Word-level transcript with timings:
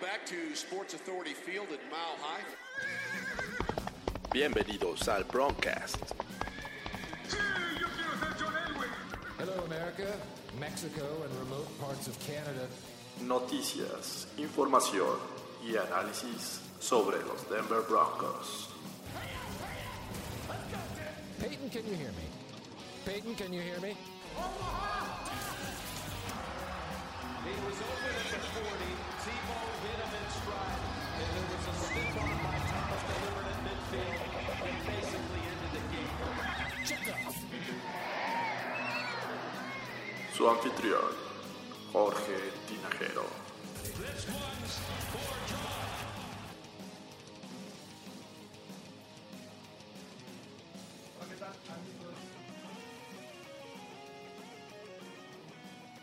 Welcome 0.00 0.16
back 0.16 0.26
to 0.26 0.54
Sports 0.54 0.94
Authority 0.94 1.32
Field 1.32 1.66
at 1.72 1.80
Mile 1.90 2.18
High. 2.20 2.44
Bienvenidos 4.30 5.08
al 5.08 5.24
Broncast. 5.24 5.96
Hello, 9.38 9.64
America, 9.64 10.14
Mexico, 10.60 11.04
and 11.24 11.34
remote 11.40 11.66
parts 11.80 12.06
of 12.06 12.16
Canada. 12.20 12.68
Noticias, 13.22 14.28
información 14.36 15.18
y 15.66 15.76
análisis 15.76 16.60
sobre 16.78 17.18
los 17.24 17.48
Denver 17.48 17.82
Broncos. 17.88 18.68
Peyton, 21.40 21.70
can 21.70 21.84
you 21.86 21.96
hear 21.96 22.12
me? 22.12 22.28
Peyton, 23.04 23.34
can 23.34 23.52
you 23.52 23.62
hear 23.62 23.80
me? 23.80 23.96
Su 40.34 40.48
anfitrión, 40.48 41.00
Jorge 41.92 42.36
Tinajero. 42.68 43.24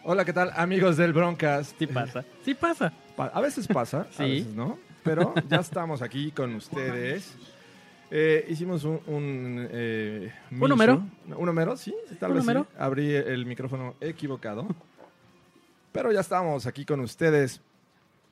Hola, 0.03 0.23
¿qué 0.23 0.33
tal, 0.33 0.51
amigos 0.55 0.97
del 0.97 1.13
Broncast? 1.13 1.77
Sí 1.79 1.87
pasa. 1.87 2.23
Sí 2.43 2.53
pasa. 2.53 2.93
Pa- 3.15 3.31
A 3.33 3.41
veces 3.41 3.67
pasa, 3.67 4.01
a 4.01 4.13
Sí. 4.17 4.23
veces 4.23 4.53
no, 4.53 4.77
pero 5.05 5.33
ya 5.49 5.57
estamos 5.57 6.01
aquí 6.01 6.31
con 6.31 6.55
ustedes. 6.55 7.37
Eh, 8.11 8.45
hicimos 8.49 8.83
un... 8.83 8.99
¿Un, 9.07 9.67
eh, 9.71 10.33
miso. 10.49 10.67
número? 10.67 11.03
¿Un 11.37 11.45
número? 11.45 11.77
Sí, 11.77 11.95
tal 12.19 12.31
¿Un 12.31 12.37
vez 12.37 12.45
sí. 12.45 12.65
Abrí 12.77 13.15
el 13.15 13.45
micrófono 13.45 13.95
equivocado. 14.01 14.67
Pero 15.91 16.11
ya 16.11 16.19
estamos 16.19 16.65
aquí 16.65 16.85
con 16.85 16.99
ustedes 16.99 17.61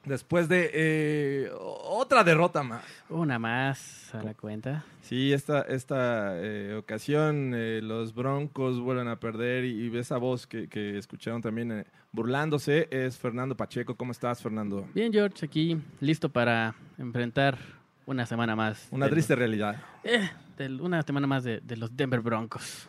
después 0.05 0.47
de 0.49 0.69
eh, 0.73 1.51
otra 1.53 2.23
derrota 2.23 2.63
más. 2.63 2.83
Una 3.09 3.39
más 3.39 4.13
a 4.13 4.23
la 4.23 4.33
cuenta. 4.33 4.83
Sí, 5.01 5.33
esta, 5.33 5.61
esta 5.61 6.33
eh, 6.37 6.75
ocasión 6.75 7.53
eh, 7.55 7.81
los 7.83 8.13
Broncos 8.13 8.79
vuelven 8.79 9.07
a 9.07 9.19
perder 9.19 9.65
y, 9.65 9.87
y 9.87 9.97
esa 9.97 10.17
voz 10.17 10.47
que, 10.47 10.67
que 10.67 10.97
escucharon 10.97 11.41
también 11.41 11.71
eh, 11.71 11.85
burlándose 12.11 12.87
es 12.91 13.17
Fernando 13.17 13.55
Pacheco. 13.55 13.95
¿Cómo 13.95 14.11
estás, 14.11 14.41
Fernando? 14.41 14.87
Bien, 14.93 15.11
George, 15.11 15.45
aquí 15.45 15.77
listo 15.99 16.29
para 16.29 16.75
enfrentar 16.97 17.57
una 18.05 18.25
semana 18.25 18.55
más. 18.55 18.87
Una 18.91 19.09
triste 19.09 19.35
realidad. 19.35 19.77
los- 20.03 20.13
eh, 20.13 20.29
una 20.81 21.01
semana 21.01 21.25
más 21.27 21.43
de, 21.43 21.59
de 21.61 21.77
los 21.77 21.95
Denver 21.95 22.21
Broncos. 22.21 22.87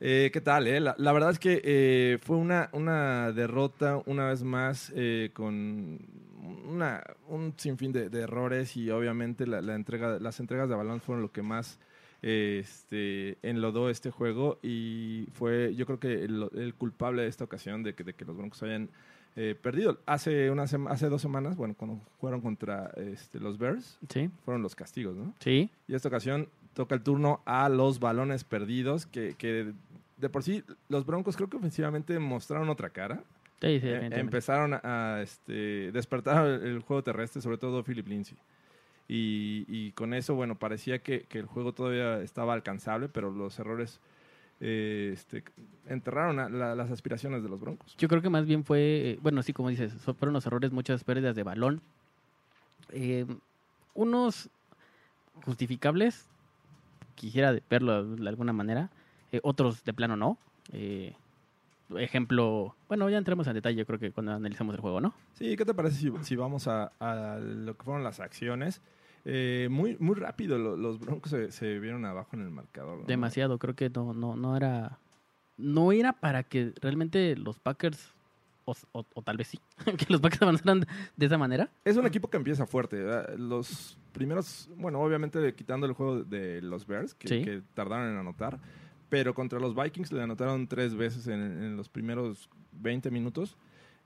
Eh, 0.00 0.30
¿Qué 0.32 0.40
tal? 0.40 0.66
eh? 0.66 0.80
La, 0.80 0.94
la 0.98 1.12
verdad 1.12 1.30
es 1.30 1.38
que 1.38 1.60
eh, 1.64 2.18
fue 2.22 2.36
una, 2.36 2.68
una 2.72 3.32
derrota 3.32 4.02
una 4.06 4.26
vez 4.26 4.42
más 4.42 4.92
eh, 4.94 5.30
con 5.32 5.98
una, 6.68 7.02
un 7.28 7.54
sinfín 7.56 7.92
de, 7.92 8.10
de 8.10 8.20
errores 8.20 8.76
y 8.76 8.90
obviamente 8.90 9.46
la, 9.46 9.60
la 9.62 9.74
entrega, 9.74 10.18
las 10.18 10.40
entregas 10.40 10.68
de 10.68 10.74
balón 10.74 11.00
fueron 11.00 11.22
lo 11.22 11.32
que 11.32 11.42
más 11.42 11.78
este, 12.22 13.38
enlodó 13.42 13.90
este 13.90 14.10
juego 14.10 14.58
y 14.62 15.28
fue 15.34 15.74
yo 15.74 15.86
creo 15.86 15.98
que 16.00 16.24
el, 16.24 16.48
el 16.54 16.74
culpable 16.74 17.22
de 17.22 17.28
esta 17.28 17.44
ocasión 17.44 17.82
de 17.82 17.94
que, 17.94 18.04
de 18.04 18.14
que 18.14 18.24
los 18.24 18.36
Broncos 18.36 18.62
hayan 18.62 18.88
eh, 19.36 19.54
perdido. 19.60 19.98
Hace, 20.06 20.50
una 20.50 20.62
hace 20.62 21.08
dos 21.08 21.20
semanas, 21.20 21.56
bueno, 21.56 21.74
cuando 21.76 22.00
jugaron 22.18 22.40
contra 22.40 22.90
este, 22.96 23.40
los 23.40 23.58
Bears, 23.58 23.98
Sí, 24.08 24.30
fueron 24.44 24.62
los 24.62 24.74
castigos, 24.74 25.16
¿no? 25.16 25.34
sí. 25.40 25.70
Y 25.88 25.94
esta 25.94 26.08
ocasión 26.08 26.48
toca 26.72 26.94
el 26.94 27.02
turno 27.02 27.40
a 27.44 27.68
los 27.68 27.98
balones 28.00 28.44
perdidos, 28.44 29.06
que, 29.06 29.34
que 29.36 29.72
de 30.18 30.28
por 30.28 30.42
sí 30.42 30.62
los 30.88 31.04
Broncos 31.04 31.36
creo 31.36 31.48
que 31.50 31.56
ofensivamente 31.56 32.18
mostraron 32.18 32.68
otra 32.68 32.90
cara. 32.90 33.22
Sí, 33.60 33.80
sí, 33.80 33.86
Eh, 33.88 34.08
empezaron 34.12 34.74
a 34.74 35.20
este, 35.22 35.90
despertar 35.92 36.46
el, 36.46 36.62
el 36.62 36.80
juego 36.80 37.02
terrestre, 37.02 37.40
sobre 37.40 37.58
todo 37.58 37.82
Philip 37.82 38.06
Lindsay. 38.08 38.36
Y, 39.08 39.64
y 39.68 39.92
con 39.92 40.14
eso, 40.14 40.34
bueno, 40.34 40.54
parecía 40.58 40.98
que, 41.00 41.22
que 41.22 41.38
el 41.38 41.46
juego 41.46 41.72
todavía 41.72 42.20
estaba 42.22 42.54
alcanzable, 42.54 43.08
pero 43.08 43.30
los 43.30 43.58
errores 43.58 44.00
eh, 44.60 45.10
este, 45.12 45.44
enterraron 45.88 46.38
a- 46.38 46.48
la- 46.48 46.74
las 46.74 46.90
aspiraciones 46.90 47.42
de 47.42 47.48
los 47.48 47.60
Broncos. 47.60 47.94
Yo 47.98 48.08
creo 48.08 48.22
que 48.22 48.30
más 48.30 48.46
bien 48.46 48.64
fue, 48.64 48.80
eh, 49.12 49.18
bueno, 49.20 49.42
sí, 49.42 49.52
como 49.52 49.68
dices, 49.68 49.92
fueron 49.94 50.32
los 50.32 50.46
errores, 50.46 50.72
muchas 50.72 51.04
pérdidas 51.04 51.34
de 51.36 51.42
balón. 51.42 51.80
Eh, 52.90 53.26
unos 53.94 54.48
justificables, 55.44 56.26
quisiera 57.14 57.56
verlo 57.68 58.04
de 58.16 58.28
alguna 58.28 58.52
manera, 58.52 58.90
otros 59.42 59.84
de 59.84 59.92
plano 59.92 60.16
no. 60.16 60.38
Eh, 60.72 61.12
ejemplo, 61.98 62.74
bueno, 62.88 63.08
ya 63.10 63.18
entremos 63.18 63.46
en 63.46 63.54
detalle, 63.54 63.76
yo 63.76 63.86
creo 63.86 63.98
que 63.98 64.10
cuando 64.12 64.32
analizamos 64.32 64.74
el 64.74 64.80
juego, 64.80 65.00
¿no? 65.00 65.14
Sí, 65.34 65.56
¿qué 65.56 65.64
te 65.64 65.74
parece 65.74 65.96
si, 65.96 66.12
si 66.22 66.36
vamos 66.36 66.66
a, 66.68 66.92
a 67.00 67.38
lo 67.38 67.76
que 67.76 67.84
fueron 67.84 68.02
las 68.04 68.20
acciones? 68.20 68.80
Eh, 69.26 69.68
muy, 69.70 69.96
muy 70.00 70.14
rápido 70.16 70.58
lo- 70.58 70.76
los 70.76 70.98
Broncos 71.00 71.30
se, 71.30 71.50
se 71.50 71.78
vieron 71.78 72.04
abajo 72.04 72.30
en 72.36 72.42
el 72.42 72.50
marcador. 72.50 72.98
¿no? 73.00 73.04
Demasiado, 73.06 73.58
creo 73.58 73.74
que 73.74 73.88
no, 73.90 74.12
no, 74.12 74.36
no 74.36 74.56
era, 74.56 74.98
no 75.56 75.92
era 75.92 76.12
para 76.12 76.42
que 76.42 76.72
realmente 76.82 77.34
los 77.36 77.58
Packers, 77.58 78.12
o, 78.66 78.74
o- 78.92 79.06
o 79.14 79.22
tal 79.22 79.36
vez 79.38 79.48
sí, 79.48 79.60
que 79.98 80.06
los 80.10 80.20
Packers 80.20 80.42
avanzaran 80.42 80.84
de 81.16 81.26
esa 81.26 81.38
manera. 81.38 81.70
Es 81.84 81.96
un 81.96 82.06
equipo 82.06 82.28
que 82.28 82.36
empieza 82.36 82.66
fuerte. 82.66 82.96
¿verdad? 83.02 83.34
Los 83.38 83.96
primeros, 84.12 84.68
bueno, 84.76 85.00
obviamente 85.00 85.54
quitando 85.54 85.86
el 85.86 85.92
juego 85.94 86.22
de 86.24 86.60
los 86.62 86.86
Bears, 86.86 87.14
que, 87.14 87.28
Sí. 87.28 87.42
que 87.42 87.62
tardaron 87.74 88.10
en 88.10 88.16
anotar, 88.18 88.58
pero 89.14 89.32
contra 89.32 89.60
los 89.60 89.76
Vikings 89.76 90.10
le 90.10 90.22
anotaron 90.22 90.66
tres 90.66 90.96
veces 90.96 91.28
en, 91.28 91.76
los 91.76 91.88
primeros 91.88 92.50
20 92.72 93.12
minutos. 93.12 93.56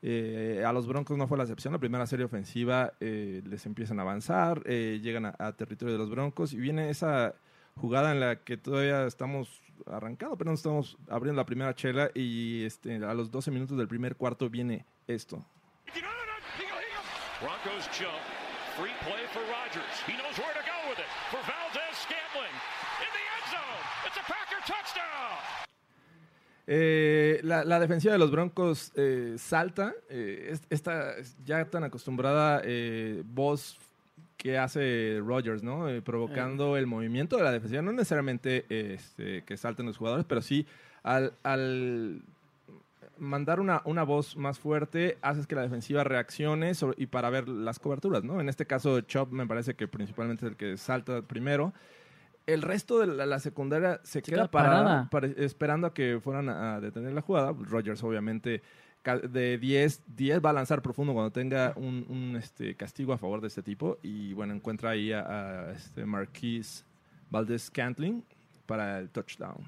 Eh, 0.03 0.63
a 0.67 0.71
los 0.71 0.87
Broncos 0.87 1.17
no 1.17 1.27
fue 1.27 1.39
la 1.39 1.45
excepción. 1.45 1.73
La 1.73 1.79
primera 1.79 2.07
serie 2.07 2.27
ofensiva 2.27 2.93
eh, 3.01 3.41
les 3.47 3.65
empiezan 3.65 4.01
a 4.01 4.03
avanzar, 4.03 4.61
eh, 4.67 5.01
llegan 5.03 5.25
a, 5.25 5.35
a 5.39 5.57
territorio 5.57 5.95
de 5.95 5.99
los 5.99 6.11
Broncos 6.11 6.53
y 6.53 6.59
viene 6.59 6.91
esa 6.91 7.35
jugada 7.77 8.13
en 8.13 8.21
la 8.21 8.37
que 8.37 8.59
todavía 8.59 9.07
estamos 9.07 9.63
arrancando, 9.87 10.37
pero 10.37 10.51
no 10.51 10.57
estamos 10.57 10.99
abriendo 11.09 11.41
la 11.41 11.47
primera 11.47 11.75
chela 11.75 12.11
y 12.15 12.65
este, 12.65 12.97
a 12.97 13.15
los 13.15 13.31
12 13.31 13.51
minutos 13.51 13.79
del 13.79 13.89
primer 13.89 14.15
cuarto 14.15 14.51
viene 14.51 14.85
esto. 15.07 15.43
Broncos 17.41 17.89
jump. 17.97 18.21
Free 18.79 18.95
play 19.03 19.27
for 19.35 19.43
Rodgers. 19.51 19.95
He 20.07 20.15
knows 20.15 20.39
where 20.39 20.55
to 20.55 20.63
go 20.63 20.79
with 20.87 21.03
it. 21.03 21.11
For 21.35 21.43
Valdez 21.43 21.99
Scantling. 21.99 22.55
In 23.03 23.11
the 23.11 23.25
end 23.35 23.47
zone. 23.51 23.83
It's 24.07 24.19
a 24.19 24.23
Packer 24.23 24.58
touchdown. 24.69 25.39
Eh, 26.67 27.41
la, 27.45 27.65
la 27.65 27.81
defensiva 27.81 28.13
de 28.13 28.19
los 28.19 28.31
Broncos 28.31 28.93
eh, 28.95 29.37
salta. 29.39 29.95
eh, 30.11 30.51
es- 30.53 30.63
esta 30.71 31.15
ya 31.45 31.65
tan 31.65 31.85
acostumbrada 31.85 32.63
voz 33.25 33.79
que 34.37 34.59
hace 34.59 35.19
Rogers, 35.25 35.63
¿no? 35.63 35.87
Provocando 36.05 36.77
el 36.77 36.87
movimiento 36.87 37.37
de 37.37 37.43
la 37.43 37.53
defensiva. 37.53 37.83
No 37.83 37.93
necesariamente 37.93 38.67
este, 38.69 39.43
que 39.45 39.57
salten 39.57 39.87
los 39.87 39.97
jugadores, 39.97 40.25
pero 40.29 40.43
sí 40.43 40.67
al, 41.03 41.33
al 41.43 42.21
mandar 43.17 43.59
una, 43.61 43.81
una 43.85 44.03
voz 44.05 44.37
más 44.37 44.59
fuerte, 44.61 45.19
haces 45.23 45.47
que 45.47 45.57
la 45.57 45.63
defensiva 45.63 46.05
reaccione 46.05 46.75
sobre- 46.75 47.03
y 47.03 47.07
para 47.07 47.31
ver 47.31 47.49
las 47.49 47.79
coberturas, 47.81 48.23
¿no? 48.23 48.41
En 48.41 48.49
este 48.49 48.67
caso, 48.67 49.01
Chop 49.01 49.33
me 49.33 49.47
parece 49.47 49.75
que 49.75 49.89
principalmente 49.89 50.45
es 50.47 50.53
el 50.53 50.57
que 50.57 50.77
salta 50.77 51.23
primero. 51.23 51.73
El 52.49 52.63
resto 52.63 52.99
de 52.99 53.07
la, 53.07 53.27
la 53.27 53.41
secundaria 53.41 54.01
se, 54.05 54.23
queda, 54.23 54.37
queda 54.37 54.51
parada, 54.51 55.11
esperando 55.37 55.87
a 55.87 55.93
que 55.93 56.19
fueran 56.19 56.49
a, 56.49 56.77
a 56.77 56.81
detener 56.81 57.13
la 57.13 57.21
jugada. 57.21 57.53
Rogers, 57.53 58.03
obviamente, 58.03 58.63
de 59.17 59.59
10, 59.59 60.03
10 60.17 60.45
va 60.45 60.51
a 60.51 60.53
lanzar 60.53 60.83
profundo 60.83 61.13
cuando 61.13 61.31
tenga 61.31 61.73
un, 61.77 62.07
un, 62.09 62.37
este, 62.37 62.75
castigo 62.75 63.13
a 63.13 63.19
favor 63.19 63.41
de 63.41 63.49
este 63.49 63.63
tipo. 63.63 63.99
Y 64.03 64.33
bueno, 64.33 64.55
encuentra 64.55 64.91
ahí 64.91 65.13
a, 65.13 65.21
a, 65.21 65.73
este 65.73 66.05
Marquise 66.05 66.85
Valdez 67.31 67.65
Scantling 67.65 68.25
para 68.67 68.99
el 68.99 69.11
touchdown. 69.11 69.59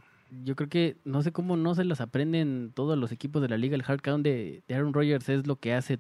Yo 0.45 0.55
creo 0.57 0.69
que 0.69 0.97
no 1.05 1.23
sé 1.23 1.33
cómo 1.33 1.57
no 1.57 1.75
se 1.75 1.85
las 1.85 2.01
aprenden 2.01 2.73
todos 2.75 2.97
los 2.97 3.13
equipos 3.13 3.43
de 3.43 3.49
la 3.49 3.57
liga. 3.57 3.75
El 3.75 3.85
hard 3.87 4.01
count 4.01 4.25
de, 4.25 4.63
de 4.67 4.75
Aaron 4.75 4.93
Rodgers 4.93 5.29
es 5.29 5.47
lo 5.47 5.57
que 5.57 5.75
hace, 5.75 5.99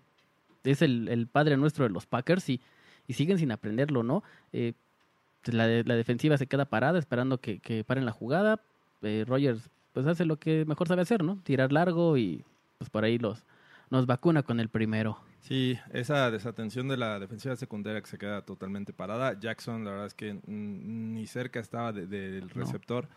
es 0.64 0.82
el, 0.82 1.08
el 1.08 1.26
padre 1.26 1.56
nuestro 1.56 1.84
de 1.84 1.90
los 1.90 2.06
Packers 2.06 2.48
y, 2.48 2.60
y 3.06 3.14
siguen 3.14 3.38
sin 3.38 3.50
aprenderlo, 3.50 4.02
¿no? 4.02 4.22
Eh, 4.52 4.74
la, 5.46 5.66
de- 5.66 5.84
la 5.84 5.94
defensiva 5.96 6.36
se 6.38 6.46
queda 6.46 6.64
parada 6.66 6.98
esperando 6.98 7.38
que, 7.40 7.60
que 7.60 7.84
paren 7.84 8.04
la 8.06 8.12
jugada. 8.12 8.60
Eh, 9.02 9.24
Rodgers 9.26 9.70
pues 9.92 10.06
hace 10.06 10.24
lo 10.24 10.36
que 10.38 10.64
mejor 10.66 10.86
sabe 10.88 11.02
hacer, 11.02 11.24
¿no? 11.24 11.36
Tirar 11.42 11.72
largo 11.72 12.16
y 12.16 12.44
pues 12.78 12.90
por 12.90 13.04
ahí 13.04 13.18
los 13.18 13.44
nos 13.90 14.06
vacuna 14.06 14.42
con 14.44 14.60
el 14.60 14.68
primero. 14.68 15.18
Sí, 15.40 15.76
esa 15.92 16.30
desatención 16.30 16.86
de 16.86 16.96
la 16.96 17.18
defensiva 17.18 17.56
secundaria 17.56 18.00
que 18.00 18.06
se 18.08 18.18
queda 18.18 18.42
totalmente 18.42 18.92
parada. 18.92 19.38
Jackson, 19.40 19.84
la 19.84 19.90
verdad 19.90 20.06
es 20.06 20.14
que 20.14 20.38
ni 20.46 21.26
cerca 21.26 21.58
estaba 21.58 21.92
de- 21.92 22.06
del 22.06 22.46
No. 22.46 22.54
receptor. 22.54 23.08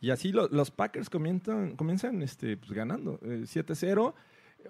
Y 0.00 0.10
así 0.10 0.32
lo- 0.32 0.48
los 0.48 0.70
Packers 0.70 1.08
comienzan, 1.10 1.76
comienzan 1.76 2.22
este, 2.22 2.56
pues, 2.56 2.72
ganando. 2.72 3.20
eh, 3.22 3.44
7-0. 3.46 4.14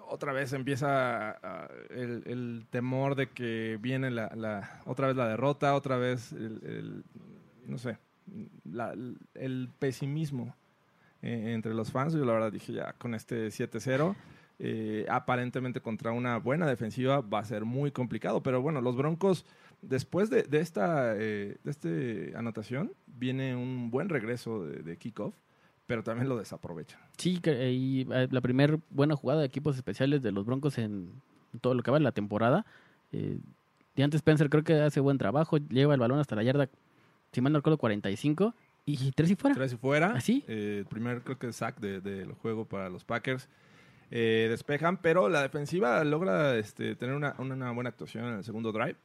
Otra 0.09 0.33
vez 0.33 0.53
empieza 0.53 1.31
ah, 1.43 1.69
el, 1.91 2.67
temor 2.71 3.15
de 3.15 3.29
que 3.29 3.79
viene 3.81 4.11
la, 4.11 4.81
otra 4.87 5.09
vez 5.09 5.17
la 5.17 5.29
derrota, 5.29 5.75
otra 5.75 5.97
vez 5.97 6.33
el, 6.33 7.05
no 7.67 7.79
sé, 7.79 7.99
la- 8.65 8.95
el 9.35 9.69
pesimismo 9.79 10.55
eh, 11.23 11.53
entre 11.55 11.75
los 11.75 11.91
fans. 11.91 12.13
Yo 12.15 12.25
la 12.25 12.33
verdad 12.33 12.53
dije 12.53 12.73
ya 12.73 12.93
con 12.95 13.15
este 13.15 13.49
7-0, 13.49 14.15
eh, 14.59 15.07
aparentemente 15.09 15.81
contra 15.81 16.13
una 16.13 16.39
buena 16.39 16.67
defensiva 16.67 17.21
va 17.21 17.41
a 17.41 17.45
ser 17.45 17.65
muy 17.65 17.91
complicado. 17.91 18.43
Pero 18.43 18.63
bueno, 18.63 18.81
los 18.81 18.97
Broncos, 18.97 19.45
después 19.83 20.31
de, 20.31 20.43
de 20.45 20.61
esta 20.61 21.15
eh, 21.17 21.57
de 21.63 21.71
este 21.71 22.33
anotación, 22.37 22.93
viene 23.07 23.55
un 23.57 23.91
buen 23.91 24.09
regreso 24.09 24.65
de, 24.65 24.83
de 24.83 24.97
kickoff, 24.97 25.35
pero 25.87 26.03
también 26.03 26.29
lo 26.29 26.37
desaprovechan. 26.37 27.01
Sí, 27.17 27.39
que- 27.41 27.71
y 27.73 28.07
eh, 28.11 28.29
la 28.31 28.41
primera 28.41 28.79
buena 28.91 29.17
jugada 29.17 29.41
de 29.41 29.47
equipos 29.47 29.77
especiales 29.77 30.23
de 30.23 30.33
los 30.33 30.45
Broncos 30.45 30.79
en 30.79 31.11
todo 31.61 31.75
lo 31.75 31.83
que 31.83 31.91
va 31.91 31.99
de 31.99 32.05
la 32.05 32.13
temporada. 32.13 32.67
Eh, 33.13 33.39
Deante 33.95 34.17
Spencer 34.19 34.51
creo 34.51 34.63
que 34.65 34.75
hace 34.75 35.01
buen 35.01 35.17
trabajo, 35.19 35.57
lleva 35.57 35.95
el 35.95 36.01
balón 36.01 36.19
hasta 36.19 36.37
la 36.37 36.43
yarda, 36.43 36.69
si 37.33 37.41
mal 37.41 37.53
no 37.53 37.59
recuerdo, 37.61 37.79
45 37.79 38.55
y 38.85 39.11
tres 39.13 39.31
y 39.31 39.37
fuera. 39.37 39.55
Tres 39.57 39.73
y 39.73 39.77
fuera. 39.77 40.13
¿Ah, 40.17 40.21
sí? 40.21 40.45
Eh, 40.49 40.85
primer, 40.89 41.23
creo 41.23 41.39
que 41.39 41.53
sack 41.53 41.81
de- 41.81 42.01
del 42.01 42.33
juego 42.35 42.67
para 42.67 42.89
los 42.91 43.05
Packers. 43.05 43.49
Eh, 44.11 44.47
despejan, 44.51 44.99
pero 44.99 45.29
la 45.29 45.43
defensiva 45.43 46.05
logra 46.05 46.57
este, 46.57 46.95
tener 46.95 47.17
una, 47.17 47.35
una 47.39 47.71
buena 47.73 47.91
actuación 47.91 48.25
en 48.27 48.35
el 48.35 48.45
segundo 48.45 48.71
drive. 48.71 48.97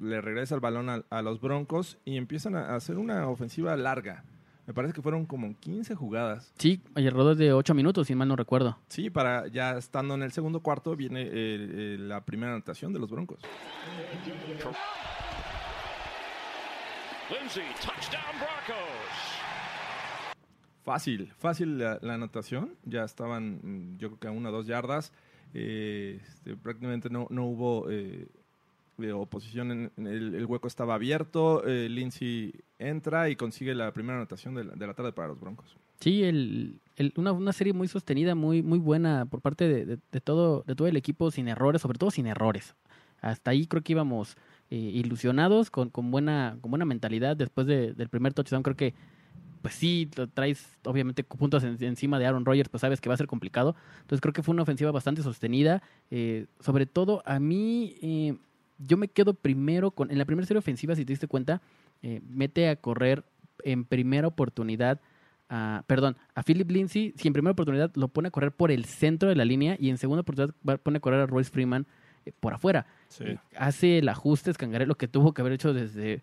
Le 0.00 0.20
regresa 0.20 0.54
el 0.54 0.60
balón 0.60 0.88
a, 0.88 1.04
a 1.10 1.22
los 1.22 1.40
Broncos 1.40 1.98
y 2.04 2.16
empiezan 2.16 2.54
a 2.56 2.74
hacer 2.74 2.96
una 2.98 3.28
ofensiva 3.28 3.76
larga. 3.76 4.24
Me 4.68 4.74
parece 4.74 4.92
que 4.92 5.00
fueron 5.00 5.24
como 5.24 5.58
15 5.58 5.94
jugadas. 5.94 6.52
Sí, 6.58 6.82
alrededor 6.94 7.36
de 7.36 7.54
8 7.54 7.72
minutos, 7.72 8.06
si 8.06 8.14
mal 8.14 8.28
no 8.28 8.36
recuerdo. 8.36 8.76
Sí, 8.88 9.08
para 9.08 9.46
ya 9.46 9.78
estando 9.78 10.14
en 10.14 10.22
el 10.22 10.30
segundo 10.30 10.60
cuarto 10.60 10.94
viene 10.94 11.22
eh, 11.22 11.30
eh, 11.32 11.96
la 11.98 12.22
primera 12.26 12.52
anotación 12.52 12.92
de 12.92 12.98
los 12.98 13.10
Broncos. 13.10 13.40
Lindsay, 17.30 17.64
touchdown 17.80 18.36
Broncos. 18.38 18.76
Fácil, 20.84 21.32
fácil 21.38 21.78
la, 21.78 21.98
la 22.02 22.12
anotación. 22.12 22.74
Ya 22.84 23.04
estaban, 23.04 23.60
mm, 23.62 23.96
yo 23.96 24.08
creo 24.08 24.20
que 24.20 24.28
a 24.28 24.32
una 24.32 24.50
o 24.50 24.52
dos 24.52 24.66
yardas. 24.66 25.14
Eh, 25.54 26.20
este, 26.28 26.56
prácticamente 26.56 27.08
no, 27.08 27.26
no 27.30 27.46
hubo 27.46 27.90
eh, 27.90 28.28
de 28.98 29.12
oposición. 29.12 29.90
El, 29.96 30.44
hueco 30.46 30.68
estaba 30.68 30.94
abierto. 30.94 31.66
eh, 31.66 31.88
Lindsay 31.88 32.52
entra 32.78 33.30
y 33.30 33.36
consigue 33.36 33.74
la 33.74 33.92
primera 33.92 34.16
anotación 34.18 34.54
de 34.54 34.64
la, 34.64 34.74
de 34.74 34.86
la 34.86 34.94
tarde 34.94 35.12
para 35.12 35.28
los 35.28 35.40
Broncos. 35.40 35.76
Sí, 36.00 36.22
el, 36.24 36.80
una, 37.16 37.32
una 37.32 37.52
serie 37.52 37.72
muy 37.72 37.88
sostenida, 37.88 38.34
muy, 38.34 38.62
muy 38.62 38.78
buena 38.78 39.26
por 39.26 39.40
parte 39.40 39.68
de, 39.68 39.86
de- 40.10 40.20
todo, 40.20 40.62
de 40.66 40.74
todo 40.74 40.86
el 40.88 40.96
equipo, 40.96 41.30
sin 41.30 41.48
errores, 41.48 41.80
sobre 41.82 41.98
todo 41.98 42.10
sin 42.10 42.26
errores. 42.26 42.74
Hasta 43.20 43.50
ahí 43.52 43.66
creo 43.66 43.82
que 43.82 43.92
íbamos 43.92 44.36
eh, 44.70 44.76
ilusionados, 44.76 45.70
con, 45.70 45.90
con, 45.90 46.10
buena, 46.10 46.58
con 46.60 46.70
buena 46.70 46.84
mentalidad. 46.84 47.36
Después 47.36 47.66
de- 47.66 47.94
del 47.94 48.08
primer 48.08 48.32
touchdown, 48.34 48.62
creo 48.62 48.76
que, 48.76 48.94
pues 49.62 49.74
sí, 49.74 50.08
lo 50.16 50.28
traes 50.28 50.78
obviamente 50.84 51.24
puntos 51.24 51.64
en- 51.64 51.82
encima 51.82 52.18
de 52.20 52.26
Aaron 52.26 52.44
Rodgers, 52.44 52.68
pues 52.68 52.80
sabes 52.80 53.00
que 53.00 53.08
va 53.08 53.14
a 53.14 53.18
ser 53.18 53.26
complicado. 53.26 53.74
Entonces 54.00 54.20
creo 54.20 54.32
que 54.32 54.44
fue 54.44 54.52
una 54.54 54.62
ofensiva 54.62 54.92
bastante 54.92 55.22
sostenida. 55.22 55.82
Eh, 56.12 56.46
sobre 56.60 56.86
todo, 56.86 57.22
a 57.26 57.40
mí, 57.40 57.96
eh, 58.02 58.36
yo 58.78 58.96
me 58.96 59.08
quedo 59.08 59.34
primero 59.34 59.90
con, 59.90 60.10
en 60.10 60.18
la 60.18 60.24
primera 60.24 60.46
serie 60.46 60.58
ofensiva, 60.58 60.94
si 60.94 61.04
te 61.04 61.12
diste 61.12 61.26
cuenta, 61.26 61.60
eh, 62.02 62.20
mete 62.28 62.68
a 62.68 62.76
correr 62.76 63.24
en 63.64 63.84
primera 63.84 64.28
oportunidad 64.28 65.00
a, 65.50 65.82
perdón, 65.86 66.16
a 66.34 66.42
Philip 66.42 66.70
Lindsay, 66.70 67.12
si 67.16 67.26
en 67.28 67.32
primera 67.32 67.52
oportunidad 67.52 67.90
lo 67.96 68.08
pone 68.08 68.28
a 68.28 68.30
correr 68.30 68.52
por 68.52 68.70
el 68.70 68.84
centro 68.84 69.28
de 69.30 69.34
la 69.34 69.44
línea 69.44 69.76
y 69.80 69.88
en 69.90 69.96
segunda 69.98 70.20
oportunidad 70.20 70.54
pone 70.82 70.98
a 70.98 71.00
correr 71.00 71.20
a 71.20 71.26
Royce 71.26 71.50
Freeman 71.50 71.86
eh, 72.26 72.32
por 72.38 72.52
afuera. 72.54 72.86
Eh, 73.24 73.38
hace 73.56 73.98
el 73.98 74.08
ajuste 74.10 74.52
Scangarello 74.52 74.94
que 74.96 75.08
tuvo 75.08 75.32
que 75.32 75.40
haber 75.40 75.54
hecho 75.54 75.72
desde 75.72 76.22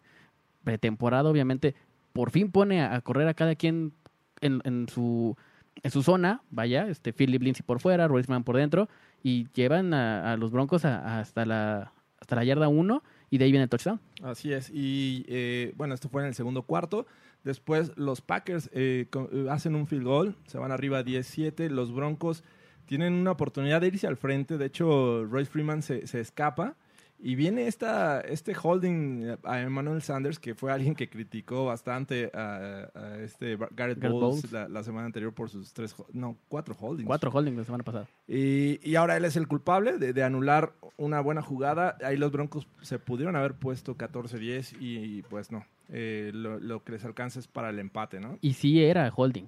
pretemporada, 0.63 1.29
obviamente. 1.29 1.75
Por 2.13 2.31
fin 2.31 2.51
pone 2.51 2.81
a, 2.81 2.95
a 2.95 3.01
correr 3.01 3.27
a 3.27 3.33
cada 3.33 3.55
quien 3.55 3.93
en, 4.41 4.61
en 4.63 4.87
su 4.89 5.35
en 5.83 5.91
su 5.91 6.03
zona, 6.03 6.41
vaya, 6.51 6.87
este 6.87 7.11
Philip 7.11 7.41
Lindsay 7.41 7.65
por 7.65 7.81
fuera, 7.81 8.07
Royce 8.07 8.27
Freeman 8.27 8.45
por 8.45 8.55
dentro 8.55 8.87
y 9.21 9.47
llevan 9.53 9.93
a, 9.93 10.31
a 10.31 10.37
los 10.37 10.49
Broncos 10.51 10.85
a- 10.85 10.99
a 10.99 11.19
hasta 11.19 11.45
la 11.45 11.91
hasta 12.25 12.35
la 12.35 12.43
yarda 12.43 12.67
1 12.67 13.03
y 13.29 13.37
de 13.37 13.45
ahí 13.45 13.51
viene 13.51 13.65
el 13.65 13.69
touchdown. 13.69 14.01
Así 14.23 14.51
es. 14.51 14.71
Y 14.73 15.25
eh, 15.27 15.73
bueno, 15.77 15.93
esto 15.93 16.09
fue 16.09 16.23
en 16.23 16.27
el 16.29 16.33
segundo 16.33 16.63
cuarto. 16.63 17.05
Después 17.43 17.91
los 17.97 18.21
Packers 18.21 18.71
eh, 18.73 19.07
eh, 19.31 19.47
hacen 19.51 19.75
un 19.75 19.85
field 19.85 20.03
goal, 20.03 20.35
se 20.47 20.57
van 20.57 20.71
arriba 20.71 21.03
17. 21.03 21.69
Los 21.69 21.93
Broncos 21.93 22.43
tienen 22.87 23.13
una 23.13 23.29
oportunidad 23.29 23.81
de 23.81 23.87
irse 23.87 24.07
al 24.07 24.17
frente. 24.17 24.57
De 24.57 24.65
hecho, 24.65 25.23
Royce 25.25 25.51
Freeman 25.51 25.83
se, 25.83 26.07
se 26.07 26.19
escapa. 26.19 26.75
Y 27.17 27.35
viene 27.35 27.67
esta, 27.67 28.19
este 28.21 28.55
holding 28.61 29.37
a 29.43 29.61
Emmanuel 29.61 30.01
Sanders, 30.01 30.37
que 30.37 30.53
fue 30.53 30.71
alguien 30.71 30.95
que 30.95 31.09
criticó 31.09 31.65
bastante 31.65 32.29
a, 32.33 32.89
a 32.93 33.17
este 33.19 33.55
Garrett, 33.55 33.73
Garrett 33.75 33.99
Bowles, 34.01 34.19
Bowles. 34.19 34.51
La, 34.51 34.67
la 34.67 34.83
semana 34.83 35.05
anterior 35.05 35.33
por 35.33 35.49
sus 35.49 35.73
tres, 35.73 35.95
no, 36.11 36.37
cuatro 36.49 36.75
holdings. 36.79 37.07
Cuatro 37.07 37.31
holdings 37.31 37.57
la 37.57 37.63
semana 37.63 37.83
pasada. 37.83 38.07
Y, 38.27 38.79
y 38.87 38.95
ahora 38.95 39.15
él 39.15 39.25
es 39.25 39.37
el 39.37 39.47
culpable 39.47 39.97
de, 39.97 40.13
de 40.13 40.23
anular 40.23 40.73
una 40.97 41.21
buena 41.21 41.41
jugada. 41.41 41.97
Ahí 42.03 42.17
los 42.17 42.31
Broncos 42.31 42.67
se 42.81 42.99
pudieron 42.99 43.35
haber 43.35 43.55
puesto 43.55 43.97
14-10 43.97 44.79
y, 44.79 44.97
y, 44.97 45.21
pues 45.23 45.51
no. 45.51 45.65
Eh, 45.89 46.31
lo, 46.33 46.59
lo 46.59 46.83
que 46.83 46.91
les 46.91 47.05
alcanza 47.05 47.39
es 47.39 47.47
para 47.47 47.69
el 47.69 47.79
empate, 47.79 48.19
¿no? 48.19 48.37
Y 48.41 48.53
sí 48.53 48.83
era 48.83 49.11
holding. 49.15 49.47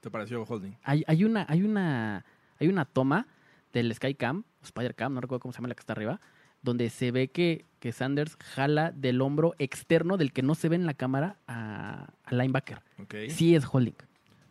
¿Te 0.00 0.10
pareció 0.10 0.42
holding? 0.44 0.76
Hay, 0.82 1.02
hay 1.06 1.24
una, 1.24 1.46
hay 1.48 1.62
una, 1.62 2.24
hay 2.58 2.68
una 2.68 2.84
toma 2.84 3.26
del 3.72 3.92
Skycam, 3.94 4.44
o 4.60 4.64
Spider 4.64 4.94
Cam, 4.94 5.14
no 5.14 5.20
recuerdo 5.20 5.40
cómo 5.40 5.52
se 5.52 5.58
llama 5.58 5.68
la 5.68 5.74
que 5.74 5.80
está 5.80 5.94
arriba, 5.94 6.20
donde 6.64 6.90
se 6.90 7.12
ve 7.12 7.28
que, 7.28 7.64
que 7.78 7.92
Sanders 7.92 8.36
jala 8.40 8.90
del 8.90 9.20
hombro 9.20 9.54
externo 9.58 10.16
del 10.16 10.32
que 10.32 10.42
no 10.42 10.54
se 10.54 10.68
ve 10.68 10.76
en 10.76 10.86
la 10.86 10.94
cámara 10.94 11.36
a, 11.46 12.08
linebacker. 12.30 12.80
Sí 13.28 13.54
es 13.54 13.64
holding. 13.70 13.94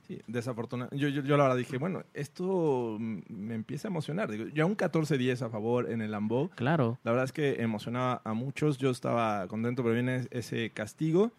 Sí, 0.07 0.21
desafortunadamente. 0.27 1.01
Yo, 1.01 1.09
yo, 1.09 1.23
yo 1.23 1.37
la 1.37 1.43
verdad 1.43 1.57
dije, 1.57 1.77
bueno, 1.77 2.03
esto 2.13 2.97
me 2.99 3.55
empieza 3.55 3.87
a 3.87 3.91
emocionar. 3.91 4.29
Digo, 4.29 4.45
ya 4.53 4.65
un 4.65 4.77
14-10 4.77 5.41
a 5.41 5.49
favor 5.49 5.89
en 5.89 6.01
el 6.01 6.11
Lambeau. 6.11 6.49
Claro. 6.49 6.99
La 7.03 7.11
verdad 7.11 7.25
es 7.25 7.31
que 7.31 7.61
emocionaba 7.61 8.21
a 8.23 8.33
muchos. 8.33 8.77
Yo 8.77 8.91
estaba 8.91 9.47
contento, 9.47 9.81
pero 9.81 9.95
viene 9.95 10.27
ese 10.29 10.69
castigo. 10.69 11.31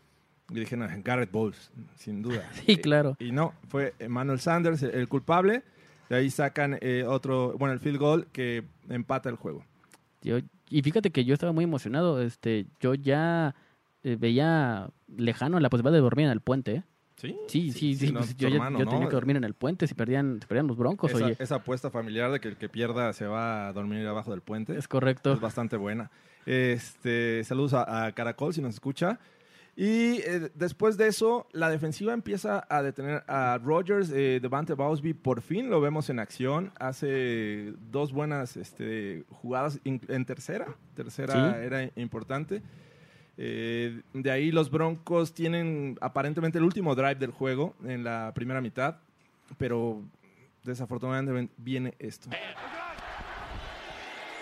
Y 0.50 0.60
dije, 0.60 0.76
no, 0.76 0.88
Garrett 1.04 1.30
Bowles, 1.30 1.70
sin 1.96 2.22
duda. 2.22 2.50
Sí, 2.66 2.76
claro. 2.78 3.16
Y, 3.18 3.26
y 3.26 3.32
no, 3.32 3.54
fue 3.68 3.94
Emmanuel 3.98 4.40
Sanders 4.40 4.82
el, 4.82 4.90
el 4.90 5.08
culpable. 5.08 5.62
De 6.08 6.16
ahí 6.16 6.30
sacan 6.30 6.78
eh, 6.80 7.04
otro, 7.06 7.54
bueno, 7.58 7.72
el 7.72 7.80
field 7.80 7.98
goal 7.98 8.26
que 8.32 8.64
empata 8.88 9.28
el 9.28 9.36
juego. 9.36 9.64
Yo, 10.22 10.38
y 10.70 10.82
fíjate 10.82 11.10
que 11.10 11.24
yo 11.24 11.34
estaba 11.34 11.52
muy 11.52 11.64
emocionado. 11.64 12.20
Este, 12.22 12.66
yo 12.80 12.94
ya 12.94 13.54
eh, 14.02 14.16
veía 14.18 14.90
lejano 15.16 15.58
la 15.60 15.70
posibilidad 15.70 15.92
de 15.96 16.00
dormir 16.02 16.26
en 16.26 16.32
el 16.32 16.40
puente. 16.40 16.74
¿eh? 16.76 16.82
Sí, 17.16 17.36
Sí, 17.48 17.72
sí, 17.72 17.94
sí. 17.96 18.12
pues 18.12 18.36
yo 18.36 18.48
ya- 18.48 18.56
hermano, 18.56 18.78
yo 18.80 18.84
¿no? 18.84 18.90
tenía 18.90 19.08
que 19.08 19.14
dormir 19.14 19.36
en 19.36 19.44
el 19.44 19.54
puente 19.54 19.86
si 19.86 19.94
perdían, 19.94 20.40
si 20.40 20.46
perdían 20.46 20.66
los 20.66 20.76
broncos, 20.76 21.12
Esa, 21.12 21.24
oye. 21.24 21.36
esa 21.38 21.54
apuesta 21.56 21.90
familiar 21.90 22.30
de 22.32 22.40
que 22.40 22.48
el 22.48 22.56
que 22.56 22.68
pierda 22.68 23.12
se 23.12 23.26
va 23.26 23.68
a 23.68 23.72
dormir 23.72 24.06
abajo 24.06 24.30
del 24.32 24.40
puente. 24.42 24.76
Es 24.76 24.88
correcto. 24.88 25.32
Es 25.32 25.40
bastante 25.40 25.76
buena. 25.76 26.10
Este, 26.44 27.42
saludos 27.44 27.74
a, 27.74 28.06
a 28.06 28.12
Caracol 28.12 28.52
si 28.52 28.60
nos 28.60 28.74
escucha. 28.74 29.18
Y 29.76 30.20
eh, 30.20 30.50
después 30.54 30.96
de 30.96 31.08
eso, 31.08 31.48
la 31.52 31.68
defensiva 31.68 32.12
empieza 32.12 32.64
a 32.70 32.80
detener 32.82 33.24
a 33.26 33.58
Rogers. 33.60 34.08
Eh, 34.10 34.38
Devante 34.40 34.74
Bowsby 34.74 35.14
por 35.14 35.42
fin 35.42 35.68
lo 35.68 35.80
vemos 35.80 36.08
en 36.10 36.20
acción. 36.20 36.72
Hace 36.78 37.72
dos 37.90 38.12
buenas 38.12 38.56
este, 38.56 39.24
jugadas 39.30 39.80
in- 39.82 40.00
en 40.08 40.24
tercera. 40.24 40.76
Tercera 40.94 41.32
Sí. 41.32 41.64
era 41.66 41.90
importante. 41.96 42.62
Eh, 43.36 44.00
de 44.12 44.30
ahí 44.30 44.52
los 44.52 44.70
Broncos 44.70 45.34
tienen 45.34 45.98
aparentemente 46.00 46.58
el 46.58 46.64
último 46.64 46.94
drive 46.94 47.16
del 47.16 47.32
juego 47.32 47.74
en 47.84 48.04
la 48.04 48.30
primera 48.32 48.60
mitad. 48.60 48.98
Pero 49.58 50.02
desafortunadamente 50.62 51.48
viene 51.56 51.94
esto. 51.98 52.30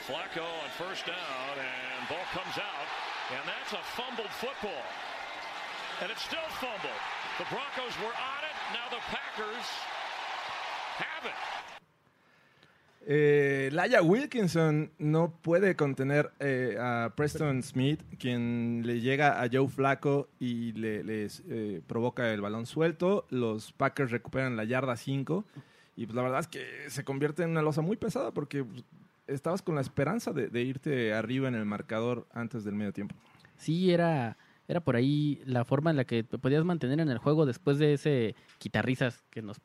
Flacco 0.07 0.41
on 0.43 0.71
first 0.89 1.07
down, 1.07 1.17
and 1.59 2.09
ball 2.09 2.19
comes 2.35 2.59
out, 2.59 2.89
and 3.31 3.43
that's 3.47 3.73
a 3.73 3.83
fumbled 3.97 4.29
football. 4.31 4.83
And 6.03 6.11
it's 6.11 6.23
still 6.23 6.49
fumbled. 6.59 7.01
The 7.39 7.45
Broncos 7.45 7.97
were 8.03 8.11
on 8.11 8.43
it. 8.43 8.57
Now 8.75 8.91
the 8.91 9.01
Packers 9.07 9.67
have 10.99 11.25
it. 11.27 11.63
Eh, 13.07 13.71
Laia 13.73 14.03
Wilkinson 14.03 14.91
no 14.99 15.33
puede 15.43 15.77
contener 15.77 16.33
eh, 16.41 16.77
a 16.81 17.13
Preston 17.15 17.63
Smith, 17.63 18.01
quien 18.19 18.83
le 18.85 19.01
llega 19.01 19.41
a 19.41 19.49
Joe 19.49 19.69
Flacco 19.69 20.29
y 20.41 20.73
le, 20.73 21.05
les 21.05 21.45
eh, 21.49 21.81
provoca 21.87 22.33
el 22.33 22.41
balón 22.41 22.67
suelto. 22.67 23.25
Los 23.31 23.71
Packers 23.71 24.11
recuperan 24.11 24.57
la 24.57 24.65
yarda 24.65 24.97
5 24.97 25.45
y 25.97 26.07
pues, 26.07 26.17
la 26.17 26.23
verdad 26.23 26.41
es 26.41 26.49
que 26.49 26.67
se 26.89 27.05
convierte 27.05 27.45
en 27.45 27.51
una 27.51 27.63
losa 27.63 27.81
muy 27.81 27.97
pesada 27.97 28.33
porque 28.33 28.65
pues, 28.65 28.85
estabas 29.29 29.63
con 29.63 29.77
la 29.77 29.81
esperanza 29.81 30.33
de, 30.33 30.49
de 30.49 30.63
irte 30.63 31.15
arriba 31.15 31.47
en 31.47 31.55
el 31.55 31.65
marcador 31.65 32.27
antes 32.33 32.65
del 32.65 32.75
medio 32.75 32.93
tiempo. 32.93 33.15
Sí, 33.57 33.93
era, 33.93 34.37
era 34.69 34.81
por 34.81 34.97
ahí 34.97 35.41
la 35.45 35.65
forma 35.65 35.91
en 35.91 35.97
la 35.97 36.05
que 36.05 36.23
te 36.23 36.39
podías 36.39 36.65
mantener 36.65 37.01
en 37.01 37.09
el 37.09 37.19
juego 37.19 37.47
después 37.47 37.79
de 37.79 37.95
ese 37.95 38.35
quitarrisas 38.59 39.23
que 39.31 39.43
nos 39.43 39.61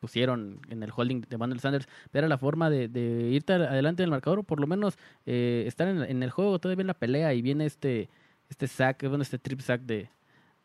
pusieron 0.00 0.60
en 0.68 0.82
el 0.82 0.90
holding 0.94 1.20
de 1.28 1.38
Manuel 1.38 1.60
Sanders, 1.60 1.86
era 2.12 2.26
la 2.26 2.36
forma 2.36 2.70
de, 2.70 3.28
irte 3.30 3.52
adelante 3.52 4.02
en 4.02 4.08
el 4.08 4.10
marcador, 4.10 4.40
o 4.40 4.42
por 4.42 4.58
lo 4.58 4.66
menos 4.66 4.98
eh, 5.26 5.62
estar 5.68 5.86
en, 5.86 6.02
en 6.02 6.24
el 6.24 6.30
juego, 6.30 6.58
todavía 6.58 6.80
en 6.80 6.88
la 6.88 6.94
pelea, 6.94 7.34
y 7.34 7.40
viene 7.40 7.66
este, 7.66 8.08
este 8.48 8.66
sack, 8.66 9.06
bueno, 9.08 9.22
este 9.22 9.38
trip 9.38 9.60
sack 9.60 9.82
de, 9.82 10.08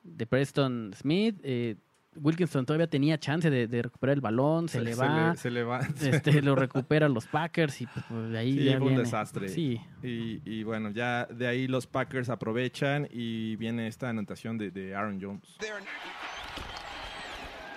de 0.04 0.26
Preston 0.26 0.92
Smith. 0.96 1.40
eh, 1.44 1.76
Wilkinson 2.22 2.66
todavía 2.66 2.88
tenía 2.88 3.18
chance 3.20 3.50
de, 3.50 3.68
de 3.68 3.82
recuperar 3.82 4.16
el 4.16 4.22
balón, 4.22 4.68
se, 4.70 4.82
le 4.82 4.96
va, 4.96 5.36
Se 5.36 5.50
le, 5.52 5.64
va. 5.64 5.80
este, 6.02 6.42
lo 6.42 6.56
recuperan 6.58 7.14
los 7.14 7.26
Packers 7.28 7.82
y 7.82 7.88
pues, 7.88 8.06
pues, 8.10 8.30
de 8.32 8.38
ahí 8.38 8.54
Sí, 8.58 8.64
ya 8.66 8.72
fue 8.74 8.82
un 8.82 8.88
viene. 8.88 9.04
desastre. 9.04 9.50
Sí, 9.50 9.80
Y, 10.04 10.42
y 10.46 10.64
bueno, 10.64 10.90
ya 10.92 11.26
de 11.26 11.48
ahí 11.48 11.68
los 11.68 11.88
Packers 11.88 12.30
aprovechan 12.30 13.08
y 13.12 13.56
viene 13.58 13.88
esta 13.88 14.10
anotación 14.10 14.58
de, 14.58 14.72
de 14.72 14.96
Aaron 14.96 15.20
Jones. 15.22 15.58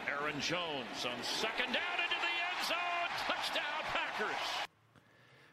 Aaron 0.06 0.34
Jones 0.40 1.04
on 1.06 1.22
second 1.24 1.72
down 1.72 1.98
into 2.02 2.18
the 2.20 2.32
end 2.40 2.66
zone. 2.66 3.26
Touchdown, 3.26 3.82
Packers. 3.92 4.68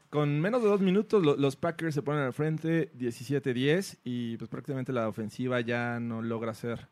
Con 0.09 0.39
menos 0.39 0.61
de 0.63 0.69
dos 0.69 0.81
minutos, 0.81 1.23
lo- 1.23 1.35
los 1.35 1.55
Packers 1.55 1.93
se 1.93 2.01
ponen 2.01 2.21
al 2.23 2.33
frente 2.33 2.91
17-10 2.93 3.99
y 4.03 4.37
pues 4.37 4.49
prácticamente 4.49 4.93
la 4.93 5.07
ofensiva 5.07 5.59
ya 5.61 5.99
no 5.99 6.21
logra 6.21 6.51
hacer 6.51 6.87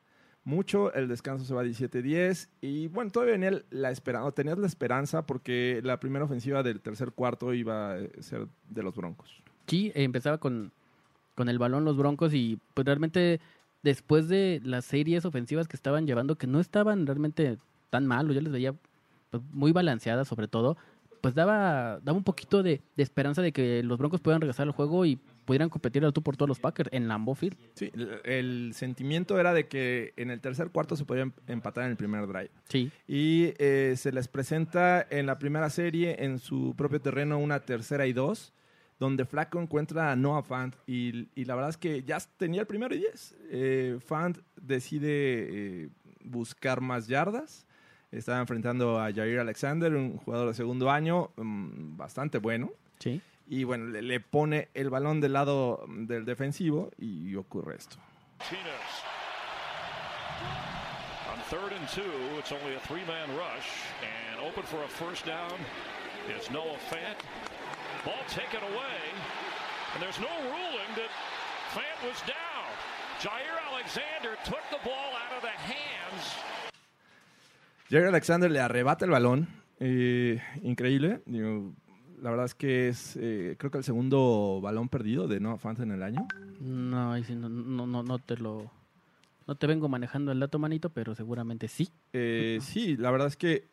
mucho. 0.45 0.93
El 0.93 1.07
descanso 1.09 1.43
se 1.43 1.53
va 1.53 1.61
a 1.61 1.65
17-10 1.65 2.47
y 2.61 2.87
bueno, 2.87 3.11
todavía 3.11 3.33
venía 3.33 3.61
la 3.71 3.91
esperanza, 3.91 4.31
tenías 4.31 4.57
la 4.57 4.67
esperanza 4.67 5.25
porque 5.25 5.81
la 5.83 5.99
primera 5.99 6.23
ofensiva 6.23 6.63
del 6.63 6.79
tercer 6.79 7.11
cuarto 7.11 7.53
iba 7.53 7.95
a 7.95 7.97
ser 8.19 8.47
de 8.69 8.83
los 8.83 8.95
Broncos. 8.95 9.43
sí, 9.67 9.91
eh, 9.95 10.03
empezaba 10.03 10.37
con, 10.37 10.71
con 11.33 11.49
el 11.49 11.59
balón 11.59 11.83
los 11.83 11.97
Broncos 11.97 12.33
y 12.33 12.59
pues 12.73 12.85
realmente 12.85 13.41
después 13.83 14.29
de 14.29 14.61
las 14.63 14.85
series 14.85 15.25
ofensivas 15.25 15.67
que 15.67 15.75
estaban 15.75 16.07
llevando, 16.07 16.37
que 16.37 16.47
no 16.47 16.59
estaban 16.59 17.05
realmente 17.05 17.57
tan 17.89 18.05
mal, 18.05 18.31
yo 18.31 18.41
les 18.41 18.53
veía 18.53 18.73
pues, 19.31 19.43
muy 19.51 19.71
balanceadas 19.71 20.27
sobre 20.27 20.47
todo, 20.47 20.77
pues 21.21 21.33
daba, 21.33 21.99
daba 22.03 22.17
un 22.17 22.23
poquito 22.23 22.61
de, 22.61 22.81
de 22.95 23.03
esperanza 23.03 23.41
de 23.41 23.51
que 23.51 23.83
los 23.83 23.97
Broncos 23.97 24.21
puedan 24.21 24.41
regresar 24.41 24.67
al 24.67 24.73
juego 24.73 25.05
y 25.05 25.19
pudieran 25.45 25.69
competir 25.69 26.03
al 26.03 26.11
tú 26.11 26.21
por 26.21 26.35
todos 26.35 26.49
los 26.49 26.59
Packers 26.59 26.89
en 26.91 27.07
Lambeau 27.07 27.35
Field. 27.35 27.55
Sí, 27.75 27.91
el, 27.93 28.19
el 28.23 28.73
sentimiento 28.73 29.39
era 29.39 29.53
de 29.53 29.67
que 29.67 30.13
en 30.17 30.31
el 30.31 30.41
tercer 30.41 30.69
cuarto 30.71 30.95
se 30.95 31.05
podía 31.05 31.23
em- 31.23 31.31
empatar 31.47 31.85
en 31.85 31.91
el 31.91 31.97
primer 31.97 32.27
drive. 32.27 32.49
Sí, 32.67 32.91
Y 33.07 33.53
eh, 33.57 33.93
se 33.97 34.11
les 34.11 34.27
presenta 34.27 35.05
en 35.09 35.25
la 35.27 35.37
primera 35.39 35.69
serie 35.69 36.23
en 36.23 36.39
su 36.39 36.73
propio 36.75 36.99
terreno 36.99 37.37
una 37.37 37.59
tercera 37.61 38.07
y 38.07 38.13
dos, 38.13 38.53
donde 38.99 39.25
Flaco 39.25 39.61
encuentra 39.61 40.11
a 40.11 40.15
Noah 40.15 40.41
Fant 40.41 40.73
y, 40.87 41.27
y 41.35 41.45
la 41.45 41.55
verdad 41.55 41.69
es 41.69 41.77
que 41.77 42.01
ya 42.03 42.17
tenía 42.37 42.61
el 42.61 42.67
primero 42.67 42.95
y 42.95 42.99
diez. 42.99 43.35
Eh, 43.51 43.97
Fant 44.05 44.37
decide 44.55 45.09
eh, 45.83 45.89
buscar 46.23 46.81
más 46.81 47.07
yardas. 47.07 47.65
Estaba 48.11 48.39
enfrentando 48.39 48.99
a 48.99 49.11
Jair 49.11 49.39
Alexander, 49.39 49.93
un 49.93 50.15
jugador 50.17 50.47
de 50.47 50.53
segundo 50.53 50.89
año 50.89 51.31
mm, 51.35 51.97
bastante 51.97 52.37
bueno. 52.37 52.71
sí. 52.99 53.21
Y 53.47 53.63
bueno, 53.63 53.85
le, 53.85 54.01
le 54.01 54.19
pone 54.19 54.69
el 54.73 54.89
balón 54.89 55.21
del 55.21 55.33
lado 55.33 55.85
del 55.87 56.25
defensivo 56.25 56.91
y 56.97 57.35
ocurre 57.35 57.75
esto. 57.75 57.97
Martinez. 58.39 59.03
On 61.31 61.39
third 61.49 61.73
and 61.73 61.87
two, 61.89 62.37
it's 62.37 62.51
only 62.51 62.75
a 62.75 62.79
three-man 62.87 63.29
rush, 63.37 63.69
and 64.01 64.39
open 64.41 64.63
for 64.63 64.83
a 64.83 64.87
first 64.87 65.25
down 65.25 65.53
is 66.37 66.49
Noah 66.51 66.77
Fant. 66.89 67.17
Ball 68.03 68.13
taken 68.27 68.61
away, 68.61 68.99
and 69.93 70.01
there's 70.01 70.19
no 70.19 70.31
ruling 70.49 70.91
that 70.95 71.11
Fant 71.73 72.07
was 72.07 72.19
down. 72.25 72.65
Jair 73.19 73.57
Alexander 73.71 74.37
took 74.43 74.61
the 74.69 74.79
ball 74.83 75.13
out 75.15 75.37
of 75.37 75.41
the 75.41 75.47
hands 75.47 76.35
Jerry 77.89 78.07
Alexander 78.07 78.49
le 78.49 78.59
arrebata 78.59 79.05
el 79.05 79.11
balón. 79.11 79.47
eh, 79.79 80.41
increíble. 80.63 81.21
Digo, 81.25 81.73
la 82.21 82.29
verdad 82.29 82.45
es 82.45 82.55
que 82.55 82.87
es, 82.89 83.17
eh, 83.19 83.55
creo 83.57 83.71
que 83.71 83.77
el 83.77 83.83
segundo 83.83 84.59
balón 84.61 84.89
perdido 84.89 85.27
de 85.27 85.39
Noah 85.39 85.57
Fant 85.57 85.79
en 85.79 85.91
el 85.91 86.03
año. 86.03 86.27
No, 86.61 87.13
ahí 87.13 87.23
sí 87.23 87.35
no, 87.35 87.49
no, 87.49 87.85
no, 87.87 88.03
no 88.03 88.19
te 88.19 88.37
lo... 88.37 88.71
No 89.47 89.53
te 89.55 89.67
vengo 89.67 89.87
manejando 89.87 90.31
el 90.31 90.39
dato, 90.39 90.57
manito, 90.57 90.89
pero 90.89 91.13
seguramente 91.13 91.67
sí. 91.67 91.87
Eh, 92.13 92.57
sí, 92.61 92.97
la 92.97 93.11
verdad 93.11 93.27
es 93.27 93.37
que 93.37 93.67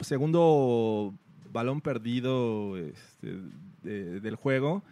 segundo 0.00 1.14
balón 1.52 1.80
perdido 1.80 2.76
este, 2.76 3.38
de- 3.82 4.20
del 4.20 4.36
juego. 4.36 4.82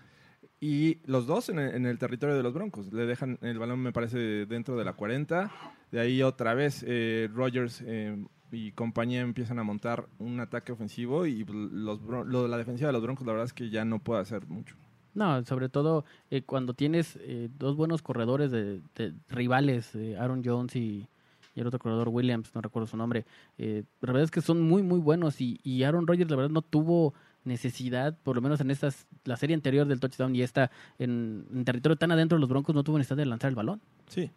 Y 0.61 0.99
los 1.07 1.27
dos 1.27 1.49
en 1.49 1.59
el, 1.59 1.75
en 1.75 1.87
el 1.87 1.99
territorio 1.99 2.37
de 2.37 2.43
los 2.43 2.53
Broncos. 2.53 2.93
Le 2.93 3.07
dejan 3.07 3.39
el 3.41 3.59
balón, 3.59 3.81
me 3.81 3.93
parece, 3.93 4.47
dentro 4.47 4.77
de 4.77 4.85
la 4.85 4.93
40. 4.93 5.51
De 5.91 5.99
ahí 6.01 6.23
otra 6.23 6.55
vez 6.55 6.85
eh, 6.87 7.29
Rogers 7.35 7.83
eh, 7.87 8.17
y 8.53 8.73
compañía 8.73 9.21
empiezan 9.21 9.59
a 9.59 9.63
montar 9.65 10.09
un 10.19 10.41
ataque 10.41 10.73
ofensivo. 10.73 11.27
Y 11.27 11.45
los, 11.45 12.01
Bron- 12.03 12.27
lo- 12.27 12.49
la 12.49 12.57
defensiva 12.59 12.89
de 12.89 12.93
los 12.93 13.03
Broncos, 13.03 13.27
la 13.27 13.33
verdad 13.33 13.47
es 13.47 13.53
que 13.53 13.71
ya 13.71 13.85
no 13.85 13.99
puede 13.99 14.21
hacer 14.21 14.47
mucho. 14.47 14.77
No, 15.15 15.45
sobre 15.45 15.69
todo 15.69 16.05
eh, 16.31 16.43
cuando 16.43 16.73
tienes 16.75 17.19
eh, 17.23 17.49
dos 17.59 17.77
buenos 17.77 18.01
corredores 18.03 18.51
de, 18.51 18.81
de 18.95 19.13
rivales, 19.29 19.95
eh, 19.97 20.17
Aaron 20.17 20.43
Jones 20.45 20.77
y, 20.77 21.09
y 21.55 21.61
el 21.61 21.67
otro 21.67 21.81
corredor 21.81 22.09
Williams, 22.11 22.55
no 22.55 22.61
recuerdo 22.61 22.87
su 22.87 22.97
nombre. 22.97 23.25
eh, 23.59 23.83
la 24.03 24.07
verdad 24.13 24.23
es 24.23 24.31
que 24.31 24.41
son 24.41 24.63
muy, 24.63 24.83
muy 24.85 25.01
buenos 25.01 25.41
y, 25.41 25.59
y 25.65 25.83
Aaron 25.83 26.07
Rodgers 26.07 26.31
la 26.31 26.37
verdad 26.37 26.51
no 26.51 26.63
tuvo 26.63 27.13
necesidad, 27.43 28.17
por 28.23 28.37
lo 28.37 28.43
menos 28.43 28.61
en 28.61 28.71
estas, 28.71 29.09
la 29.25 29.37
serie 29.37 29.55
anterior 29.57 29.87
del 29.89 29.99
touchdown 29.99 30.37
y 30.37 30.43
esta, 30.43 30.71
en, 30.99 31.47
en 31.53 31.65
territorio 31.65 31.97
tan 31.97 32.13
adentro 32.13 32.37
de 32.37 32.41
los 32.41 32.49
Broncos 32.51 32.75
no 32.75 32.85
tuvo 32.85 32.99
necesidad 32.99 33.17
de 33.17 33.27
lanzar 33.27 33.49
el 33.49 33.57
balón. 33.57 33.81
Sí. 34.09 34.31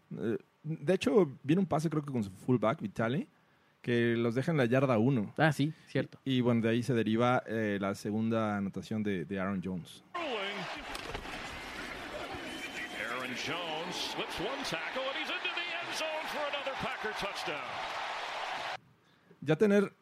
de 0.63 0.93
hecho, 0.93 1.29
viene 1.43 1.59
un 1.59 1.65
pase, 1.67 1.89
creo 1.89 2.01
que 2.03 2.11
con 2.11 2.23
su 2.23 2.31
fullback, 2.31 2.81
Vitali, 2.81 3.27
que 3.83 4.15
los 4.17 4.33
deja 4.33 4.51
en 4.51 4.57
la 4.57 4.65
yarda 4.65 4.97
1. 4.97 5.33
Ah, 5.37 5.51
sí, 5.51 5.73
cierto. 5.87 6.17
Y 6.25 6.41
bueno, 6.41 6.61
de 6.61 6.69
ahí 6.69 6.81
se 6.81 6.93
deriva 6.93 7.43
eh, 7.45 7.77
la 7.79 7.93
segunda 7.93 8.57
anotación 8.57 9.03
de, 9.03 9.25
de 9.25 9.39
Aaron 9.39 9.61
Jones. 9.63 10.03
Aaron 10.15 10.31
Jones 13.35 13.95
slips 13.95 14.39
one 14.39 14.63
tackle, 14.63 15.03
and 15.03 15.15
he's 15.21 15.29
into 15.29 15.51
the 15.53 15.61
end 15.77 15.93
zone 15.95 16.25
for 16.31 16.41
another 16.49 16.73
Packer 16.81 17.11
touchdown. 17.19 17.59
Ya 19.41 19.55
tener 19.57 19.93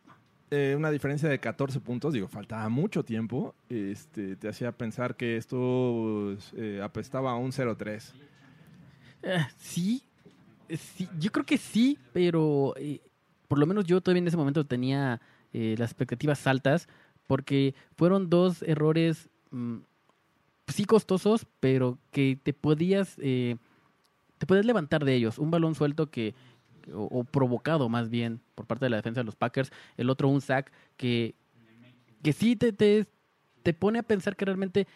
eh, 0.51 0.75
una 0.77 0.91
diferencia 0.91 1.27
de 1.27 1.39
14 1.39 1.79
puntos, 1.79 2.13
digo, 2.13 2.27
faltaba 2.27 2.69
mucho 2.69 3.03
tiempo, 3.03 3.55
este, 3.67 4.35
te 4.35 4.47
hacía 4.47 4.71
pensar 4.71 5.15
que 5.15 5.37
esto 5.37 6.37
eh, 6.55 6.79
apestaba 6.83 7.31
a 7.31 7.35
un 7.35 7.51
0-3. 7.51 8.13
Eh, 9.23 9.47
sí, 9.57 10.03
eh, 10.69 10.77
sí, 10.77 11.09
yo 11.19 11.31
creo 11.31 11.45
que 11.45 11.57
sí, 11.57 11.97
pero 12.13 12.75
eh, 12.77 13.01
por 13.51 13.59
lo 13.59 13.65
menos 13.65 13.83
yo 13.83 13.99
todavía 13.99 14.21
en 14.21 14.29
ese 14.29 14.37
momento 14.37 14.65
tenía 14.65 15.19
eh, 15.51 15.75
las 15.77 15.89
expectativas 15.89 16.47
altas 16.47 16.87
porque 17.27 17.75
fueron 17.97 18.29
dos 18.29 18.63
errores 18.63 19.27
mm, 19.49 19.79
sí 20.69 20.85
costosos, 20.85 21.45
pero 21.59 21.97
que 22.11 22.39
te 22.41 22.53
podías 22.53 23.17
eh, 23.17 23.57
te 24.37 24.45
podías 24.45 24.65
levantar 24.65 25.03
de 25.03 25.15
ellos. 25.15 25.37
Un 25.37 25.51
balón 25.51 25.75
suelto 25.75 26.09
que 26.09 26.33
o, 26.93 27.09
o 27.11 27.25
provocado 27.25 27.89
más 27.89 28.09
bien 28.09 28.39
por 28.55 28.67
parte 28.67 28.85
de 28.85 28.89
la 28.91 28.95
defensa 28.95 29.19
de 29.19 29.25
los 29.25 29.35
Packers, 29.35 29.73
el 29.97 30.09
otro 30.09 30.29
un 30.29 30.39
sack 30.39 30.71
que 30.95 31.35
que 32.23 32.31
sí 32.31 32.55
te, 32.55 32.71
te, 32.71 33.05
te 33.63 33.73
pone 33.73 33.99
a 33.99 34.03
pensar 34.03 34.37
que 34.37 34.45
realmente 34.45 34.87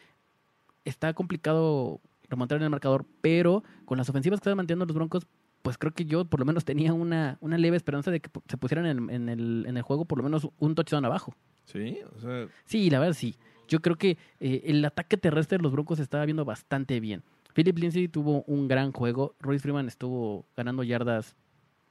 está 0.86 1.14
complicado 1.14 2.00
remontar 2.30 2.60
en 2.60 2.64
el 2.64 2.70
marcador, 2.70 3.06
pero 3.20 3.66
con 3.84 3.98
las 3.98 4.08
ofensivas 4.08 4.40
que 4.40 4.44
están 4.44 4.56
manteniendo 4.56 4.86
los 4.86 4.96
Broncos, 4.96 5.28
pues 5.66 5.78
creo 5.80 5.92
que 5.94 6.06
yo 6.06 6.26
por 6.26 6.40
lo 6.40 6.46
menos 6.46 6.64
tenía 6.64 6.94
una, 6.94 7.38
una 7.42 7.58
leve 7.58 7.76
esperanza 7.76 8.12
de 8.12 8.20
que 8.20 8.30
se 8.48 8.56
pusieran 8.58 8.86
en, 8.86 9.10
en 9.10 9.30
el, 9.30 9.66
en 9.68 9.78
el 9.78 9.82
juego 9.84 10.06
por 10.06 10.20
lo 10.20 10.24
menos 10.24 10.48
un 10.60 10.76
touchdown 10.76 11.04
abajo. 11.06 11.36
Sí, 11.66 11.98
o 12.16 12.20
sea, 12.22 12.48
Sí, 12.66 12.90
la 12.92 13.00
verdad 13.00 13.16
sí. 13.16 13.36
Yo 13.68 13.80
creo 13.82 13.96
que 13.96 14.18
eh, 14.40 14.62
el 14.66 14.86
ataque 14.86 15.18
terrestre 15.18 15.58
de 15.58 15.64
los 15.64 15.72
Broncos 15.72 15.98
estaba 16.00 16.24
viendo 16.26 16.46
bastante 16.46 17.00
bien. 17.00 17.24
Philip 17.56 17.78
Lindsay 17.80 18.08
tuvo 18.08 18.44
un 18.44 18.68
gran 18.68 18.92
juego. 18.92 19.36
Royce 19.40 19.64
Freeman 19.64 19.88
estuvo 19.88 20.46
ganando 20.56 20.84
yardas 20.84 21.36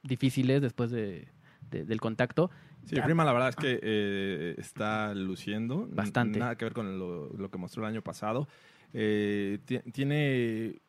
difíciles 0.03 0.61
después 0.61 0.89
de, 0.91 1.27
de- 1.69 1.83
del 1.83 1.99
contacto. 1.99 2.49
sí, 2.85 2.95
Freeman 3.01 3.25
la 3.25 3.33
verdad 3.33 3.49
es 3.49 3.55
que 3.57 3.79
eh, 3.83 4.55
está 4.57 5.13
luciendo. 5.13 5.85
Bastante. 5.91 6.39
Nada 6.39 6.55
que 6.55 6.63
ver 6.65 6.73
con 6.73 6.97
lo, 6.97 7.33
lo 7.33 7.49
que 7.51 7.57
mostró 7.57 7.83
el 7.83 7.89
año 7.91 8.01
pasado. 8.01 8.47
Eh, 8.93 9.59
ti- 9.65 9.79
tiene... 9.91 10.79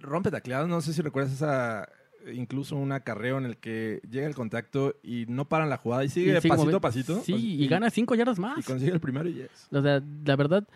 Rompe 0.00 0.30
tacleados, 0.30 0.68
no 0.68 0.80
sé 0.80 0.92
si 0.92 1.02
recuerdas 1.02 1.32
esa... 1.32 1.88
Incluso 2.34 2.76
un 2.76 2.92
acarreo 2.92 3.38
en 3.38 3.46
el 3.46 3.56
que 3.56 4.02
llega 4.10 4.26
el 4.26 4.34
contacto 4.34 4.94
y 5.02 5.24
no 5.26 5.46
paran 5.48 5.70
la 5.70 5.78
jugada 5.78 6.04
y 6.04 6.10
sigue 6.10 6.38
y 6.38 6.48
pasito 6.48 6.76
a 6.76 6.80
pasito. 6.80 7.22
Sí, 7.22 7.32
O- 7.32 7.38
y, 7.38 7.66
gana 7.66 7.88
cinco 7.88 8.14
yardas 8.14 8.38
más. 8.38 8.58
Y 8.58 8.62
consigue 8.62 8.92
el 8.92 9.00
primero 9.00 9.26
y 9.26 9.34
yes. 9.36 9.68
O 9.72 9.80
sea, 9.80 10.02
la 10.26 10.36
verdad, 10.36 10.68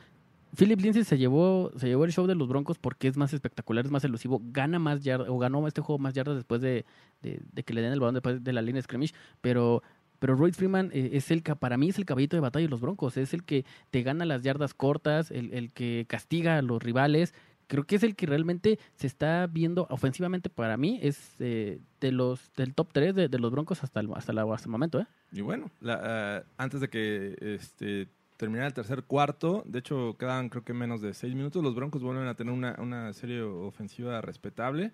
Philip 0.56 0.80
Lindsay 0.80 1.04
se 1.04 1.18
llevó, 1.18 1.70
se 1.76 1.86
llevó 1.86 2.06
el 2.06 2.12
show 2.12 2.26
de 2.26 2.34
los 2.34 2.48
Broncos 2.48 2.78
porque 2.78 3.08
es 3.08 3.18
más 3.18 3.34
espectacular, 3.34 3.84
es 3.84 3.90
más 3.90 4.02
elusivo, 4.04 4.40
gana 4.42 4.78
más 4.78 5.02
yardas, 5.04 5.28
o 5.28 5.36
ganó 5.38 5.68
este 5.68 5.82
juego 5.82 5.98
más 5.98 6.14
yardas 6.14 6.36
después 6.36 6.62
de, 6.62 6.86
de- 7.20 7.42
de 7.52 7.62
que 7.62 7.74
le 7.74 7.82
den 7.82 7.92
el 7.92 8.00
balón 8.00 8.14
después 8.14 8.42
de 8.42 8.52
la 8.54 8.62
línea 8.62 8.78
de 8.78 8.84
scrimmage, 8.84 9.12
pero, 9.42 9.82
pero 10.20 10.36
Royce 10.36 10.56
Freeman 10.56 10.92
eh, 10.94 11.10
es 11.12 11.30
el 11.30 11.42
que, 11.42 11.54
para 11.56 11.76
mí 11.76 11.90
es 11.90 11.98
el 11.98 12.06
caballito 12.06 12.36
de 12.38 12.40
batalla 12.40 12.64
de 12.64 12.70
los 12.70 12.80
Broncos, 12.80 13.18
es 13.18 13.34
el 13.34 13.44
que 13.44 13.66
te 13.90 14.02
gana 14.02 14.24
las 14.24 14.40
yardas 14.42 14.72
cortas, 14.72 15.30
el, 15.30 15.52
el 15.52 15.74
que 15.74 16.06
castiga 16.08 16.56
a 16.56 16.62
los 16.62 16.82
rivales, 16.82 17.34
creo 17.66 17.84
que 17.84 17.96
es 17.96 18.02
el 18.02 18.14
que 18.16 18.26
realmente 18.26 18.78
se 18.96 19.06
está 19.06 19.46
viendo 19.46 19.86
ofensivamente 19.90 20.50
para 20.50 20.76
mí, 20.76 20.98
es 21.02 21.18
eh, 21.40 21.80
de 22.00 22.12
los 22.12 22.52
del 22.56 22.74
top 22.74 22.88
3 22.92 23.14
de, 23.14 23.28
de 23.28 23.38
los 23.38 23.50
Broncos 23.50 23.82
hasta 23.82 24.00
el, 24.00 24.08
hasta, 24.14 24.32
la- 24.32 24.42
hasta 24.52 24.66
el 24.66 24.72
momento. 24.72 25.00
¿eh? 25.00 25.06
Y 25.32 25.40
bueno, 25.40 25.70
la- 25.80 26.00
ah, 26.38 26.42
antes 26.58 26.80
de 26.80 26.88
que 26.88 27.36
este, 27.40 28.08
terminara 28.36 28.66
el 28.68 28.74
tercer 28.74 29.02
cuarto, 29.04 29.62
de 29.66 29.78
hecho 29.78 30.16
quedan 30.18 30.48
creo 30.48 30.64
que 30.64 30.72
menos 30.74 31.00
de 31.00 31.14
seis 31.14 31.34
minutos, 31.34 31.62
los 31.62 31.74
Broncos 31.74 32.02
vuelven 32.02 32.26
a 32.28 32.34
tener 32.34 32.52
una, 32.52 32.76
una 32.78 33.12
serie 33.12 33.42
ofensiva 33.42 34.20
respetable, 34.20 34.92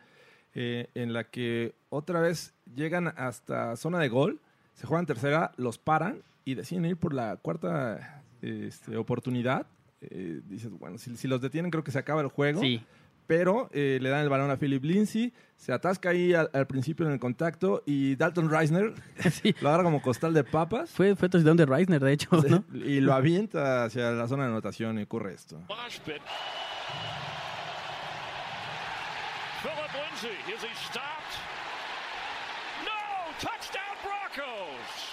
eh, 0.55 0.89
en 0.95 1.13
la 1.13 1.25
que 1.25 1.75
otra 1.91 2.21
vez 2.21 2.55
llegan 2.75 3.09
hasta 3.17 3.77
zona 3.77 3.99
de 3.99 4.09
gol, 4.09 4.41
se 4.75 4.87
juegan 4.87 5.07
tercera, 5.07 5.53
los 5.57 5.79
paran 5.79 6.23
y 6.45 6.55
deciden 6.55 6.85
ir 6.87 6.97
por 6.97 7.13
la 7.15 7.37
cuarta 7.37 8.23
este, 8.43 8.97
oportunidad. 8.97 9.67
Eh, 10.03 10.41
dices, 10.47 10.71
bueno, 10.71 10.99
si, 10.99 11.17
si 11.17 11.29
los 11.29 11.41
detienen 11.41 11.71
creo 11.71 11.85
que 11.85 11.91
se 11.91 11.99
acaba 11.99 12.21
el 12.23 12.29
juego 12.29 12.61
Sí, 12.61 12.83
pero 13.27 13.69
eh, 13.73 13.99
le 14.01 14.09
dan 14.09 14.23
el 14.23 14.29
balón 14.29 14.51
a 14.51 14.57
Philip 14.57 14.83
Lindsay, 14.83 15.33
se 15.57 15.73
atasca 15.73 16.09
ahí 16.11 16.35
al, 16.35 16.51
al 16.53 16.67
principio 16.67 17.07
en 17.07 17.13
el 17.13 17.21
contacto 17.21 17.83
y 17.87 18.17
Dalton 18.17 18.51
Reisner 18.51 18.93
sí. 19.31 19.55
lo 19.61 19.69
agarra 19.69 19.85
como 19.85 20.03
costal 20.03 20.35
de 20.35 20.43
papas 20.43 20.91
Fue, 20.91 21.15
fue 21.15 21.29
touchdown 21.29 21.57
de 21.57 21.67
Reisner, 21.67 22.01
de 22.01 22.13
hecho, 22.13 22.29
¿no? 22.49 22.65
y 22.75 23.01
lo 23.01 23.13
avienta 23.13 23.85
hacia 23.85 24.11
la 24.11 24.27
zona 24.27 24.45
de 24.45 24.51
anotación 24.51 24.99
y 24.99 25.03
ocurre 25.03 25.35
esto. 25.35 25.61
Philip 29.63 29.93
Lindsay, 29.93 30.37
is 30.53 30.63
he 30.65 30.75
stopped? 30.75 31.37
No! 32.83 33.31
Touchdown 33.39 33.95
Broncos! 34.03 35.10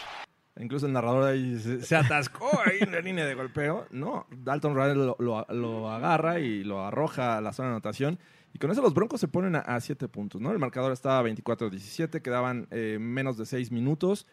Incluso 0.59 0.87
el 0.87 0.93
narrador 0.93 1.25
ahí 1.25 1.59
se, 1.59 1.95
atascó 1.95 2.49
ahí 2.65 2.77
en 2.81 2.91
la 2.91 2.99
línea 2.99 3.25
de 3.25 3.35
golpeo. 3.35 3.87
No, 3.91 4.25
Dalton 4.43 4.75
Reisner 4.75 5.15
lo, 5.19 5.89
agarra 5.89 6.39
y 6.39 6.63
lo 6.63 6.83
arroja 6.85 7.37
a 7.37 7.41
la 7.41 7.53
zona 7.53 7.69
de 7.69 7.75
anotación. 7.75 8.19
Y 8.53 8.59
con 8.59 8.71
eso 8.71 8.81
los 8.81 8.93
Broncos 8.93 9.19
se 9.19 9.27
ponen 9.27 9.55
a 9.55 9.79
7 9.79 10.07
puntos, 10.07 10.41
¿no? 10.41 10.51
El 10.51 10.59
marcador 10.59 10.91
estaba 10.91 11.27
24-17, 11.27 12.21
quedaban 12.21 12.67
eh, 12.71 12.97
menos 12.99 13.37
de 13.37 13.45
6 13.45 13.71
minutos. 13.71 14.25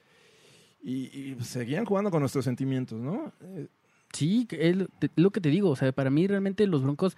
Y, 0.83 1.37
seguían 1.41 1.87
jugando 1.87 2.11
con 2.11 2.21
nuestros 2.21 2.45
sentimientos, 2.45 3.01
¿no? 3.01 3.33
Eh, 3.43 3.69
Sí, 4.15 4.47
es 4.53 4.77
lo- 5.17 5.31
que 5.33 5.41
te 5.41 5.49
digo. 5.49 5.71
O 5.71 5.77
sea, 5.77 5.91
para 5.91 6.09
mí 6.09 6.27
realmente 6.29 6.67
los 6.69 6.83
Broncos, 6.83 7.17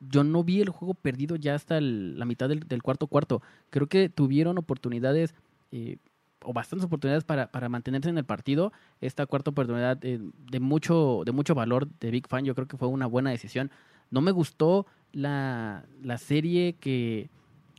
yo 0.00 0.24
no 0.24 0.42
vi 0.42 0.62
el 0.62 0.70
juego 0.70 0.94
perdido 0.94 1.36
ya 1.36 1.54
hasta 1.54 1.80
la 1.80 2.24
mitad 2.24 2.48
del, 2.48 2.60
del 2.60 2.82
cuarto 2.82 3.06
cuarto. 3.08 3.42
Creo 3.70 3.88
que 3.88 4.08
tuvieron 4.08 4.56
oportunidades, 4.56 5.34
eh, 5.70 5.98
o 6.44 6.52
bastantes 6.52 6.86
oportunidades 6.86 7.24
para, 7.24 7.50
para 7.50 7.68
mantenerse 7.68 8.08
en 8.08 8.18
el 8.18 8.24
partido. 8.24 8.72
Esta 9.00 9.26
cuarta 9.26 9.50
oportunidad 9.50 9.98
eh, 10.04 10.20
de, 10.50 10.60
mucho, 10.60 11.22
de 11.24 11.32
mucho 11.32 11.54
valor 11.54 11.88
de 12.00 12.10
Big 12.10 12.28
Fan, 12.28 12.44
yo 12.44 12.54
creo 12.54 12.68
que 12.68 12.76
fue 12.76 12.88
una 12.88 13.06
buena 13.06 13.30
decisión. 13.30 13.70
No 14.10 14.20
me 14.20 14.30
gustó 14.30 14.86
la, 15.12 15.84
la 16.02 16.18
serie 16.18 16.76
que, 16.78 17.30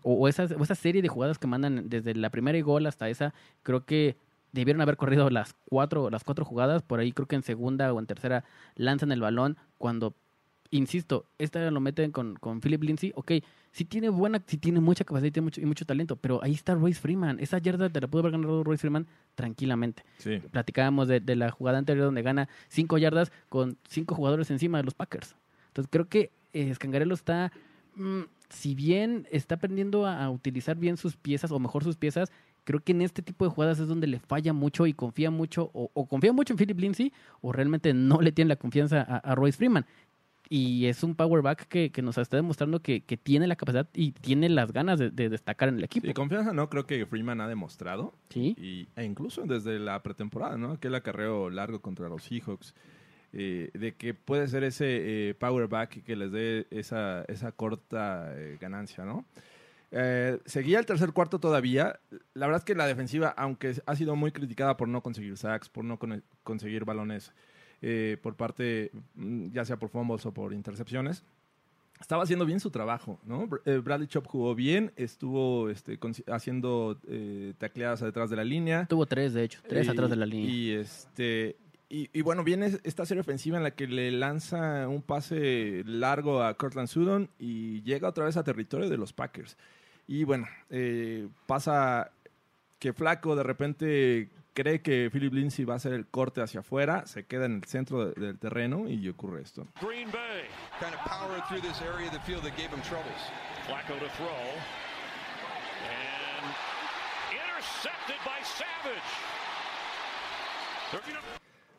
o, 0.03 0.13
o 0.13 0.27
esa, 0.27 0.43
o 0.57 0.63
esa 0.63 0.75
serie 0.75 1.01
de 1.01 1.07
jugadas 1.07 1.37
que 1.37 1.47
mandan 1.47 1.89
desde 1.89 2.15
la 2.15 2.29
primera 2.29 2.57
y 2.57 2.61
gol 2.61 2.85
hasta 2.87 3.09
esa. 3.09 3.33
Creo 3.63 3.85
que 3.85 4.17
debieron 4.51 4.81
haber 4.81 4.97
corrido 4.97 5.29
las 5.29 5.53
cuatro, 5.65 6.09
las 6.09 6.23
cuatro 6.23 6.45
jugadas. 6.45 6.81
Por 6.81 6.99
ahí 6.99 7.11
creo 7.11 7.27
que 7.27 7.35
en 7.35 7.43
segunda 7.43 7.93
o 7.93 7.99
en 7.99 8.07
tercera 8.07 8.43
lanzan 8.75 9.11
el 9.11 9.21
balón. 9.21 9.57
Cuando, 9.77 10.15
insisto, 10.71 11.25
esta 11.37 11.69
lo 11.71 11.79
meten 11.79 12.11
con, 12.11 12.35
con 12.35 12.61
Philip 12.61 12.83
Lindsay. 12.83 13.11
Ok, 13.15 13.33
sí 13.75 13.83
tiene 13.83 14.07
buena, 14.07 14.41
sí 14.47 14.57
tiene 14.57 14.79
mucha 14.79 15.03
capacidad 15.03 15.27
y 15.27 15.31
tiene 15.31 15.43
mucho, 15.43 15.59
y 15.59 15.65
mucho 15.65 15.85
talento. 15.85 16.15
Pero 16.15 16.41
ahí 16.41 16.53
está 16.53 16.75
Royce 16.75 16.97
Freeman. 17.01 17.41
Esa 17.41 17.57
yarda 17.57 17.89
te 17.89 17.99
la 17.99 18.07
pudo 18.07 18.21
haber 18.21 18.31
ganado 18.31 18.63
Royce 18.63 18.79
Freeman 18.79 19.05
tranquilamente. 19.35 20.03
sí. 20.17 20.39
Platicábamos 20.49 21.09
de, 21.09 21.19
de 21.19 21.35
la 21.35 21.51
jugada 21.51 21.77
anterior 21.77 22.05
donde 22.05 22.21
gana 22.21 22.47
cinco 22.69 22.97
yardas 22.97 23.33
con 23.49 23.77
cinco 23.89 24.15
jugadores 24.15 24.49
encima 24.49 24.77
de 24.77 24.85
los 24.85 24.93
Packers. 24.93 25.35
Entonces 25.67 25.89
creo 25.91 26.07
que 26.07 26.31
eh, 26.53 26.73
Scangarello 26.73 27.13
está, 27.13 27.51
mm, 27.95 28.21
si 28.49 28.75
bien 28.75 29.27
está 29.29 29.55
aprendiendo 29.55 30.05
a, 30.05 30.23
a 30.23 30.29
utilizar 30.29 30.77
bien 30.77 30.95
sus 30.95 31.17
piezas 31.17 31.51
o 31.51 31.59
mejor 31.59 31.83
sus 31.83 31.97
piezas, 31.97 32.31
creo 32.63 32.79
que 32.79 32.93
en 32.93 33.01
este 33.01 33.21
tipo 33.21 33.43
de 33.43 33.51
jugadas 33.51 33.79
es 33.79 33.89
donde 33.89 34.07
le 34.07 34.21
falla 34.21 34.53
mucho 34.53 34.87
y 34.87 34.93
confía 34.93 35.31
mucho 35.31 35.69
o, 35.73 35.91
o 35.93 36.05
confía 36.07 36.31
mucho 36.31 36.53
en 36.53 36.57
Philip 36.57 36.79
Lindsay 36.79 37.11
o 37.41 37.51
realmente 37.51 37.93
no 37.93 38.21
le 38.21 38.31
tiene 38.31 38.47
la 38.47 38.55
confianza 38.55 39.01
a, 39.01 39.17
a 39.17 39.35
Royce 39.35 39.57
Freeman. 39.57 39.85
Y 40.49 40.85
es 40.85 41.03
un 41.03 41.15
power 41.15 41.41
back 41.41 41.67
que, 41.67 41.91
que 41.91 42.01
nos 42.01 42.17
está 42.17 42.37
demostrando 42.37 42.79
que, 42.81 43.01
que 43.01 43.17
tiene 43.17 43.47
la 43.47 43.55
capacidad 43.55 43.87
y 43.93 44.11
tiene 44.11 44.47
las 44.49 44.71
ganas 44.71 44.99
de, 44.99 45.09
de 45.09 45.29
destacar 45.29 45.69
en 45.69 45.77
el 45.77 45.83
equipo. 45.85 46.05
Sí, 46.07 46.13
confianza 46.13 46.53
no 46.53 46.69
creo 46.69 46.85
que 46.85 47.05
Freeman 47.05 47.41
ha 47.41 47.47
demostrado. 47.47 48.13
Sí. 48.29 48.55
Y, 48.59 48.87
e 48.99 49.03
incluso 49.05 49.41
desde 49.45 49.79
la 49.79 50.03
pretemporada, 50.03 50.57
¿no? 50.57 50.73
Aquel 50.73 50.93
acarreo 50.95 51.49
largo 51.49 51.81
contra 51.81 52.09
los 52.09 52.23
Seahawks. 52.23 52.73
eh, 53.33 53.69
de 53.73 53.95
que 53.95 54.13
puede 54.13 54.47
ser 54.47 54.63
ese 54.63 55.29
eh, 55.29 55.33
power 55.33 55.67
back 55.67 56.03
que 56.03 56.15
les 56.15 56.31
dé 56.31 56.67
esa, 56.71 57.23
esa 57.27 57.51
corta 57.51 58.31
eh, 58.35 58.57
ganancia, 58.61 59.03
¿no? 59.03 59.25
Eh, 59.91 60.39
seguía 60.45 60.79
el 60.79 60.85
tercer 60.85 61.11
cuarto 61.11 61.39
todavía. 61.39 61.99
La 62.33 62.47
verdad 62.47 62.61
es 62.61 62.65
que 62.65 62.75
la 62.75 62.87
defensiva, 62.87 63.29
aunque 63.37 63.73
ha 63.85 63.95
sido 63.95 64.15
muy 64.15 64.31
criticada 64.31 64.77
por 64.77 64.87
no 64.87 65.01
conseguir 65.01 65.35
sacks, 65.37 65.69
por 65.69 65.83
no 65.85 65.97
con- 65.99 66.23
conseguir 66.43 66.85
balones 66.85 67.31
eh, 67.87 68.17
por 68.19 68.33
parte, 68.35 68.89
mm, 69.13 69.51
ya 69.51 69.63
sea 69.63 69.77
por 69.77 69.89
fumbles 69.89 70.25
o 70.25 70.33
por 70.33 70.53
intercepciones, 70.53 71.23
estaba 71.99 72.23
haciendo 72.23 72.43
bien 72.45 72.59
su 72.59 72.71
trabajo, 72.71 73.19
¿no? 73.25 73.47
Eh, 73.65 73.77
Bradley 73.77 74.07
Chop 74.07 74.25
jugó 74.25 74.55
bien, 74.55 74.91
estuvo 74.95 75.69
este, 75.69 75.99
haciendo 76.27 76.99
eh, 77.07 77.53
tacleadas 77.59 78.01
detrás 78.01 78.31
de 78.31 78.37
la 78.37 78.43
línea. 78.43 78.87
Tuvo 78.87 79.05
tres, 79.05 79.33
de 79.35 79.43
hecho, 79.43 79.61
tres 79.69 79.85
Y- 79.85 79.91
atrás 79.91 80.09
de 80.09 80.15
la 80.15 80.25
línea. 80.25 80.49
Y, 80.49 80.71
este, 80.71 81.55
y, 81.87 82.09
y 82.11 82.21
bueno, 82.23 82.43
viene 82.43 82.71
esta 82.83 83.05
serie 83.05 83.21
ofensiva 83.21 83.57
en 83.57 83.63
la 83.63 83.71
que 83.71 83.85
le 83.85 84.09
lanza 84.11 84.87
un 84.89 85.03
pase 85.03 85.83
largo 85.85 86.41
a 86.43 86.55
Cortland 86.55 86.87
Sutton 86.87 87.29
y 87.37 87.83
llega 87.83 88.09
otra 88.09 88.25
vez 88.25 88.35
a 88.35 88.43
territorio 88.43 88.89
de 88.89 88.97
los 88.97 89.13
Packers. 89.13 89.55
Y 90.07 90.23
bueno, 90.23 90.47
eh, 90.71 91.27
pasa 91.45 92.11
que 92.79 92.93
Flaco 92.93 93.35
de 93.35 93.43
repente 93.43 94.29
cree 94.55 94.81
que 94.81 95.09
Philip 95.11 95.33
Lindsay 95.33 95.65
va 95.65 95.73
a 95.73 95.77
hacer 95.77 95.93
el 95.93 96.07
corte 96.07 96.41
hacia 96.41 96.61
afuera, 96.61 97.05
se 97.05 97.25
queda 97.25 97.45
en 97.45 97.57
el 97.57 97.63
centro 97.65 98.07
de- 98.07 98.19
del 98.19 98.39
terreno 98.39 98.89
y 98.89 99.07
ocurre 99.09 99.41
esto. 99.43 99.67
Green 99.81 100.09
Bay. 100.11 100.45
Kind 100.79 100.93
of 100.95 101.01
powered 101.05 101.43
through 101.47 101.61
this 101.61 101.79
area 101.81 102.07
of 102.07 102.13
the 102.13 102.19
field 102.21 102.41
that 102.43 102.55
gave 102.57 102.69
him 102.73 102.81
troubles. 102.81 103.21
Flacco 103.67 103.93
to 103.99 104.09
throw. 104.15 104.27
And 105.85 106.55
intercepted 107.31 108.17
by 108.25 108.41
Savage. 108.43 109.01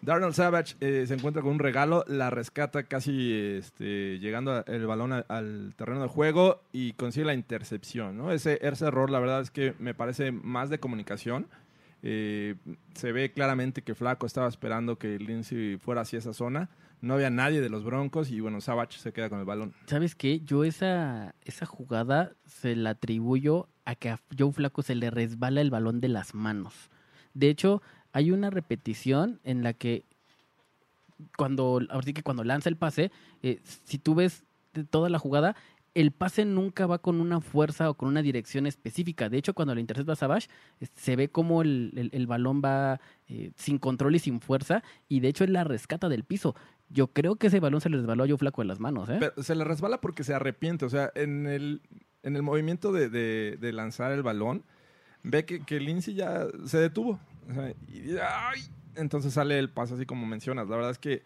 Darnell 0.02 0.34
Savage 0.34 0.76
eh, 0.80 1.04
se 1.06 1.14
encuentra 1.14 1.42
con 1.42 1.52
un 1.52 1.58
regalo, 1.58 2.04
la 2.06 2.30
rescata 2.30 2.84
casi 2.84 3.56
este, 3.58 4.18
llegando 4.20 4.52
a- 4.52 4.60
el 4.68 4.86
balón 4.86 5.12
a- 5.12 5.24
al 5.28 5.74
terreno 5.76 6.02
de 6.02 6.08
juego 6.08 6.60
y 6.72 6.92
consigue 6.92 7.26
la 7.26 7.34
intercepción. 7.34 8.16
¿no? 8.16 8.30
Ese, 8.30 8.58
ese 8.62 8.86
error, 8.86 9.10
la 9.10 9.18
verdad 9.18 9.40
es 9.40 9.50
que 9.50 9.74
me 9.78 9.94
parece 9.94 10.30
más 10.30 10.70
de 10.70 10.78
comunicación. 10.78 11.48
Eh, 12.08 12.54
se 12.94 13.10
ve 13.10 13.32
claramente 13.32 13.82
que 13.82 13.96
Flaco 13.96 14.26
estaba 14.26 14.46
esperando 14.46 14.96
que 14.96 15.18
Lindsay 15.18 15.76
fuera 15.76 16.02
hacia 16.02 16.20
esa 16.20 16.32
zona. 16.32 16.70
No 17.00 17.14
había 17.14 17.30
nadie 17.30 17.60
de 17.60 17.68
los 17.68 17.82
Broncos 17.82 18.30
y 18.30 18.38
bueno, 18.38 18.60
Savage 18.60 18.98
se 18.98 19.12
queda 19.12 19.28
con 19.28 19.40
el 19.40 19.44
balón. 19.44 19.74
¿Sabes 19.86 20.14
qué? 20.14 20.38
Yo 20.44 20.62
esa, 20.62 21.34
esa 21.44 21.66
jugada 21.66 22.30
se 22.46 22.76
la 22.76 22.90
atribuyo 22.90 23.68
a 23.84 23.96
que 23.96 24.10
a 24.10 24.20
Joe 24.38 24.52
Flaco 24.52 24.82
se 24.82 24.94
le 24.94 25.10
resbala 25.10 25.60
el 25.60 25.70
balón 25.70 26.00
de 26.00 26.06
las 26.06 26.32
manos. 26.32 26.90
De 27.34 27.48
hecho, 27.48 27.82
hay 28.12 28.30
una 28.30 28.50
repetición 28.50 29.40
en 29.42 29.64
la 29.64 29.72
que 29.72 30.04
cuando, 31.36 31.80
ahora 31.90 32.04
sí 32.04 32.14
que 32.14 32.22
cuando 32.22 32.44
lanza 32.44 32.68
el 32.68 32.76
pase, 32.76 33.10
eh, 33.42 33.58
si 33.64 33.98
tú 33.98 34.14
ves 34.14 34.44
toda 34.90 35.08
la 35.08 35.18
jugada, 35.18 35.56
el 36.00 36.12
pase 36.12 36.44
nunca 36.44 36.86
va 36.86 36.98
con 36.98 37.20
una 37.20 37.40
fuerza 37.40 37.88
o 37.90 37.94
con 37.94 38.08
una 38.08 38.22
dirección 38.22 38.66
específica. 38.66 39.28
De 39.28 39.38
hecho, 39.38 39.54
cuando 39.54 39.74
lo 39.74 39.80
intercepta 39.80 40.14
Savage, 40.14 40.48
se 40.94 41.16
ve 41.16 41.28
como 41.28 41.62
el, 41.62 42.10
el- 42.12 42.26
balón 42.26 42.60
va 42.64 43.00
eh, 43.28 43.50
sin 43.56 43.78
control 43.78 44.14
y 44.14 44.18
sin 44.18 44.40
fuerza, 44.40 44.82
y 45.08 45.20
de 45.20 45.28
hecho 45.28 45.44
él 45.44 45.52
la 45.52 45.64
rescata 45.64 46.08
del 46.08 46.24
piso. 46.24 46.54
Yo 46.90 47.08
creo 47.08 47.36
que 47.36 47.48
ese 47.48 47.60
balón 47.60 47.80
se 47.80 47.88
le 47.88 47.96
resbaló 47.96 48.24
a 48.24 48.28
Joe 48.28 48.36
Flaco 48.38 48.62
de 48.62 48.68
las 48.68 48.78
manos, 48.78 49.08
¿eh? 49.08 49.18
Se 49.42 49.54
le 49.54 49.64
resbala 49.64 50.00
porque 50.00 50.22
se 50.22 50.34
arrepiente. 50.34 50.84
O 50.84 50.88
sea, 50.90 51.10
en 51.14 51.46
el, 51.46 51.80
en 52.22 52.36
el 52.36 52.42
movimiento 52.42 52.92
de, 52.92 53.08
de- 53.10 53.72
lanzar 53.72 54.12
el 54.12 54.22
balón, 54.22 54.64
ve 55.22 55.44
que, 55.44 55.60
que 55.64 55.80
Lindsay 55.80 56.14
ya 56.14 56.46
se 56.66 56.78
detuvo. 56.78 57.18
Y. 57.88 58.16
Entonces 58.94 59.32
sale 59.34 59.58
el 59.58 59.68
pase 59.70 59.94
así 59.94 60.06
como 60.06 60.26
mencionas. 60.26 60.68
La 60.68 60.76
verdad 60.76 60.90
es 60.92 60.98
que 60.98 61.22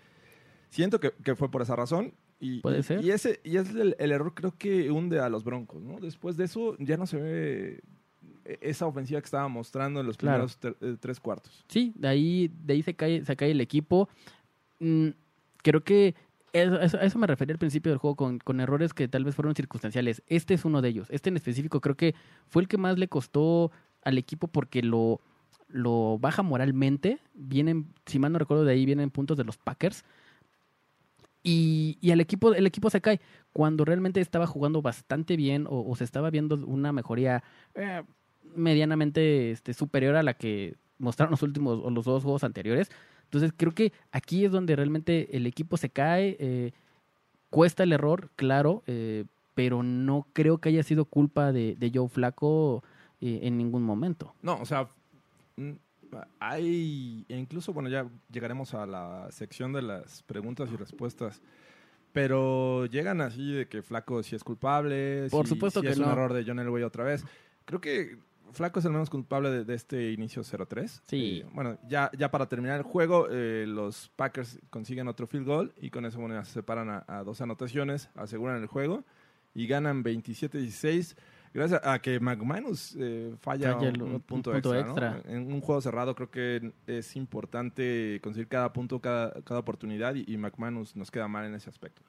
siento 0.71 0.99
que, 1.01 1.13
que 1.23 1.35
fue 1.37 1.51
por 1.51 1.63
esa 1.63 1.77
razón. 1.77 2.15
Y, 2.40 2.61
Puede 2.61 2.83
ser. 2.83 3.05
Y 3.05 3.11
ese 3.11 3.38
y 3.44 3.59
es 3.59 3.68
el, 3.74 3.94
el 3.98 4.12
error 4.12 4.33
creo 4.35 4.55
que 4.57 4.90
hunde 4.90 5.20
a 5.20 5.29
los 5.29 5.44
Broncos, 5.44 5.83
¿no? 5.83 6.00
Después 6.00 6.37
de 6.38 6.44
eso 6.44 6.74
ya 6.79 6.96
no 6.96 7.07
se 7.07 7.18
ve 7.20 7.81
e- 8.46 8.59
esa 8.62 8.87
ofensiva 8.87 9.20
que 9.20 9.26
estaba 9.26 9.46
mostrando 9.48 10.00
en 10.00 10.07
los 10.07 10.16
Claro. 10.16 10.46
primeros 10.46 10.57
ter- 10.57 10.76
eh, 10.81 10.96
tres 10.98 11.20
cuartos. 11.20 11.64
Sí, 11.68 11.92
de 11.96 12.09
ahí, 12.09 12.50
de 12.64 12.72
ahí 12.74 12.83
se 12.83 12.94
cae, 12.94 13.24
se 13.24 13.37
cae 13.37 13.50
el 13.50 13.61
equipo. 13.61 14.09
Mm, 14.79 15.09
creo 15.62 15.85
que 15.85 16.14
eso, 16.55 16.81
eso- 16.81 16.96
a 16.98 17.03
eso 17.03 17.18
me 17.18 17.26
refería 17.26 17.53
al 17.53 17.59
principio 17.59 17.92
del 17.92 17.98
juego 17.98 18.16
con, 18.16 18.38
con 18.38 18.59
errores 18.61 18.94
que 18.94 19.07
tal 19.07 19.24
vez 19.24 19.35
fueron 19.35 19.55
circunstanciales. 19.55 20.22
Este 20.26 20.55
es 20.55 20.64
uno 20.64 20.81
de 20.81 20.88
ellos. 20.88 21.09
Este 21.11 21.29
en 21.29 21.37
específico 21.37 21.81
creo 21.83 21.96
que 21.96 22.14
fue 22.48 22.62
el 22.62 22.68
que 22.68 22.79
más 22.79 22.98
le 22.98 23.09
costó 23.09 23.70
al 24.03 24.16
equipo 24.16 24.48
porque 24.48 24.83
lo, 24.83 25.20
lo 25.68 26.16
baja 26.18 26.42
moralmente. 26.42 27.18
Vienen, 27.35 27.87
si 28.07 28.18
mal 28.18 28.33
no 28.33 28.38
recuerdo, 28.38 28.64
de 28.64 28.72
ahí 28.72 28.87
vienen 28.87 29.11
puntos 29.11 29.37
de 29.37 29.44
los 29.44 29.59
Packers. 29.59 30.05
Y, 31.42 31.98
y 32.00 32.11
el, 32.11 32.20
equipo, 32.20 32.53
el 32.53 32.66
equipo 32.66 32.90
se 32.90 33.00
cae 33.00 33.20
cuando 33.53 33.85
realmente 33.85 34.20
estaba 34.20 34.46
jugando 34.46 34.83
bastante 34.83 35.37
bien 35.37 35.66
o, 35.66 35.85
o 35.88 35.96
se 35.96 36.05
estaba 36.05 36.31
viendo 36.31 36.57
una 36.66 36.92
mejoría 36.92 37.42
eh, 37.74 38.03
medianamente 38.55 39.50
este, 39.50 39.72
superior 39.72 40.16
a 40.16 40.22
la 40.22 40.35
que 40.35 40.76
mostraron 40.98 41.31
los 41.31 41.42
últimos 41.42 41.81
o 41.83 41.90
los 41.90 42.05
dos 42.05 42.22
juegos 42.22 42.44
anteriores. 42.44 42.90
Entonces 43.24 43.53
creo 43.57 43.72
que 43.72 43.92
aquí 44.12 44.44
es 44.44 44.53
donde 44.53 44.76
realmente 44.76 45.35
el 45.37 45.46
equipo 45.46 45.76
se 45.76 45.88
cae, 45.88 46.37
eh, 46.40 46.72
cuesta 47.48 47.85
el 47.85 47.92
error, 47.92 48.31
claro, 48.37 48.83
eh, 48.87 49.24
pero 49.55 49.83
no 49.83 50.26
creo 50.33 50.59
que 50.59 50.68
haya 50.68 50.83
sido 50.83 51.05
culpa 51.05 51.53
de, 51.53 51.90
Joe 51.94 52.09
Flaco 52.09 52.83
en 53.20 53.59
ningún 53.59 53.83
momento. 53.83 54.35
No, 54.40 54.59
o 54.61 54.64
sea, 54.64 54.88
hay, 56.38 57.25
e 57.29 57.37
incluso, 57.37 57.73
bueno, 57.73 57.88
ya 57.88 58.07
llegaremos 58.31 58.75
a 58.75 58.87
la 58.87 59.29
sección 59.31 59.73
de 59.73 59.83
las 59.83 60.23
preguntas 60.25 60.70
y 60.73 60.77
respuestas, 60.77 61.42
pero 62.12 62.87
llegan 62.87 63.20
así 63.20 63.53
de 63.53 63.68
que 63.68 63.83
Flaco 63.83 64.23
sí 64.23 64.35
es 64.37 64.42
culpable, 64.44 65.29
Por 65.31 65.46
si- 65.46 65.51
supuesto 65.55 65.81
si 65.81 65.87
que 65.87 65.92
es 65.92 65.99
un 65.99 66.07
no. 66.07 66.12
error 66.12 66.33
de 66.33 66.44
John 66.44 66.59
Elway 66.59 66.83
otra 66.83 67.05
vez. 67.05 67.25
Creo 67.64 67.81
que 67.81 68.18
Flaco 68.53 68.81
es 68.81 68.85
el 68.85 68.90
menos 68.90 69.11
culpable 69.11 69.49
de, 69.51 69.64
de 69.64 69.75
este 69.75 70.11
inicio 70.11 70.42
0-3. 70.42 71.03
Sí. 71.07 71.42
Eh, 71.44 71.46
bueno, 71.53 71.79
ya, 71.88 72.11
ya 72.18 72.31
para 72.33 72.49
terminar 72.49 72.79
el 72.79 72.83
juego, 72.83 73.29
eh, 73.31 73.64
los 73.68 74.11
Packers 74.16 74.59
consiguen 74.70 75.07
otro 75.07 75.29
field 75.29 75.46
goal 75.46 75.73
y 75.81 75.90
con 75.90 76.05
eso 76.05 76.18
bueno, 76.18 76.35
ya 76.35 76.44
se 76.44 76.55
separan 76.55 76.90
a, 76.90 77.05
a 77.07 77.23
dos 77.23 77.40
anotaciones, 77.40 78.09
aseguran 78.16 78.61
el 78.61 78.66
juego 78.66 79.05
y 79.55 79.68
ganan 79.68 80.03
27-16. 80.03 81.16
Gracias 81.53 81.81
a 81.85 81.99
que 81.99 82.21
McManus 82.21 82.95
eh, 82.99 83.35
falla, 83.41 83.75
Falla 83.75 83.89
el- 83.89 84.01
un, 84.03 84.13
un 84.15 84.21
punto, 84.21 84.53
punto 84.53 84.75
extra. 84.75 85.21
En 85.27 85.53
un 85.53 85.61
juego 85.61 85.81
cerrado 85.81 86.15
creo 86.15 86.31
que 86.31 86.73
es 86.87 87.17
importante 87.17 88.21
conseguir 88.23 88.47
cada 88.49 88.73
punto, 88.73 89.01
cada, 89.01 89.33
cada 89.43 89.59
oportunidad 89.61 90.15
y, 90.15 90.25
y 90.33 90.37
McManus 90.39 90.95
nos 90.95 91.11
queda 91.11 91.27
mal 91.29 91.45
en 91.47 91.55
ese 91.55 91.69
aspecto. 91.69 92.03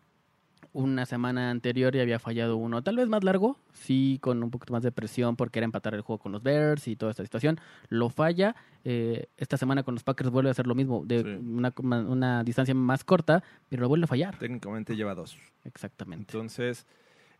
Una 0.73 1.05
semana 1.05 1.49
anterior 1.49 1.93
ya 1.93 2.01
había 2.01 2.17
fallado 2.19 2.55
uno, 2.55 2.81
tal 2.81 2.95
vez 2.95 3.09
más 3.09 3.25
largo, 3.25 3.57
sí, 3.73 4.19
con 4.21 4.41
un 4.41 4.51
poquito 4.51 4.71
más 4.71 4.83
de 4.83 4.91
presión 4.93 5.35
porque 5.35 5.59
era 5.59 5.65
empatar 5.65 5.95
el 5.95 6.01
juego 6.01 6.19
con 6.19 6.31
los 6.31 6.43
Bears 6.43 6.87
y 6.87 6.95
toda 6.95 7.09
esta 7.11 7.23
situación. 7.23 7.59
Lo 7.89 8.09
falla. 8.09 8.55
eh, 8.85 9.27
esta 9.37 9.57
semana 9.57 9.83
con 9.83 9.95
los 9.95 10.03
Packers 10.03 10.29
vuelve 10.29 10.49
a 10.49 10.51
hacer 10.51 10.65
lo 10.67 10.73
mismo, 10.75 11.03
de 11.05 11.23
Sí. 11.23 11.29
una, 11.29 11.73
una 12.07 12.43
distancia 12.43 12.73
más 12.73 13.03
corta, 13.03 13.43
pero 13.69 13.81
lo 13.81 13.89
vuelve 13.89 14.05
a 14.05 14.07
fallar. 14.07 14.37
Técnicamente 14.39 14.95
lleva 14.95 15.13
dos. 15.13 15.37
Exactamente. 15.65 16.31
Entonces, 16.31 16.85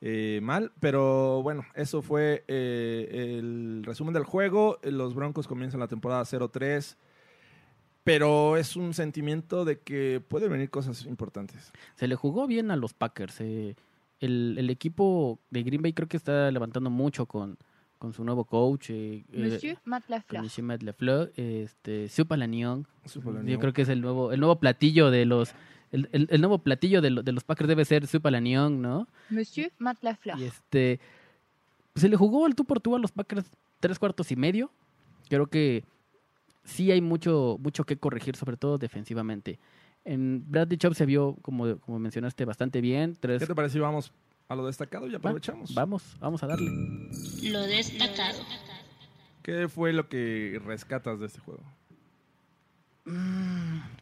eh, 0.02 0.40
mal, 0.42 0.72
pero 0.80 1.42
bueno, 1.44 1.64
eso 1.76 2.02
fue 2.02 2.44
eh, 2.48 3.38
el 3.40 3.84
resumen 3.86 4.14
del 4.14 4.24
juego. 4.24 4.80
Los 4.84 5.14
Broncos 5.14 5.48
comienzan 5.48 5.80
la 5.80 5.88
temporada 5.88 6.24
0-3, 6.24 6.96
pero 8.04 8.58
es 8.58 8.76
un 8.76 8.94
sentimiento 8.94 9.64
de 9.64 9.80
que 9.80 10.22
pueden 10.28 10.52
venir 10.52 10.70
cosas 10.70 11.06
importantes. 11.06 11.72
Se 11.96 12.08
le 12.08 12.16
jugó 12.16 12.48
bien 12.48 12.72
a 12.72 12.76
los 12.76 12.94
Packers. 12.94 13.40
eh, 13.42 13.76
el, 14.20 14.56
el 14.58 14.70
equipo 14.70 15.40
de 15.50 15.64
Green 15.64 15.82
Bay 15.82 15.94
creo 15.94 16.08
que 16.08 16.18
está 16.18 16.52
levantando 16.52 16.90
mucho 16.92 17.26
con, 17.26 17.58
con 17.98 18.14
su 18.14 18.24
nuevo 18.24 18.46
coach. 18.46 18.90
eh, 18.90 19.24
Monsieur 19.32 19.78
Matt 19.84 20.10
Lafleur. 20.10 20.44
Matt 20.64 20.84
Lafleur, 20.84 21.32
este, 21.36 22.08
Supa 22.10 22.38
Lanion. 22.38 22.88
Supa 23.06 23.32
Yo 23.44 23.60
creo 23.60 23.74
que 23.74 23.84
es 23.84 23.90
el 23.90 24.02
nuevo, 24.02 24.32
el 24.32 24.40
nuevo 24.40 24.60
platillo 24.60 25.10
de 25.12 25.26
los, 25.26 25.54
el, 25.92 26.10
el- 26.12 26.28
el 26.32 26.42
nuevo 26.42 26.60
platillo 26.60 27.02
de, 27.02 27.10
lo- 27.10 27.24
de 27.24 27.32
los 27.32 27.44
Packers 27.44 27.68
debe 27.68 27.86
ser 27.86 28.08
Supa 28.08 28.32
Lanion, 28.32 28.82
¿no? 28.82 29.08
Monsieur 29.30 29.72
Matt 29.80 30.02
Lafleur. 30.04 30.40
Y 30.40 30.44
este, 30.46 31.00
se 31.96 32.10
le 32.10 32.16
jugó 32.16 32.48
el 32.48 32.56
tú 32.56 32.66
por 32.66 32.80
tú 32.80 32.96
a 32.96 33.00
los 33.00 33.12
Packers 33.12 33.46
tres 33.80 34.00
cuartos 34.00 34.32
y 34.32 34.36
medio. 34.36 34.72
Creo 35.30 35.48
que 35.48 35.84
sí 36.64 36.92
hay 36.92 37.02
mucho, 37.02 37.58
mucho 37.60 37.84
que 37.86 37.98
corregir, 37.98 38.36
sobre 38.36 38.58
todo 38.58 38.78
defensivamente. 38.78 39.60
En 40.06 40.44
Bradley 40.50 40.78
Chubb 40.78 40.96
se 40.96 41.06
vio, 41.06 41.36
como, 41.42 41.78
como 41.78 42.00
mencionaste, 42.00 42.44
bastante 42.46 42.82
bien. 42.82 43.16
Tres, 43.20 43.40
¿Qué 43.40 43.48
te 43.48 43.56
parece 43.56 43.74
si 43.74 43.80
vamos 43.80 44.12
a 44.48 44.56
lo 44.56 44.66
destacado 44.66 45.08
y 45.08 45.12
Va, 45.12 45.18
aprovechamos? 45.18 45.74
Vamos, 45.74 46.18
vamos 46.20 46.42
a 46.44 46.48
darle. 46.48 46.70
Lo 47.44 47.62
destacado. 47.62 48.40
¿Qué 49.44 49.68
fue 49.70 49.94
lo 49.94 50.08
que 50.10 50.62
rescatas 50.66 51.20
de 51.20 51.26
este 51.28 51.40
juego? 51.40 51.64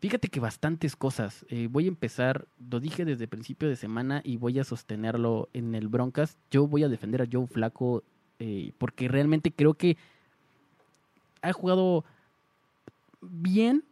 Fíjate 0.02 0.28
que 0.28 0.40
bastantes 0.40 0.96
cosas. 0.96 1.46
Eh, 1.50 1.68
voy 1.70 1.86
a 1.86 1.90
empezar, 1.90 2.48
lo 2.70 2.80
dije 2.80 3.06
desde 3.06 3.28
principio 3.28 3.70
de 3.70 3.76
semana 3.76 4.22
y 4.24 4.38
voy 4.38 4.60
a 4.60 4.64
sostenerlo 4.64 5.50
en 5.54 5.74
el 5.76 5.88
Broncas. 5.88 6.38
Yo 6.52 6.68
voy 6.68 6.84
a 6.84 6.90
defender 6.90 7.22
a 7.22 7.28
Joe 7.32 7.48
Flaco 7.48 8.04
eh, 8.40 8.74
porque 8.78 9.08
realmente 9.08 9.52
creo 9.52 9.74
que 9.74 9.98
ha 11.42 11.54
jugado 11.54 12.04
bien, 13.22 13.86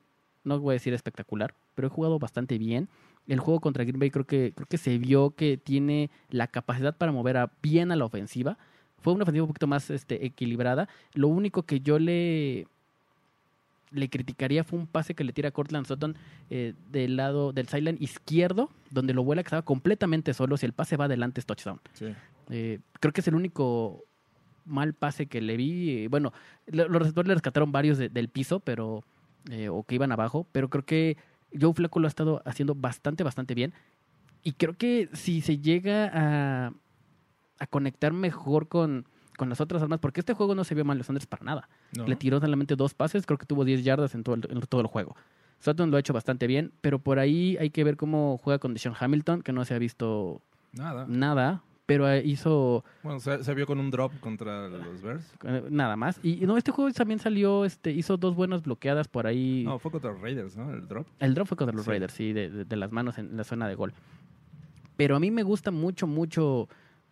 no 0.43 0.59
voy 0.59 0.73
a 0.73 0.79
decir 0.79 0.93
espectacular, 0.93 1.53
pero 1.75 1.87
he 1.87 1.91
jugado 1.91 2.19
bastante 2.19 2.57
bien. 2.57 2.89
El 3.27 3.39
juego 3.39 3.59
contra 3.59 3.83
Green 3.83 3.99
Bay 3.99 4.09
creo 4.09 4.25
que, 4.25 4.53
creo 4.55 4.67
que 4.67 4.77
se 4.77 4.97
vio 4.97 5.31
que 5.31 5.57
tiene 5.57 6.09
la 6.29 6.47
capacidad 6.47 6.95
para 6.95 7.11
mover 7.11 7.37
a, 7.37 7.51
bien 7.61 7.91
a 7.91 7.95
la 7.95 8.05
ofensiva. 8.05 8.57
Fue 8.99 9.13
una 9.13 9.23
ofensiva 9.23 9.43
un 9.43 9.49
poquito 9.49 9.67
más 9.67 9.89
este, 9.89 10.25
equilibrada. 10.25 10.89
Lo 11.13 11.27
único 11.27 11.63
que 11.63 11.81
yo 11.81 11.99
le, 11.99 12.67
le 13.91 14.09
criticaría 14.09 14.63
fue 14.63 14.77
un 14.79 14.87
pase 14.87 15.13
que 15.15 15.23
le 15.23 15.31
tira 15.33 15.51
Cortland 15.51 15.85
Sutton 15.87 16.15
eh, 16.49 16.73
del 16.91 17.15
lado 17.15 17.53
del 17.53 17.67
sideline 17.67 17.97
izquierdo, 18.01 18.69
donde 18.91 19.13
lo 19.13 19.23
vuela 19.23 19.43
que 19.43 19.47
estaba 19.47 19.61
completamente 19.61 20.33
solo. 20.33 20.57
Si 20.57 20.65
el 20.65 20.73
pase 20.73 20.97
va 20.97 21.05
adelante 21.05 21.39
es 21.39 21.45
touchdown. 21.45 21.79
Sí. 21.93 22.13
Eh, 22.49 22.79
creo 22.99 23.13
que 23.13 23.21
es 23.21 23.27
el 23.27 23.35
único 23.35 24.03
mal 24.65 24.93
pase 24.93 25.27
que 25.27 25.41
le 25.41 25.55
vi. 25.57 25.91
Eh, 26.03 26.07
bueno, 26.09 26.33
lo- 26.67 26.89
los 26.89 27.01
receptores 27.01 27.27
le 27.29 27.33
rescataron 27.35 27.71
varios 27.71 27.97
de- 27.97 28.09
del 28.09 28.27
piso, 28.29 28.59
pero 28.59 29.03
eh, 29.49 29.69
o 29.69 29.83
que 29.83 29.95
iban 29.95 30.11
abajo, 30.11 30.45
pero 30.51 30.69
creo 30.69 30.83
que 30.83 31.15
Joe 31.59 31.73
Flacco 31.73 31.99
lo 32.01 32.07
ha 32.07 32.09
estado 32.09 32.41
haciendo 32.45 32.75
bastante, 32.75 33.23
bastante 33.23 33.53
bien. 33.53 33.73
Y 34.43 34.51
creo 34.53 34.73
que 34.77 35.09
si 35.13 35.39
se 35.41 35.59
llega 35.59 36.11
a, 36.13 36.73
a 37.59 37.67
conectar 37.67 38.11
mejor 38.11 38.67
con, 38.67 39.05
con 39.37 39.47
las 39.47 39.61
otras 39.61 39.81
armas, 39.81 39.99
porque 39.99 40.19
este 40.19 40.33
juego 40.33 40.53
no 40.55 40.65
se 40.65 40.75
vio 40.75 40.83
mal 40.83 40.97
los 40.97 41.07
Sanders 41.07 41.25
para 41.27 41.45
nada. 41.45 41.69
¿No? 41.95 42.05
Le 42.05 42.15
tiró 42.17 42.41
solamente 42.41 42.75
dos 42.75 42.93
pases, 42.93 43.25
creo 43.25 43.37
que 43.37 43.45
tuvo 43.45 43.63
10 43.63 43.85
yardas 43.85 44.13
en 44.15 44.23
todo 44.23 44.35
el, 44.35 44.45
en 44.49 44.59
todo 44.61 44.81
el 44.81 44.87
juego. 44.87 45.15
Sutton 45.59 45.89
lo 45.89 45.97
ha 45.97 45.99
hecho 46.01 46.11
bastante 46.13 46.45
bien, 46.47 46.71
pero 46.81 46.99
por 46.99 47.17
ahí 47.19 47.55
hay 47.59 47.69
que 47.69 47.83
ver 47.85 47.95
cómo 47.95 48.37
juega 48.43 48.59
con 48.59 48.73
Deshaun 48.73 48.95
Hamilton, 48.99 49.41
que 49.41 49.53
no 49.53 49.63
se 49.63 49.73
ha 49.73 49.79
visto 49.79 50.41
Nada. 50.73 51.05
nada, 51.07 51.63
pero 51.87 52.13
hizo 52.17 52.83
Bueno, 53.01 53.19
se, 53.19 53.43
se 53.43 53.53
vio 53.55 53.65
con 53.65 53.79
un 53.79 53.89
drop 53.89 54.11
contra 54.19 54.67
los 54.67 55.01
Bears. 55.01 55.33
eh, 55.45 55.63
nada 55.69 55.95
más. 55.95 56.19
Y 56.21 56.43
y 56.43 56.45
no, 56.45 56.57
este 56.57 56.71
juego 56.71 56.91
también 56.91 57.19
salió, 57.19 57.63
este, 57.65 57.91
hizo 57.91 58.17
dos 58.17 58.35
buenas 58.35 58.61
bloqueadas 58.63 59.07
por 59.07 59.25
ahí. 59.25 59.63
No, 59.65 59.79
fue 59.79 59.89
contra 59.89 60.11
los 60.11 60.21
Raiders, 60.21 60.57
¿no? 60.57 60.69
El 60.71 60.87
drop. 60.87 61.07
El 61.19 61.33
drop 61.33 61.47
fue 61.47 61.57
contra 61.57 61.75
los 61.75 61.85
Sí. 61.85 61.91
Raiders, 61.91 62.13
sí, 62.13 62.33
de, 62.33 62.49
de- 62.49 62.65
de 62.65 62.75
las 62.75 62.91
manos 62.91 63.17
en 63.17 63.35
la 63.37 63.43
zona 63.43 63.67
de 63.67 63.75
gol. 63.75 63.93
Pero 64.95 65.15
a 65.15 65.19
mí 65.19 65.31
me 65.31 65.43
gusta 65.43 65.71
mucho, 65.71 66.07
mucho 66.07 66.67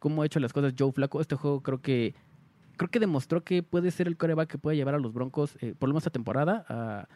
cómo 0.05 0.21
ha 0.21 0.25
hecho 0.27 0.39
las 0.39 0.53
cosas 0.53 0.75
Joe 0.77 0.91
Flaco. 0.91 1.19
Este 1.19 1.33
juego 1.35 1.61
creo 1.61 1.81
que 1.81 2.13
creo 2.77 2.91
que 2.91 2.99
demostró 2.99 3.43
que 3.43 3.63
puede 3.63 3.89
ser 3.89 4.05
el 4.07 4.17
coreback 4.17 4.47
que 4.51 4.57
puede 4.59 4.77
llevar 4.77 4.93
a 4.93 4.99
los 4.99 5.13
Broncos, 5.13 5.57
eh, 5.61 5.73
por 5.79 5.89
lo 5.89 5.93
menos 5.93 6.01
esta 6.03 6.11
temporada, 6.11 6.63
a, 6.69 7.07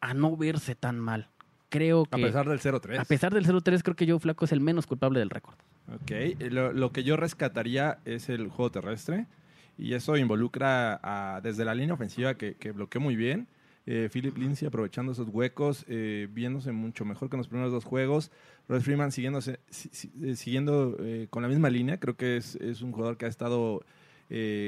a 0.00 0.14
no 0.14 0.36
verse 0.36 0.76
tan 0.76 1.00
mal. 1.00 1.28
Creo 1.68 2.04
que 2.04 2.14
A 2.14 2.24
pesar 2.24 2.48
del 2.48 2.60
0-3. 2.60 3.00
a 3.00 3.04
pesar 3.04 3.34
del 3.34 3.44
0-3, 3.44 3.82
creo 3.82 3.96
que 3.96 4.06
Joe 4.08 4.20
Flaco 4.20 4.44
es 4.44 4.52
el 4.52 4.60
menos 4.60 4.86
culpable 4.86 5.18
del 5.18 5.30
récord. 5.30 5.56
Ok, 5.92 6.10
eh, 6.12 6.36
lo, 6.48 6.72
lo 6.72 6.92
que 6.92 7.02
yo 7.02 7.16
rescataría 7.16 7.98
es 8.04 8.28
el 8.28 8.50
juego 8.50 8.70
terrestre 8.70 9.26
y 9.76 9.94
eso 9.94 10.16
involucra 10.16 11.00
a- 11.02 11.40
desde 11.40 11.64
la 11.64 11.74
línea 11.74 11.94
ofensiva 11.94 12.34
que, 12.34 12.54
que 12.54 12.70
bloqueó 12.70 13.00
muy 13.00 13.16
bien. 13.16 13.48
Eh, 13.88 14.08
Philip 14.12 14.36
Lindsay 14.36 14.66
aprovechando 14.66 15.12
esos 15.12 15.28
huecos, 15.28 15.84
eh, 15.88 16.26
viéndose 16.32 16.72
mucho 16.72 17.04
mejor 17.04 17.30
que 17.30 17.36
en 17.36 17.38
los 17.38 17.46
primeros 17.48 17.70
dos 17.72 17.84
juegos. 17.84 18.32
Royce 18.68 18.84
Freeman 18.84 19.12
siguiéndose, 19.12 19.60
si- 19.70 19.90
si- 19.92 20.10
eh, 20.24 20.34
siguiendo 20.34 20.96
eh, 20.98 21.28
con 21.30 21.42
la 21.42 21.48
misma 21.48 21.70
línea, 21.70 21.98
creo 22.00 22.16
que 22.16 22.36
es, 22.36 22.56
es 22.56 22.82
un 22.82 22.90
jugador 22.90 23.16
que 23.16 23.26
ha 23.26 23.28
estado 23.28 23.82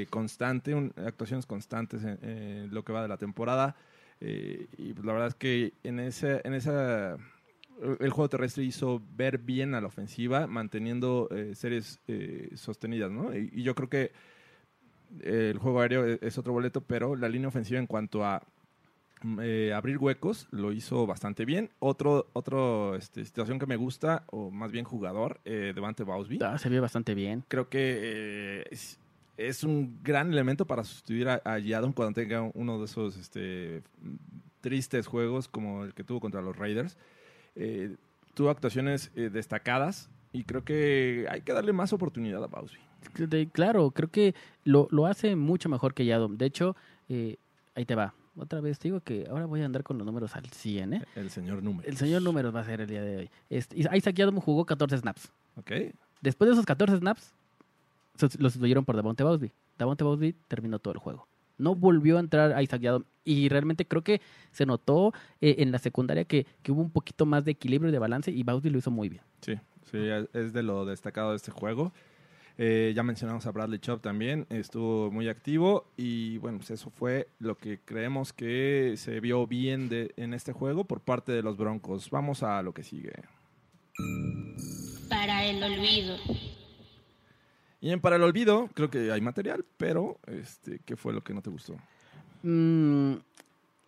constante, 0.09 0.73
actuaciones 1.05 1.45
constantes 1.45 2.01
en, 2.05 2.73
lo 2.73 2.85
que 2.85 2.93
va 2.93 3.01
de 3.01 3.09
la 3.09 3.17
temporada. 3.17 3.75
Y 4.21 4.93
pues 4.93 5.05
la 5.05 5.11
verdad 5.11 5.27
es 5.27 5.35
que 5.35 5.73
en 5.83 5.99
esa, 5.99 6.39
en 6.45 6.53
esa 6.53 7.17
el 7.99 8.09
juego 8.09 8.29
terrestre 8.29 8.63
hizo 8.63 9.01
ver 9.17 9.37
bien 9.39 9.75
a 9.75 9.81
la 9.81 9.87
ofensiva, 9.87 10.47
manteniendo 10.47 11.27
series 11.55 11.99
sostenidas, 12.55 13.11
¿no? 13.11 13.35
Y, 13.35 13.61
yo 13.61 13.75
creo 13.75 13.89
que 13.89 14.11
el 15.23 15.57
juego 15.57 15.81
aéreo 15.81 16.05
es, 16.05 16.19
es 16.21 16.37
otro 16.37 16.53
boleto, 16.53 16.79
pero 16.79 17.17
la 17.17 17.27
línea 17.27 17.49
ofensiva 17.49 17.81
en 17.81 17.87
cuanto 17.87 18.23
a 18.23 18.41
eh, 19.41 19.73
abrir 19.75 19.97
huecos 19.97 20.47
lo 20.51 20.71
hizo 20.71 21.05
bastante 21.05 21.45
bien. 21.45 21.69
Otro, 21.79 22.27
otro 22.33 22.95
este, 22.95 23.25
situación 23.25 23.59
que 23.59 23.65
me 23.65 23.75
gusta, 23.75 24.23
o 24.27 24.51
más 24.51 24.71
bien 24.71 24.85
jugador, 24.85 25.39
eh, 25.45 25.73
Devante 25.75 26.03
Bausby. 26.03 26.39
Ah, 26.41 26.57
se 26.57 26.69
ve 26.69 26.79
bastante 26.79 27.13
bien. 27.15 27.43
Creo 27.47 27.69
que 27.69 27.99
eh, 28.01 28.65
es, 28.71 28.99
es 29.37 29.63
un 29.63 29.99
gran 30.03 30.31
elemento 30.31 30.65
para 30.65 30.83
sustituir 30.83 31.29
a, 31.29 31.41
a 31.43 31.59
Yadon 31.59 31.93
cuando 31.93 32.13
tenga 32.13 32.49
uno 32.53 32.79
de 32.79 32.85
esos 32.85 33.17
este, 33.17 33.81
tristes 34.61 35.07
juegos 35.07 35.47
como 35.47 35.83
el 35.83 35.93
que 35.93 36.03
tuvo 36.03 36.19
contra 36.19 36.41
los 36.41 36.57
Raiders. 36.57 36.97
Eh, 37.55 37.95
tuvo 38.33 38.49
actuaciones 38.49 39.11
destacadas 39.15 40.09
y 40.31 40.43
creo 40.43 40.63
que 40.63 41.25
hay 41.29 41.41
que 41.41 41.51
darle 41.51 41.73
más 41.73 41.91
oportunidad 41.91 42.43
a 42.43 42.47
Bausby. 42.47 42.79
Claro, 43.51 43.91
creo 43.91 44.09
que 44.09 44.35
lo, 44.63 44.87
lo 44.91 45.05
hace 45.05 45.35
mucho 45.35 45.69
mejor 45.69 45.93
que 45.93 46.05
Yadom. 46.05 46.37
De 46.37 46.45
hecho, 46.45 46.75
eh, 47.07 47.37
ahí 47.75 47.85
te 47.85 47.95
va. 47.95 48.13
Otra 48.37 48.61
vez, 48.61 48.79
te 48.79 48.87
digo 48.87 49.01
que 49.01 49.25
ahora 49.29 49.45
voy 49.45 49.61
a 49.61 49.65
andar 49.65 49.83
con 49.83 49.97
los 49.97 50.05
números 50.05 50.35
al 50.35 50.45
100, 50.45 50.93
¿eh? 50.93 51.05
El 51.15 51.29
señor 51.29 51.61
número. 51.63 51.87
El 51.89 51.97
señor 51.97 52.21
números 52.21 52.55
va 52.55 52.61
a 52.61 52.63
ser 52.65 52.81
el 52.81 52.87
día 52.87 53.01
de 53.01 53.17
hoy. 53.17 53.29
Este, 53.49 53.77
Isaac 53.79 54.13
Yadom 54.15 54.39
jugó 54.39 54.65
14 54.65 54.97
snaps. 54.97 55.29
Ok. 55.57 55.71
Después 56.21 56.47
de 56.49 56.53
esos 56.53 56.65
14 56.65 56.97
snaps, 56.97 57.33
sus- 58.17 58.39
lo 58.39 58.49
sustituyeron 58.49 58.85
por 58.85 58.95
Davonte 58.95 59.23
Bowsley. 59.23 59.51
Davonte 59.77 60.03
Bowsley 60.03 60.35
terminó 60.47 60.79
todo 60.79 60.93
el 60.93 60.99
juego. 60.99 61.27
No 61.57 61.75
volvió 61.75 62.17
a 62.17 62.19
entrar 62.21 62.61
Isaac 62.63 62.81
Yadom. 62.81 63.03
Y 63.25 63.49
realmente 63.49 63.85
creo 63.85 64.01
que 64.03 64.21
se 64.51 64.65
notó 64.65 65.13
eh, 65.41 65.55
en 65.59 65.71
la 65.71 65.79
secundaria 65.79 66.23
que, 66.23 66.45
que 66.63 66.71
hubo 66.71 66.81
un 66.81 66.89
poquito 66.91 67.25
más 67.25 67.43
de 67.45 67.51
equilibrio 67.51 67.89
y 67.89 67.91
de 67.91 67.99
balance 67.99 68.31
y 68.31 68.43
Bowsley 68.43 68.71
lo 68.71 68.79
hizo 68.79 68.91
muy 68.91 69.09
bien. 69.09 69.21
Sí, 69.41 69.55
sí, 69.91 69.97
es 70.33 70.53
de 70.53 70.63
lo 70.63 70.85
destacado 70.85 71.31
de 71.31 71.35
este 71.35 71.51
juego. 71.51 71.91
Eh, 72.61 72.91
ya 72.93 73.03
mencionamos 73.03 73.45
a 73.45 73.51
Bradley 73.51 73.79
Chubb 73.79 74.01
también, 74.01 74.45
estuvo 74.49 75.09
muy 75.11 75.29
activo 75.29 75.85
y 75.95 76.39
bueno, 76.39 76.57
pues 76.57 76.71
eso 76.71 76.89
fue 76.89 77.29
lo 77.39 77.55
que 77.55 77.79
creemos 77.79 78.33
que 78.33 78.95
se 78.97 79.21
vio 79.21 79.47
bien 79.47 79.87
de, 79.87 80.13
en 80.17 80.33
este 80.33 80.51
juego 80.51 80.83
por 80.83 80.99
parte 80.99 81.31
de 81.31 81.41
los 81.41 81.55
Broncos. 81.55 82.09
Vamos 82.09 82.43
a 82.43 82.61
lo 82.61 82.73
que 82.73 82.83
sigue. 82.83 83.13
Para 85.07 85.45
el 85.45 85.63
olvido. 85.63 86.17
Y 87.79 87.91
en 87.91 88.01
para 88.01 88.17
el 88.17 88.23
olvido, 88.23 88.69
creo 88.73 88.89
que 88.89 89.09
hay 89.09 89.21
material, 89.21 89.63
pero 89.77 90.19
este, 90.27 90.81
¿qué 90.83 90.97
fue 90.97 91.13
lo 91.13 91.21
que 91.21 91.33
no 91.33 91.41
te 91.41 91.49
gustó? 91.49 91.77
Mm, 92.43 93.13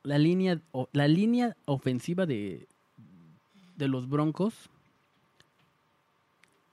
la, 0.04 0.18
línea, 0.18 0.62
la 0.94 1.10
línea 1.10 1.58
ofensiva 1.66 2.26
de, 2.26 2.70
de 3.76 3.88
los 3.90 4.08
Broncos 4.08 4.71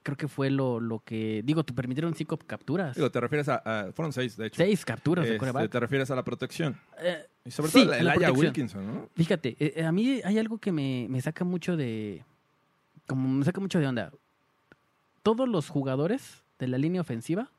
creo 0.03 0.15
que 0.17 0.27
fue 0.27 0.49
lo, 0.49 0.79
lo 0.79 0.99
que... 0.99 1.41
Digo, 1.45 1.63
te 1.63 1.73
permitieron 1.73 2.13
cinco 2.15 2.37
capturas. 2.37 2.95
Digo, 2.95 3.11
te 3.11 3.19
refieres 3.19 3.49
a, 3.49 3.55
a- 3.57 3.91
fueron 3.91 4.13
seis, 4.13 4.37
de 4.37 4.47
hecho. 4.47 4.57
Seis 4.57 4.83
capturas 4.85 5.25
de 5.25 5.35
Este, 5.35 5.67
te 5.69 5.79
refieres 5.79 6.09
a 6.11 6.15
la 6.15 6.23
protección. 6.23 6.77
Eh, 7.01 7.25
Y 7.45 7.51
sobre 7.51 7.71
Sí, 7.71 7.83
todo 7.83 7.93
el 7.93 8.07
Aya. 8.09 8.31
Wilkinson, 8.31 8.87
¿no? 8.87 9.09
Fíjate, 9.15 9.55
eh, 9.59 9.73
eh, 9.77 9.85
a 9.85 9.91
mí 9.91 10.21
hay 10.23 10.37
algo 10.39 10.57
que 10.57 10.71
me, 10.71 11.07
me 11.09 11.21
saca 11.21 11.43
mucho 11.45 11.75
de. 11.77 12.23
Como 13.07 13.27
me 13.27 13.43
saca 13.45 13.59
mucho 13.59 13.79
de 13.79 13.87
onda. 13.87 14.11
Todos 15.23 15.47
los 15.49 15.67
jugadores 15.69 16.43
de 16.59 16.67
la 16.67 16.77
línea 16.77 17.01
ofensiva 17.01 17.49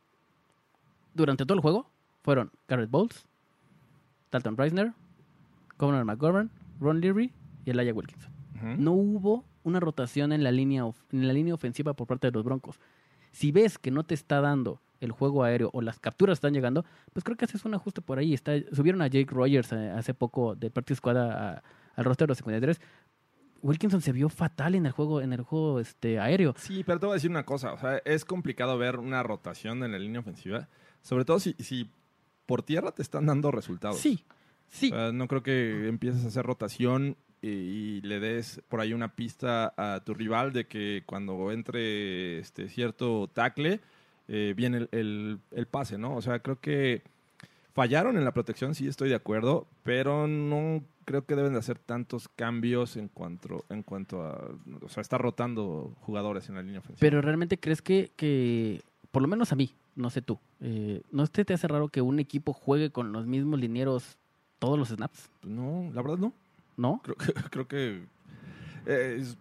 durante 1.14 1.44
todo 1.44 1.54
el 1.56 1.60
juego 1.60 1.90
fueron 2.22 2.50
Garrett 2.68 2.90
Bowles, 2.90 3.26
Dalton 4.30 4.56
Reisner, 4.56 4.92
Conor 5.76 6.04
McGovern, 6.04 6.50
Ron 6.80 7.00
Leary 7.00 7.32
y 7.64 7.70
Elijah 7.70 7.92
Wilkinson. 7.92 8.30
No 8.78 8.92
hubo 8.92 9.44
una 9.64 9.80
rotación 9.80 10.32
en 10.32 10.42
la 10.44 10.52
línea 10.52 10.84
of- 10.84 11.02
en 11.12 11.26
la 11.26 11.32
línea 11.32 11.54
ofensiva 11.54 11.94
por 11.94 12.06
parte 12.06 12.26
de 12.28 12.32
los 12.32 12.44
Broncos. 12.44 12.78
Si 13.32 13.52
ves 13.52 13.78
que 13.78 13.90
no 13.90 14.04
te 14.04 14.14
está 14.14 14.40
dando 14.40 14.80
el 15.00 15.12
juego 15.12 15.44
aéreo 15.44 15.70
o 15.72 15.80
las 15.82 15.98
capturas 15.98 16.38
están 16.38 16.52
llegando, 16.52 16.84
pues 17.12 17.24
creo 17.24 17.36
que 17.36 17.44
haces 17.44 17.64
un 17.64 17.74
ajuste 17.74 18.02
por 18.02 18.18
ahí. 18.18 18.34
Está, 18.34 18.52
subieron 18.72 19.00
a 19.02 19.06
Jake 19.06 19.30
Rogers 19.32 19.72
eh, 19.72 19.90
hace 19.90 20.12
poco 20.14 20.54
de 20.54 20.70
Practice 20.70 20.96
Squad 20.98 21.16
a- 21.18 21.62
al 21.96 22.04
roster 22.04 22.26
de 22.26 22.30
los 22.32 22.38
53. 22.38 22.80
Wilkinson 23.62 24.00
se 24.00 24.12
vio 24.12 24.28
fatal 24.30 24.74
en 24.74 24.86
el 24.86 24.92
juego 24.92 25.20
en 25.20 25.32
el 25.34 25.42
juego 25.42 25.80
este 25.80 26.18
aéreo. 26.18 26.54
Sí, 26.56 26.82
pero 26.84 26.98
te 26.98 27.06
voy 27.06 27.12
a 27.12 27.16
decir 27.16 27.30
una 27.30 27.44
cosa. 27.44 27.74
O 27.74 27.78
sea, 27.78 27.98
es 28.04 28.24
complicado 28.24 28.78
ver 28.78 28.96
una 28.98 29.22
rotación 29.22 29.82
en 29.84 29.92
la 29.92 29.98
línea 29.98 30.20
ofensiva. 30.20 30.68
Sobre 31.02 31.24
todo 31.26 31.38
si, 31.40 31.54
si 31.58 31.90
por 32.46 32.62
tierra 32.62 32.92
te 32.92 33.02
están 33.02 33.26
dando 33.26 33.50
resultados. 33.50 33.98
Sí, 33.98 34.24
sí. 34.68 34.90
O 34.90 34.94
sea, 34.94 35.12
no 35.12 35.28
creo 35.28 35.42
que 35.42 35.88
empieces 35.88 36.24
a 36.24 36.28
hacer 36.28 36.46
rotación 36.46 37.16
y, 37.42 38.00
le 38.02 38.20
des 38.20 38.60
por 38.68 38.80
ahí 38.80 38.92
una 38.92 39.08
pista 39.14 39.72
a 39.76 40.00
tu 40.04 40.14
rival 40.14 40.52
de 40.52 40.66
que 40.66 41.02
cuando 41.06 41.52
entre 41.52 42.38
este 42.38 42.68
cierto 42.68 43.28
tackle 43.32 43.80
eh, 44.28 44.54
viene 44.56 44.78
el, 44.78 44.88
el- 44.92 45.38
el 45.52 45.66
pase, 45.66 45.98
¿no? 45.98 46.14
O 46.16 46.22
sea, 46.22 46.38
creo 46.40 46.60
que 46.60 47.02
fallaron 47.72 48.16
en 48.16 48.24
la 48.24 48.32
protección, 48.32 48.74
sí 48.74 48.86
estoy 48.88 49.08
de 49.08 49.14
acuerdo, 49.14 49.66
pero 49.84 50.26
no 50.26 50.82
creo 51.04 51.24
que 51.24 51.34
deben 51.34 51.52
de 51.52 51.58
hacer 51.58 51.78
tantos 51.78 52.28
cambios 52.28 52.96
en 52.96 53.08
cuanto, 53.08 53.64
en 53.68 53.82
cuanto 53.82 54.22
a... 54.22 54.50
O 54.82 54.88
sea, 54.88 55.00
está 55.00 55.18
rotando 55.18 55.92
jugadores 56.02 56.48
en 56.48 56.54
la 56.56 56.62
línea 56.62 56.78
ofensiva. 56.80 57.00
Pero 57.00 57.20
realmente 57.20 57.58
crees 57.58 57.82
que, 57.82 58.10
que, 58.16 58.82
por 59.10 59.22
lo 59.22 59.28
menos 59.28 59.50
a 59.52 59.56
mí, 59.56 59.74
no 59.96 60.10
sé 60.10 60.22
tú, 60.22 60.38
eh, 60.60 61.02
¿no 61.10 61.26
te, 61.26 61.44
te 61.44 61.54
hace 61.54 61.66
raro 61.66 61.88
que 61.88 62.00
un 62.02 62.20
equipo 62.20 62.52
juegue 62.52 62.90
con 62.90 63.10
los 63.12 63.26
mismos 63.26 63.58
linieros 63.58 64.18
todos 64.60 64.78
los 64.78 64.88
snaps? 64.90 65.30
No, 65.42 65.90
la 65.92 66.02
verdad 66.02 66.18
no. 66.18 66.32
¿No? 66.80 67.00
Creo 67.02 67.16
que, 67.16 67.32
creo 67.50 67.68
que 67.68 68.02
eh, 68.86 69.18
es, 69.20 69.36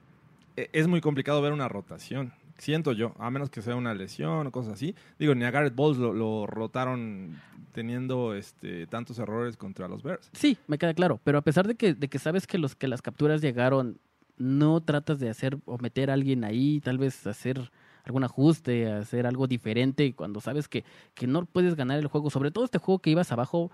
eh, 0.58 0.70
es 0.74 0.88
muy 0.88 1.02
complicado 1.02 1.42
ver 1.42 1.54
una 1.54 1.70
rotación. 1.70 2.34
Siento 2.58 2.92
yo, 2.92 3.16
a 3.18 3.32
menos 3.32 3.50
que 3.50 3.62
sea 3.62 3.76
una 3.78 3.94
lesión 3.94 4.48
o 4.48 4.52
cosas 4.52 4.74
así. 4.74 4.94
Digo, 5.18 5.34
ni 5.34 5.46
a 5.46 5.52
Garrett 5.52 5.74
Bowles 5.74 5.98
lo, 5.98 6.14
lo 6.14 6.46
rotaron 6.46 7.40
teniendo 7.72 8.34
este, 8.34 8.86
tantos 8.88 9.18
errores 9.20 9.56
contra 9.56 9.88
los 9.88 10.04
Bears. 10.04 10.30
Sí, 10.34 10.58
me 10.68 10.78
queda 10.78 10.94
claro. 10.94 11.22
Pero 11.24 11.38
a 11.38 11.42
pesar 11.42 11.66
de 11.66 11.76
que, 11.76 11.94
de 11.94 12.10
que 12.10 12.20
sabes 12.20 12.46
que, 12.46 12.58
los, 12.58 12.76
que 12.76 12.90
las 12.90 13.02
capturas 13.02 13.42
llegaron, 13.42 14.00
no 14.38 14.82
tratas 14.82 15.20
de 15.20 15.30
hacer 15.30 15.58
o 15.64 15.78
meter 15.78 16.10
a 16.10 16.16
alguien 16.16 16.44
ahí, 16.44 16.82
tal 16.82 16.98
vez 16.98 17.26
hacer 17.26 17.72
algún 18.04 18.26
ajuste, 18.26 18.92
hacer 18.92 19.26
algo 19.26 19.48
diferente 19.48 20.14
cuando 20.14 20.42
sabes 20.42 20.68
que, 20.68 20.84
que 21.14 21.28
no 21.28 21.46
puedes 21.46 21.76
ganar 21.76 22.00
el 22.00 22.08
juego. 22.08 22.30
Sobre 22.30 22.52
todo 22.52 22.66
este 22.66 22.80
juego 22.80 23.00
que 23.00 23.12
ibas 23.12 23.32
abajo 23.32 23.72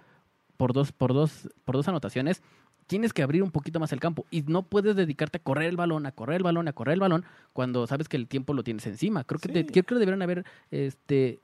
por 0.57 0.73
dos, 0.73 0.91
por 0.91 1.13
dos, 1.13 1.49
por 1.63 1.75
dos 1.75 1.87
anotaciones, 1.87 2.43
tienes 2.87 3.13
que 3.13 3.23
abrir 3.23 3.41
un 3.43 3.51
poquito 3.51 3.79
más 3.79 3.91
el 3.93 3.99
campo 3.99 4.25
y 4.29 4.41
no 4.43 4.63
puedes 4.63 4.95
dedicarte 4.95 5.37
a 5.37 5.41
correr 5.43 5.67
el 5.69 5.75
balón, 5.77 6.05
a 6.05 6.11
correr 6.11 6.37
el 6.37 6.43
balón, 6.43 6.67
a 6.67 6.73
correr 6.73 6.93
el 6.93 6.99
balón 6.99 7.25
cuando 7.53 7.87
sabes 7.87 8.07
que 8.07 8.17
el 8.17 8.27
tiempo 8.27 8.53
lo 8.53 8.63
tienes 8.63 8.85
encima. 8.87 9.23
Creo 9.23 9.39
que, 9.39 9.49
te- 9.49 9.65
creo 9.65 9.83
que 9.83 9.95
deberían 9.95 10.21
haber 10.21 10.45
este 10.71 11.39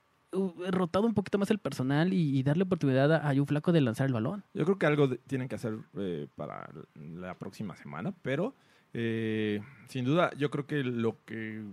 rotado 0.69 1.05
un 1.05 1.13
poquito 1.13 1.37
más 1.37 1.51
el 1.51 1.57
personal 1.59 2.13
y, 2.13 2.37
y 2.37 2.43
darle 2.43 2.63
oportunidad 2.63 3.11
a, 3.13 3.29
a 3.29 3.33
un 3.33 3.47
flaco 3.47 3.71
de 3.73 3.81
lanzar 3.81 4.07
el 4.07 4.13
balón. 4.13 4.43
Yo 4.53 4.63
creo 4.65 4.77
que 4.79 4.85
algo 4.85 5.07
de- 5.07 5.17
tienen 5.17 5.49
que 5.49 5.55
hacer 5.55 5.77
eh, 5.97 6.27
para 6.35 6.69
la 6.95 7.33
próxima 7.35 7.75
semana, 7.75 8.13
pero 8.21 8.53
eh, 8.93 9.61
sin 9.87 10.05
duda 10.05 10.31
yo 10.37 10.49
creo 10.51 10.65
que 10.67 10.83
lo 10.83 11.17
que 11.25 11.63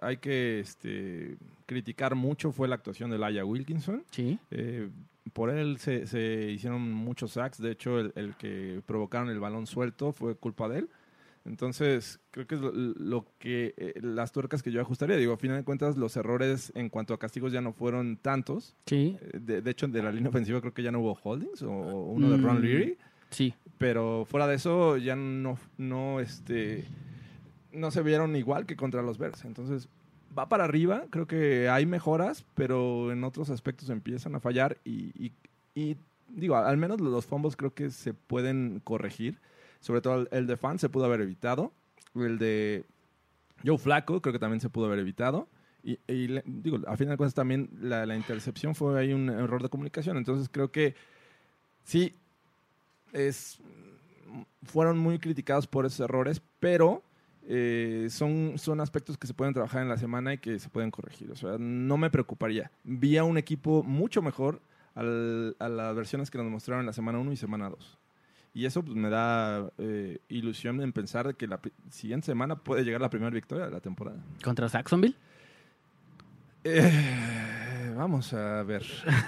hay 0.00 0.16
que 0.18 0.60
este, 0.60 1.36
criticar 1.66 2.14
mucho 2.14 2.52
fue 2.52 2.68
la 2.68 2.76
actuación 2.76 3.10
de 3.10 3.18
Laia 3.18 3.44
Wilkinson. 3.44 4.02
Sí. 4.10 4.38
Eh, 4.50 4.88
por 5.32 5.50
él 5.50 5.78
se, 5.78 6.06
se 6.06 6.50
hicieron 6.50 6.90
muchos 6.92 7.32
sacks. 7.32 7.58
De 7.60 7.70
hecho, 7.72 7.98
el, 8.00 8.12
el 8.16 8.36
que 8.36 8.82
provocaron 8.86 9.28
el 9.28 9.40
balón 9.40 9.66
suelto 9.66 10.12
fue 10.12 10.34
culpa 10.36 10.68
de 10.68 10.78
él. 10.80 10.88
Entonces, 11.46 12.20
creo 12.30 12.46
que 12.46 12.54
es 12.54 12.60
lo, 12.60 12.70
lo 12.72 13.24
que 13.38 13.74
eh, 13.78 13.94
las 14.02 14.30
tuercas 14.30 14.62
que 14.62 14.70
yo 14.70 14.80
ajustaría. 14.80 15.16
Digo, 15.16 15.32
a 15.32 15.36
final 15.38 15.56
de 15.56 15.64
cuentas, 15.64 15.96
los 15.96 16.14
errores 16.16 16.70
en 16.74 16.90
cuanto 16.90 17.14
a 17.14 17.18
castigos 17.18 17.50
ya 17.52 17.62
no 17.62 17.72
fueron 17.72 18.18
tantos. 18.18 18.76
Sí, 18.86 19.16
Eh, 19.20 19.38
De, 19.40 19.62
de 19.62 19.70
hecho, 19.70 19.88
de 19.88 20.02
la 20.02 20.12
línea 20.12 20.28
ofensiva 20.28 20.60
creo 20.60 20.74
que 20.74 20.82
ya 20.82 20.92
no 20.92 21.00
hubo 21.00 21.14
holdings 21.22 21.62
o, 21.62 21.70
o 21.72 22.12
uno 22.12 22.28
de 22.30 22.36
Ron 22.36 22.58
Mm. 22.58 22.62
Leary. 22.62 22.98
sí. 23.30 23.54
Pero 23.78 24.26
fuera 24.26 24.46
de 24.46 24.56
eso, 24.56 24.98
ya 24.98 25.16
no, 25.16 25.58
no, 25.78 26.20
este, 26.20 26.84
no 27.72 27.90
se 27.90 28.02
vieron 28.02 28.36
igual 28.36 28.66
que 28.66 28.76
contra 28.76 29.00
los 29.00 29.16
Bears. 29.16 29.46
Entonces, 29.46 29.88
va 30.36 30.48
para 30.48 30.64
arriba. 30.64 31.04
Creo 31.10 31.26
que 31.26 31.68
hay 31.68 31.86
mejoras, 31.86 32.44
pero 32.54 33.12
en 33.12 33.24
otros 33.24 33.50
aspectos 33.50 33.90
empiezan 33.90 34.34
a 34.34 34.40
fallar. 34.40 34.78
Y, 34.84 35.12
y- 35.26 35.32
y, 35.74 35.96
digo, 36.28 36.56
al 36.56 36.76
menos 36.76 37.00
los 37.00 37.26
fumbles 37.26 37.56
creo 37.56 37.72
que 37.74 37.90
se 37.90 38.14
pueden 38.14 38.80
corregir. 38.84 39.38
Sobre 39.80 40.00
todo 40.00 40.26
el, 40.30 40.46
de 40.46 40.56
Fan 40.56 40.78
se 40.78 40.88
pudo 40.88 41.04
haber 41.06 41.20
evitado. 41.20 41.72
El 42.14 42.38
de 42.38 42.84
Joe 43.64 43.78
Flaco 43.78 44.20
creo 44.20 44.32
que 44.32 44.38
también 44.38 44.60
se 44.60 44.68
pudo 44.68 44.86
haber 44.86 44.98
evitado. 44.98 45.48
Y, 45.82 45.98
y 46.06 46.26
digo, 46.44 46.78
a 46.86 46.96
final 46.96 47.12
de 47.12 47.16
cuentas 47.16 47.34
también 47.34 47.70
la, 47.80 48.04
la 48.04 48.16
intercepción 48.16 48.74
fue 48.74 48.98
ahí 49.00 49.12
un 49.12 49.30
error 49.30 49.62
de 49.62 49.68
comunicación. 49.70 50.16
Entonces 50.18 50.48
creo 50.52 50.70
que 50.70 50.94
sí, 51.84 52.14
es, 53.12 53.58
fueron 54.64 54.98
muy 54.98 55.18
criticados 55.18 55.66
por 55.66 55.86
esos 55.86 56.00
errores, 56.00 56.42
pero 56.60 57.02
eh, 57.48 58.06
son, 58.10 58.54
son 58.56 58.80
aspectos 58.80 59.16
que 59.18 59.26
se 59.26 59.34
pueden 59.34 59.54
trabajar 59.54 59.82
en 59.82 59.88
la 59.88 59.96
semana 59.96 60.34
y 60.34 60.38
que 60.38 60.58
se 60.58 60.68
pueden 60.68 60.90
corregir. 60.90 61.30
O 61.30 61.36
sea, 61.36 61.56
no 61.58 61.96
me 61.96 62.10
preocuparía. 62.10 62.70
Vi 62.84 63.16
a 63.16 63.24
un 63.24 63.38
equipo 63.38 63.82
mucho 63.82 64.22
mejor 64.22 64.60
al- 64.94 65.56
a 65.58 65.68
las 65.68 65.94
versiones 65.96 66.30
que 66.30 66.38
nos 66.38 66.46
mostraron 66.48 66.80
en 66.80 66.86
la 66.86 66.92
semana 66.92 67.18
1 67.18 67.32
y 67.32 67.36
semana 67.36 67.68
2. 67.70 67.98
Y 68.52 68.66
eso 68.66 68.82
pues, 68.82 68.96
me 68.96 69.08
da 69.10 69.70
eh, 69.78 70.18
ilusión 70.28 70.80
en 70.82 70.92
pensar 70.92 71.36
que 71.36 71.46
la 71.46 71.60
siguiente 71.88 72.26
semana 72.26 72.56
puede 72.56 72.82
llegar 72.84 73.00
la 73.00 73.08
primera 73.10 73.30
victoria 73.30 73.66
de 73.66 73.70
la 73.70 73.80
temporada. 73.80 74.18
Contra 74.42 74.68
Saxonville. 74.68 75.14
Eh, 76.64 77.94
vamos 77.96 78.32
a 78.32 78.62
ver. 78.64 78.84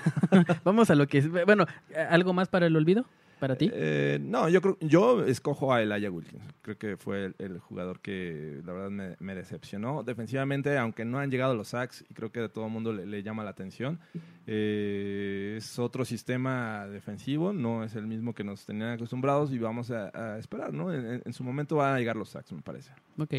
Vamos 0.65 0.91
a 0.91 0.95
lo 0.95 1.07
que 1.07 1.19
es. 1.19 1.31
Bueno, 1.31 1.67
¿algo 2.11 2.33
más 2.33 2.49
para 2.49 2.67
el 2.67 2.77
olvido? 2.77 3.07
¿Para 3.43 3.57
ti? 3.57 3.69
Eh, 3.75 4.21
no, 4.23 4.49
yo 4.49 4.63
creo, 4.63 4.79
yo 4.81 5.25
escojo 5.25 5.73
a 5.75 5.83
Elijah 5.83 6.13
Wilkins. 6.13 6.45
Creo 6.63 6.79
que 6.79 6.97
fue 6.97 7.25
el, 7.25 7.35
el 7.41 7.59
jugador 7.59 7.99
que 7.99 8.61
la 8.65 8.73
verdad 8.73 8.91
me, 8.91 9.17
me 9.19 9.35
decepcionó. 9.35 10.05
Defensivamente, 10.05 10.79
aunque 10.79 11.05
no 11.05 11.19
han 11.19 11.29
llegado 11.29 11.57
los 11.57 11.67
sacks, 11.67 12.05
y 12.09 12.15
creo 12.15 12.31
que 12.31 12.39
a 12.39 12.49
todo 12.49 12.67
el 12.67 12.71
mundo 12.71 12.93
le, 12.93 13.05
le 13.05 13.21
llama 13.25 13.43
la 13.43 13.51
atención, 13.51 13.99
eh, 14.47 15.55
es 15.59 15.77
otro 15.81 16.05
sistema 16.05 16.87
defensivo, 16.87 17.53
no 17.53 17.83
es 17.83 17.97
el 17.97 18.07
mismo 18.07 18.33
que 18.33 18.45
nos 18.45 18.65
tenían 18.65 18.91
acostumbrados 18.91 19.51
y 19.51 19.59
vamos 19.59 19.91
a, 19.91 20.13
a 20.15 20.39
esperar, 20.39 20.73
¿no? 20.73 20.95
En, 20.95 21.33
su 21.33 21.43
momento 21.43 21.75
van 21.75 21.97
a 21.97 21.99
llegar 21.99 22.15
los 22.15 22.29
sacks, 22.29 22.53
me 22.53 22.63
parece. 22.63 22.93
Ok. 23.19 23.35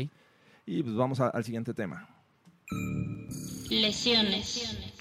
Y 0.65 0.83
pues 0.83 0.95
vamos 0.95 1.21
a- 1.21 1.29
al 1.29 1.45
siguiente 1.45 1.73
tema. 1.73 2.09
Lesiones. 3.69 4.92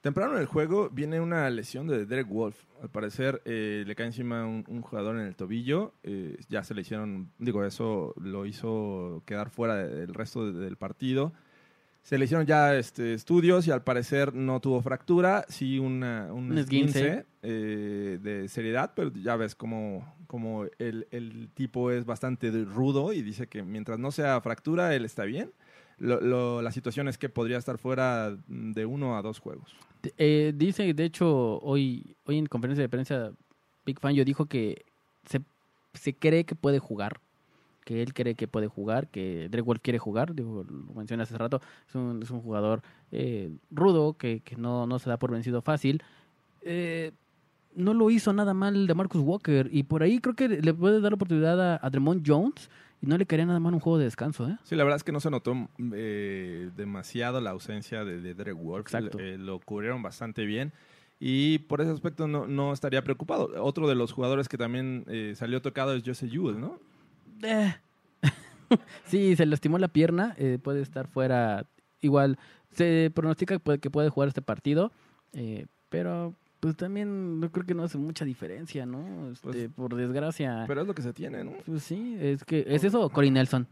Temprano 0.00 0.34
en 0.34 0.40
el 0.40 0.46
juego 0.46 0.88
viene 0.88 1.20
una 1.20 1.50
lesión 1.50 1.86
de 1.86 2.06
Derek 2.06 2.28
Wolf. 2.28 2.56
Al 2.82 2.88
parecer 2.88 3.42
eh, 3.44 3.84
le 3.86 3.94
cae 3.94 4.06
encima 4.06 4.46
un, 4.46 4.64
un 4.66 4.80
jugador 4.80 5.16
en 5.16 5.26
el 5.26 5.36
tobillo. 5.36 5.92
Eh, 6.02 6.38
ya 6.48 6.64
se 6.64 6.72
le 6.74 6.80
hicieron, 6.80 7.30
digo, 7.38 7.64
eso 7.64 8.14
lo 8.16 8.46
hizo 8.46 9.22
quedar 9.26 9.50
fuera 9.50 9.74
de- 9.76 9.94
del 9.94 10.14
resto 10.14 10.50
de- 10.50 10.58
del 10.58 10.76
partido. 10.76 11.34
Se 12.02 12.16
le 12.16 12.24
hicieron 12.24 12.46
ya 12.46 12.76
este, 12.76 13.12
estudios 13.12 13.66
y 13.66 13.72
al 13.72 13.82
parecer 13.84 14.32
no 14.34 14.58
tuvo 14.60 14.80
fractura, 14.80 15.44
sí 15.50 15.78
una, 15.78 16.28
un, 16.32 16.50
Un 16.50 16.56
esguince 16.56 17.26
eh, 17.42 18.18
de 18.22 18.48
seriedad, 18.48 18.92
pero 18.96 19.12
ya 19.12 19.36
ves 19.36 19.54
como, 19.54 20.10
como 20.26 20.64
el, 20.78 21.08
el 21.10 21.50
tipo 21.52 21.90
es 21.90 22.06
bastante 22.06 22.50
rudo 22.64 23.12
y 23.12 23.20
dice 23.20 23.48
que 23.48 23.62
mientras 23.62 23.98
no 23.98 24.12
sea 24.12 24.40
fractura, 24.40 24.94
él 24.94 25.04
está 25.04 25.24
bien. 25.24 25.52
Lo- 25.98 26.22
lo- 26.22 26.62
la 26.62 26.72
situación 26.72 27.06
es 27.06 27.18
que 27.18 27.28
podría 27.28 27.58
estar 27.58 27.76
fuera 27.76 28.34
de 28.48 28.86
uno 28.86 29.18
a 29.18 29.20
dos 29.20 29.38
juegos. 29.38 29.76
Eh, 30.16 30.52
dice, 30.54 30.92
de 30.94 31.04
hecho, 31.04 31.58
hoy, 31.60 32.16
hoy 32.24 32.38
en 32.38 32.46
conferencia 32.46 32.82
de 32.82 32.88
prensa, 32.88 33.32
Big 33.84 33.98
Fan 34.00 34.14
yo 34.14 34.24
dijo 34.24 34.46
que 34.46 34.84
se, 35.24 35.40
se 35.94 36.14
cree 36.14 36.44
que 36.44 36.54
puede 36.54 36.78
jugar, 36.78 37.20
que 37.84 38.02
él 38.02 38.14
cree 38.14 38.34
que 38.34 38.48
puede 38.48 38.66
jugar, 38.66 39.08
que 39.08 39.48
Drake 39.50 39.80
quiere 39.80 39.98
jugar, 39.98 40.34
lo 40.38 40.64
mencioné 40.94 41.22
hace 41.24 41.36
rato, 41.36 41.60
es 41.88 41.94
un, 41.94 42.22
es 42.22 42.30
un 42.30 42.40
jugador 42.40 42.82
eh, 43.10 43.50
rudo, 43.70 44.14
que, 44.14 44.40
que 44.40 44.56
no, 44.56 44.86
no 44.86 44.98
se 44.98 45.10
da 45.10 45.18
por 45.18 45.30
vencido 45.30 45.62
fácil. 45.62 46.02
Eh, 46.62 47.12
no 47.74 47.94
lo 47.94 48.10
hizo 48.10 48.32
nada 48.32 48.52
mal 48.52 48.86
de 48.86 48.94
Marcus 48.94 49.22
Walker, 49.22 49.68
y 49.72 49.84
por 49.84 50.02
ahí 50.02 50.18
creo 50.18 50.34
que 50.34 50.48
le 50.48 50.74
puede 50.74 51.00
dar 51.00 51.12
la 51.12 51.16
oportunidad 51.16 51.74
a, 51.74 51.80
a 51.82 51.90
Dremont 51.90 52.22
Jones, 52.26 52.68
y 53.02 53.06
no 53.06 53.16
le 53.16 53.26
quería 53.26 53.46
nada 53.46 53.60
mal 53.60 53.72
un 53.72 53.80
juego 53.80 53.98
de 53.98 54.04
descanso, 54.04 54.46
¿eh? 54.46 54.58
Sí, 54.62 54.76
la 54.76 54.84
verdad 54.84 54.96
es 54.96 55.04
que 55.04 55.12
no 55.12 55.20
se 55.20 55.30
notó 55.30 55.54
eh, 55.94 56.70
demasiado 56.76 57.40
la 57.40 57.50
ausencia 57.50 58.04
de, 58.04 58.20
de 58.20 58.34
Derek 58.34 58.56
Wolf. 58.56 58.86
Exacto. 58.86 59.18
Eh, 59.18 59.38
lo 59.38 59.58
cubrieron 59.60 60.02
bastante 60.02 60.44
bien. 60.44 60.72
Y 61.18 61.60
por 61.60 61.80
ese 61.80 61.90
aspecto 61.90 62.28
no, 62.28 62.46
no 62.46 62.72
estaría 62.72 63.02
preocupado. 63.02 63.50
Otro 63.62 63.88
de 63.88 63.94
los 63.94 64.12
jugadores 64.12 64.48
que 64.48 64.58
también 64.58 65.04
eh, 65.08 65.32
salió 65.34 65.62
tocado 65.62 65.94
es 65.94 66.02
Jose 66.04 66.28
Jewell, 66.28 66.60
¿no? 66.60 66.78
Sí, 69.04 69.34
se 69.34 69.46
lastimó 69.46 69.78
la 69.78 69.88
pierna, 69.88 70.36
puede 70.62 70.80
estar 70.80 71.08
fuera. 71.08 71.66
Igual, 72.00 72.38
se 72.70 73.10
pronostica 73.12 73.56
que 73.56 73.58
puede, 73.58 73.78
que 73.80 73.90
puede 73.90 74.10
jugar 74.10 74.28
este 74.28 74.42
partido, 74.42 74.92
pero 75.88 76.36
pues 76.60 76.76
también 76.76 77.40
yo 77.40 77.50
creo 77.50 77.66
que 77.66 77.74
no 77.74 77.82
hace 77.84 77.98
mucha 77.98 78.24
diferencia, 78.24 78.86
¿no? 78.86 79.30
Este, 79.30 79.48
Pues, 79.48 79.68
por 79.70 79.94
desgracia. 79.96 80.64
Pero 80.66 80.82
es 80.82 80.86
lo 80.86 80.94
que 80.94 81.02
se 81.02 81.12
tiene, 81.12 81.42
¿no? 81.42 81.52
pues 81.66 81.82
sí, 81.82 82.16
es 82.20 82.44
que 82.44 82.64
es 82.68 82.84
eso, 82.84 83.00
o 83.02 83.10
Cory 83.10 83.30
Nelson. 83.30 83.66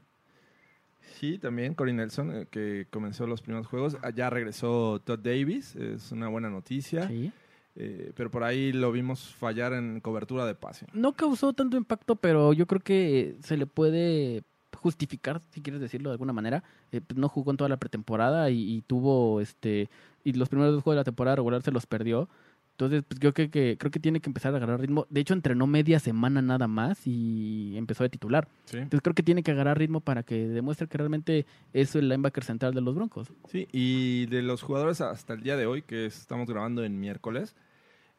Sí, 1.19 1.39
también 1.39 1.75
Corey 1.75 1.93
Nelson, 1.95 2.33
eh, 2.33 2.47
que 2.51 2.87
comenzó 2.91 3.27
los 3.27 3.43
primeros 3.43 3.67
juegos. 3.67 3.97
Allá 4.03 4.31
regresó 4.31 5.01
Todd 5.05 5.19
Davis, 5.19 5.75
es 5.75 6.13
una 6.13 6.29
buena 6.29 6.49
noticia. 6.49 7.09
Sí. 7.09 7.33
Eh, 7.75 8.13
pero 8.15 8.31
por 8.31 8.45
ahí 8.45 8.73
lo 8.73 8.93
vimos 8.93 9.35
fallar 9.35 9.73
en 9.73 10.01
cobertura 10.01 10.47
de 10.47 10.55
pase. 10.55 10.87
No 10.93 11.13
causó 11.15 11.53
tanto 11.53 11.77
impacto, 11.77 12.17
pero 12.17 12.53
yo 12.53 12.67
creo 12.67 12.81
que 12.81 13.37
se 13.41 13.57
le 13.57 13.67
puede 13.67 14.43
justificar, 14.77 15.41
si 15.51 15.61
quieres 15.61 15.81
decirlo 15.81 16.11
de 16.11 16.15
alguna 16.15 16.33
manera. 16.33 16.63
Eh, 16.93 17.01
pues, 17.01 17.19
no 17.19 17.29
jugó 17.29 17.51
en 17.51 17.57
toda 17.57 17.69
la 17.69 17.79
pretemporada 17.79 18.51
y, 18.51 18.77
y 18.77 18.83
tuvo 18.83 19.41
este 19.41 19.89
y 20.25 20.33
los 20.35 20.49
primeros 20.49 20.75
dos 20.75 20.83
juegos 20.83 20.97
de 20.97 21.01
la 21.01 21.05
temporada 21.05 21.37
regular 21.37 21.63
se 21.63 21.73
los 21.73 21.87
perdió. 21.87 22.29
Entonces, 22.79 23.03
pues 23.09 23.19
yo 23.19 23.35
creo 23.35 23.51
que 23.51 23.77
creo 23.77 23.91
que 23.91 23.99
tiene 23.99 24.21
que 24.21 24.31
empezar 24.31 24.55
a 24.55 24.59
agarrar 24.59 24.79
ritmo. 24.79 25.05
De 25.11 25.21
hecho, 25.21 25.35
entrenó 25.35 25.67
media 25.67 25.99
semana 25.99 26.41
nada 26.41 26.69
más 26.69 27.09
y 27.09 27.77
empezó 27.77 28.05
de 28.05 28.09
titular. 28.09 28.47
Sí. 28.67 28.77
Entonces, 28.77 29.01
creo 29.03 29.15
que 29.15 29.25
tiene 29.25 29.43
que 29.43 29.51
agarrar 29.51 29.79
ritmo 29.79 30.01
para 30.01 30.23
que 30.23 30.47
demuestre 30.47 30.87
que 30.87 30.97
realmente 30.97 31.45
es 31.73 31.97
el 31.97 32.09
linebacker 32.09 32.45
central 32.45 32.75
de 32.75 32.81
los 32.81 32.95
Broncos. 32.95 33.33
Sí, 33.49 33.67
y 33.73 34.27
de 34.27 34.43
los 34.43 34.63
jugadores 34.63 35.01
hasta 35.01 35.33
el 35.33 35.43
día 35.43 35.57
de 35.57 35.67
hoy, 35.67 35.83
que 35.83 36.07
estamos 36.07 36.47
grabando 36.47 36.85
en 36.85 37.01
miércoles, 37.01 37.57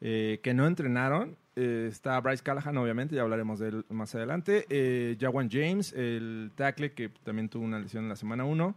eh, 0.02 0.40
que 0.42 0.52
no 0.52 0.66
entrenaron, 0.66 1.38
eh, 1.56 1.86
está 1.88 2.20
Bryce 2.20 2.42
Callahan, 2.42 2.76
obviamente, 2.76 3.16
ya 3.16 3.22
hablaremos 3.22 3.60
de 3.60 3.68
él 3.68 3.86
más 3.88 4.14
adelante. 4.14 4.66
Eh, 4.68 5.16
Jawan 5.18 5.48
James, 5.50 5.94
el 5.94 6.52
tackle, 6.54 6.92
que 6.92 7.08
también 7.08 7.48
tuvo 7.48 7.64
una 7.64 7.78
lesión 7.78 8.02
en 8.02 8.10
la 8.10 8.16
semana 8.16 8.44
1. 8.44 8.76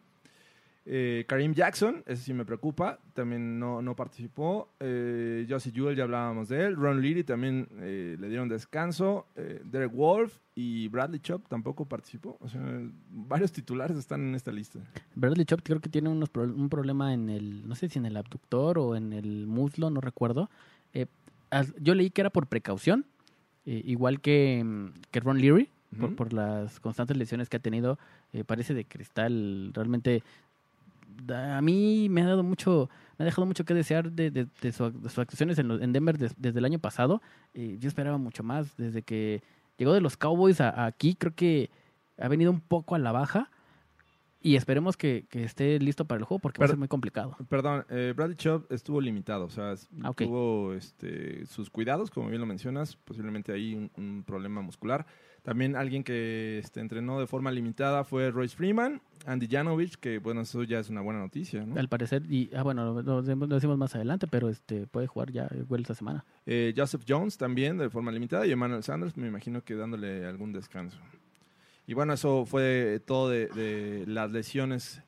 Eh, 0.85 1.23
Karim 1.27 1.53
Jackson, 1.53 2.03
ese 2.05 2.23
sí 2.23 2.33
me 2.33 2.43
preocupa, 2.43 2.99
también 3.13 3.57
no, 3.57 3.81
no 3.81 3.95
participó. 3.95 4.67
Eh, 4.81 5.45
Josie 5.49 5.71
Jewell, 5.71 5.95
ya 5.95 6.03
hablábamos 6.03 6.49
de 6.49 6.65
él. 6.65 6.75
Ron 6.75 7.01
Leary 7.01 7.23
también 7.23 7.69
eh, 7.79 8.17
le 8.19 8.27
dieron 8.27 8.49
descanso. 8.49 9.25
Eh, 9.37 9.61
Derek 9.63 9.93
Wolf 9.93 10.37
y 10.55 10.89
Bradley 10.89 11.21
Chop 11.21 11.47
tampoco 11.47 11.85
participó. 11.85 12.37
O 12.41 12.49
sea, 12.49 12.61
varios 13.09 13.53
titulares 13.53 13.95
están 13.97 14.27
en 14.27 14.35
esta 14.35 14.51
lista. 14.51 14.79
Bradley 15.15 15.45
Chop 15.45 15.61
creo 15.63 15.79
que 15.79 15.89
tiene 15.89 16.09
unos 16.09 16.29
pro- 16.29 16.43
un 16.43 16.67
problema 16.67 17.13
en 17.13 17.29
el, 17.29 17.65
no 17.65 17.75
sé 17.75 17.87
si 17.87 17.97
en 17.99 18.05
el 18.05 18.17
abductor 18.17 18.77
o 18.77 18.97
en 18.97 19.13
el 19.13 19.47
muslo, 19.47 19.89
no 19.89 20.01
recuerdo. 20.01 20.49
Eh, 20.93 21.05
yo 21.79 21.95
leí 21.95 22.09
que 22.09 22.21
era 22.21 22.29
por 22.29 22.47
precaución, 22.47 23.05
igual 23.65 24.19
que, 24.19 24.89
que 25.11 25.19
Ron 25.21 25.39
Leary, 25.39 25.69
por, 25.99 26.15
por 26.15 26.33
las 26.33 26.79
constantes 26.79 27.15
lesiones 27.15 27.47
que 27.47 27.57
ha 27.57 27.59
tenido. 27.61 27.99
eh, 28.33 28.43
parece 28.43 28.73
de 28.73 28.83
cristal, 28.83 29.71
realmente 29.73 30.23
a 31.33 31.61
mí 31.61 32.07
me 32.09 32.21
ha 32.21 32.27
dado 32.27 32.43
mucho, 32.43 32.89
me 33.17 33.23
ha 33.23 33.25
dejado 33.25 33.45
mucho 33.45 33.65
que 33.65 33.73
desear 33.73 34.11
de, 34.11 34.31
de- 34.31 34.47
de 34.61 34.71
su- 34.71 34.91
de 34.91 35.09
sus 35.09 35.19
actuaciones 35.19 35.57
en, 35.59 35.67
lo- 35.67 35.81
en 35.81 35.93
Denver 35.93 36.17
des- 36.17 36.35
desde 36.37 36.59
el 36.59 36.65
año 36.65 36.79
pasado. 36.79 37.21
Eh, 37.53 37.77
yo 37.79 37.87
esperaba 37.87 38.17
mucho 38.17 38.43
más 38.43 38.75
desde 38.77 39.01
que 39.03 39.41
llegó 39.77 39.93
de 39.93 40.01
los 40.01 40.17
Cowboys 40.17 40.61
a, 40.61 40.69
a 40.69 40.85
aquí, 40.85 41.15
creo 41.15 41.33
que 41.35 41.69
ha 42.17 42.27
venido 42.27 42.51
un 42.51 42.59
poco 42.61 42.95
a 42.95 42.99
la 42.99 43.11
baja. 43.11 43.49
Y 44.45 44.57
esperemos 44.57 44.97
que, 44.97 45.25
que 45.29 45.45
esté 45.45 45.79
listo 45.79 46.03
para 46.03 46.19
el 46.19 46.25
juego 46.25 46.39
porque 46.41 46.59
va 46.59 46.65
a 46.65 46.67
ser 46.67 46.77
muy 46.77 46.89
complicado. 46.89 47.37
Perdón, 47.47 47.85
eh, 47.89 48.11
Bradley 48.13 48.35
Chubb 48.35 48.65
estuvo 48.71 48.99
limitado, 48.99 49.45
o 49.45 49.49
sea, 49.49 49.73
Ah, 50.01 50.09
ok. 50.09 50.23
tuvo 50.23 50.73
este, 50.73 51.45
sus 51.45 51.69
cuidados, 51.69 52.11
como 52.11 52.27
bien 52.27 52.41
lo 52.41 52.45
mencionas, 52.45 52.97
posiblemente 52.97 53.53
ahí 53.53 53.73
un, 53.73 53.89
un 53.95 54.21
problema 54.25 54.59
muscular. 54.61 55.05
También 55.43 55.75
alguien 55.75 56.03
que 56.05 56.59
este, 56.59 56.79
entrenó 56.79 57.19
de 57.19 57.27
forma 57.27 57.51
limitada 57.51 58.05
fue 58.05 58.31
Royce 58.31 58.55
Freeman, 58.55 59.01
Andy 59.25 59.47
Janovich, 59.47 59.95
que 59.97 60.19
bueno, 60.19 60.41
eso 60.41 60.63
ya 60.63 60.79
es 60.79 60.89
una 60.89 61.01
buena 61.01 61.19
noticia, 61.19 61.65
¿no? 61.65 61.77
Al 61.77 61.89
parecer, 61.89 62.23
y 62.29 62.49
ah, 62.55 62.63
bueno, 62.63 62.85
lo, 62.85 63.21
lo 63.21 63.21
decimos- 63.21 63.77
más 63.77 63.93
adelante, 63.93 64.25
pero 64.27 64.47
este 64.49 64.87
puede 64.87 65.07
jugar 65.07 65.31
ya 65.31 65.49
igual 65.57 65.81
esta 65.81 65.95
semana. 65.95 66.23
Eh, 66.45 66.73
Joseph 66.75 67.03
Jones 67.07 67.37
también 67.37 67.77
de 67.77 67.89
forma 67.89 68.09
limitada 68.11 68.47
y 68.47 68.51
Emmanuel 68.51 68.83
Sanders, 68.83 69.17
me 69.17 69.27
imagino 69.27 69.61
que 69.63 69.75
dándole 69.75 70.25
algún 70.25 70.53
descanso. 70.53 70.97
Y 71.85 71.93
bueno, 71.93 72.13
eso 72.13 72.45
fue 72.45 73.01
todo 73.05 73.29
de, 73.29 73.47
de 73.47 74.05
las 74.07 74.31
lesiones 74.31 75.01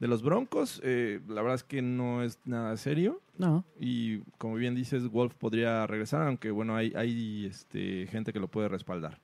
de 0.00 0.08
los 0.08 0.22
Broncos. 0.22 0.80
Eh, 0.82 1.20
la 1.28 1.42
verdad 1.42 1.56
es 1.56 1.64
que 1.64 1.82
no 1.82 2.22
es 2.22 2.38
nada 2.46 2.74
serio. 2.78 3.20
No, 3.36 3.62
Y 3.78 4.20
como 4.38 4.54
bien 4.54 4.74
dices, 4.74 5.06
Wolf 5.08 5.34
podría 5.34 5.86
regresar, 5.86 6.26
aunque 6.26 6.50
bueno, 6.50 6.74
hay, 6.76 6.94
hay 6.96 7.44
este, 7.46 8.06
gente 8.06 8.32
que 8.32 8.40
lo 8.40 8.48
puede 8.48 8.68
respaldar. 8.68 9.18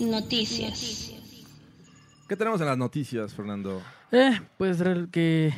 Noticias. 0.00 1.12
¿Qué 2.28 2.36
tenemos 2.36 2.60
en 2.60 2.66
las 2.66 2.78
noticias, 2.78 3.34
Fernando? 3.34 3.82
Eh, 4.10 4.40
pues 4.56 4.82
que 5.10 5.52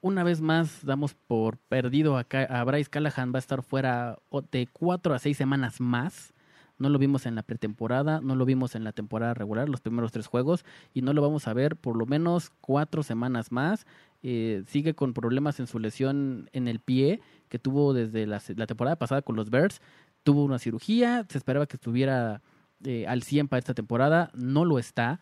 una 0.00 0.22
vez 0.22 0.40
más 0.40 0.84
damos 0.84 1.14
por 1.14 1.58
perdido 1.58 2.16
acá 2.16 2.44
a 2.44 2.62
Bryce 2.64 2.88
Callahan 2.88 3.32
va 3.32 3.38
a 3.38 3.40
estar 3.40 3.62
fuera 3.62 4.18
de 4.52 4.68
cuatro 4.72 5.14
a 5.14 5.18
seis 5.18 5.36
semanas 5.36 5.80
más. 5.80 6.34
No 6.78 6.88
lo 6.88 6.98
vimos 7.00 7.26
en 7.26 7.34
la 7.34 7.42
pretemporada, 7.42 8.20
no 8.20 8.36
lo 8.36 8.44
vimos 8.44 8.76
en 8.76 8.84
la 8.84 8.92
temporada 8.92 9.34
regular, 9.34 9.68
los 9.68 9.80
primeros 9.80 10.12
tres 10.12 10.28
juegos, 10.28 10.64
y 10.94 11.02
no 11.02 11.12
lo 11.12 11.22
vamos 11.22 11.48
a 11.48 11.52
ver 11.52 11.74
por 11.74 11.96
lo 11.96 12.06
menos 12.06 12.52
cuatro 12.60 13.02
semanas 13.02 13.50
más. 13.50 13.84
Eh, 14.22 14.62
sigue 14.68 14.94
con 14.94 15.12
problemas 15.12 15.58
en 15.58 15.66
su 15.66 15.80
lesión 15.80 16.48
en 16.52 16.68
el 16.68 16.78
pie 16.78 17.20
que 17.48 17.58
tuvo 17.58 17.92
desde 17.94 18.26
la, 18.26 18.40
la 18.54 18.66
temporada 18.68 18.96
pasada 18.96 19.22
con 19.22 19.34
los 19.34 19.50
Bears. 19.50 19.80
Tuvo 20.22 20.44
una 20.44 20.60
cirugía, 20.60 21.26
se 21.28 21.38
esperaba 21.38 21.66
que 21.66 21.76
estuviera 21.76 22.42
eh, 22.84 23.06
al 23.06 23.22
100 23.22 23.48
para 23.48 23.58
esta 23.58 23.74
temporada, 23.74 24.30
no 24.34 24.64
lo 24.64 24.78
está. 24.78 25.20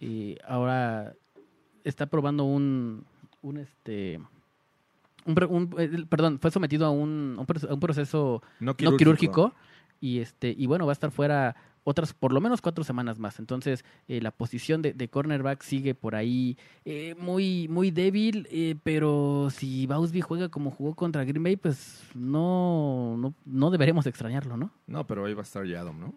Eh, 0.00 0.38
ahora 0.46 1.14
está 1.84 2.06
probando 2.06 2.44
un, 2.44 3.04
un 3.42 3.56
este 3.58 4.20
un, 5.26 5.74
eh, 5.78 6.04
perdón 6.08 6.38
fue 6.40 6.50
sometido 6.50 6.86
a 6.86 6.90
un, 6.90 7.36
un 7.38 7.46
proce- 7.46 7.68
a 7.68 7.74
un 7.74 7.80
proceso 7.80 8.42
No 8.60 8.72
no 8.72 8.74
quirúrgico 8.96 9.54
y 10.00 10.18
este 10.20 10.54
y 10.56 10.66
bueno 10.66 10.86
va 10.86 10.92
a 10.92 10.94
estar 10.94 11.10
fuera 11.10 11.56
otras 11.84 12.14
por 12.14 12.32
lo 12.32 12.40
menos 12.40 12.62
cuatro 12.62 12.84
semanas 12.84 13.18
más 13.18 13.38
entonces 13.38 13.84
eh, 14.08 14.20
la 14.22 14.30
posición 14.30 14.80
de, 14.80 14.94
de 14.94 15.08
cornerback 15.08 15.62
sigue 15.62 15.94
por 15.94 16.14
ahí 16.14 16.56
eh, 16.86 17.14
muy 17.18 17.68
muy 17.68 17.90
débil 17.90 18.48
eh, 18.50 18.76
pero 18.82 19.48
si 19.50 19.86
Bausby 19.86 20.22
juega 20.22 20.48
como 20.48 20.70
jugó 20.70 20.94
contra 20.94 21.24
Green 21.24 21.42
Bay 21.42 21.56
pues 21.56 22.02
no 22.14 23.16
no, 23.18 23.34
no 23.44 23.70
deberemos 23.70 24.06
extrañarlo 24.06 24.56
no 24.56 24.70
No, 24.86 25.06
pero 25.06 25.26
ahí 25.26 25.34
va 25.34 25.40
a 25.40 25.44
estar 25.44 25.66
ya 25.66 25.80
Adam, 25.80 26.00
¿no? 26.00 26.14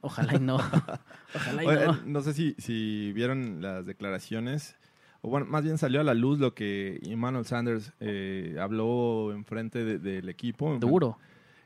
Ojalá 0.00 0.34
y 0.36 0.40
no 0.40 0.56
ojalá 1.34 1.62
y 1.64 1.66
Oye, 1.66 1.86
no 1.86 1.98
no 2.04 2.20
sé 2.22 2.32
si, 2.34 2.54
si 2.58 3.12
vieron 3.12 3.60
las 3.62 3.86
declaraciones, 3.86 4.76
o 5.22 5.28
bueno, 5.28 5.46
más 5.46 5.64
bien 5.64 5.78
salió 5.78 6.00
a 6.00 6.04
la 6.04 6.14
luz 6.14 6.38
lo 6.38 6.54
que 6.54 7.00
Emmanuel 7.04 7.44
Sanders 7.44 7.92
eh, 8.00 8.56
habló 8.60 9.32
enfrente 9.32 9.84
de- 9.84 9.98
del 9.98 10.28
equipo. 10.28 10.78
seguro 10.80 11.18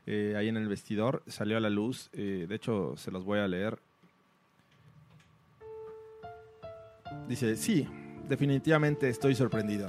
eh, 0.07 0.33
ahí 0.37 0.47
en 0.47 0.57
el 0.57 0.67
vestidor, 0.67 1.21
salió 1.27 1.57
a 1.57 1.59
la 1.59 1.69
luz. 1.69 2.09
eh, 2.13 2.45
de 2.49 2.55
hecho, 2.55 2.95
se 2.97 3.11
los 3.11 3.23
voy 3.23 3.37
a 3.39 3.47
leer. 3.47 3.77
Dice, 7.27 7.55
sí, 7.55 7.87
definitivamente 8.27 9.07
estoy 9.09 9.35
sorprendido. 9.35 9.87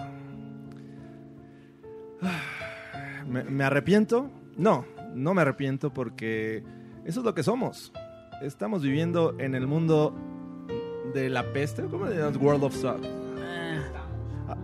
¿Me, 3.27 3.43
me 3.45 3.65
arrepiento? 3.65 4.31
No, 4.57 4.85
no 5.15 5.35
me 5.35 5.43
arrepiento 5.43 5.93
porque 5.93 6.63
eso 7.05 7.21
es 7.21 7.25
lo 7.25 7.35
que 7.35 7.43
somos. 7.43 7.93
Estamos 8.43 8.83
viviendo 8.83 9.37
en 9.39 9.55
el 9.55 9.69
mundo 9.69 10.13
de 11.15 11.31
la 11.31 11.53
peste, 11.53 11.85
¿cómo 11.85 12.07
le 12.07 12.17
llamas? 12.17 12.37
World 12.37 12.65
of 12.65 12.75
Suck. 12.75 13.01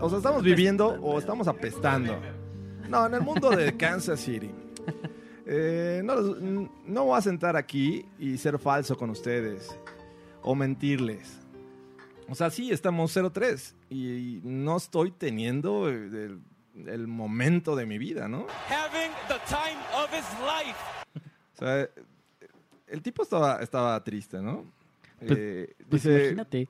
O 0.01 0.09
sea, 0.09 0.19
estamos 0.19 0.43
viviendo 0.43 0.89
o 1.01 1.19
estamos 1.19 1.47
apestando. 1.47 2.19
No, 2.89 3.07
en 3.07 3.15
el 3.15 3.21
mundo 3.21 3.51
de 3.51 3.77
Kansas 3.77 4.21
City. 4.21 4.51
Eh, 5.51 6.03
no, 6.05 6.15
no 6.85 7.05
voy 7.05 7.17
a 7.17 7.23
sentar 7.23 7.57
aquí 7.57 8.05
y 8.19 8.37
ser 8.37 8.59
falso 8.59 8.99
con 8.99 9.09
ustedes 9.09 9.75
o 10.43 10.55
mentirles. 10.55 11.39
O 12.29 12.35
sea, 12.35 12.51
sí, 12.51 12.71
estamos 12.71 13.17
0-3 13.17 13.73
y 13.89 14.41
no 14.45 14.77
estoy 14.77 15.11
teniendo 15.11 15.89
el, 15.89 16.43
el 16.87 17.07
momento 17.07 17.77
de 17.77 17.87
mi 17.87 17.97
vida, 17.97 18.29
¿no? 18.29 18.47
having 18.69 19.11
the 19.27 19.41
time 19.47 19.81
of 19.97 20.13
his 20.13 20.29
life. 20.43 20.77
O 21.55 21.59
sea, 21.59 21.89
el 22.91 23.03
tipo 23.03 23.23
estaba, 23.23 23.61
estaba 23.63 24.03
triste, 24.05 24.41
¿no? 24.41 24.65
Pues- 25.19 25.39
Eh, 25.39 25.75
Pues 25.89 26.03
dice, 26.03 26.19
imagínate. 26.21 26.69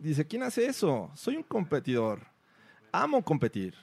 dice, 0.00 0.26
¿quién 0.26 0.42
hace 0.42 0.66
eso? 0.66 1.10
Soy 1.14 1.36
un 1.36 1.42
competidor. 1.42 2.20
Amo 2.92 3.22
competir. 3.22 3.74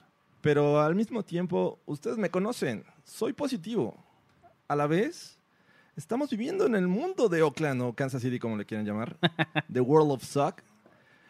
Pero 0.42 0.80
al 0.82 0.96
mismo 0.96 1.24
tiempo, 1.24 1.80
ustedes 1.86 2.18
me 2.18 2.30
conocen. 2.30 2.84
Soy 3.04 3.34
positivo. 3.34 4.04
A 4.68 4.76
la 4.76 4.88
vez, 4.88 5.40
estamos 5.96 6.30
viviendo 6.30 6.66
en 6.66 6.76
el 6.76 6.88
mundo 6.88 7.28
de 7.30 7.42
Oakland 7.42 7.82
o 7.82 7.94
Kansas 7.94 8.22
City, 8.22 8.38
como 8.40 8.58
le 8.58 8.66
quieran 8.66 8.86
llamar. 8.86 9.18
The 9.72 9.82
World 9.82 10.12
of 10.12 10.24
Suck. 10.24 10.62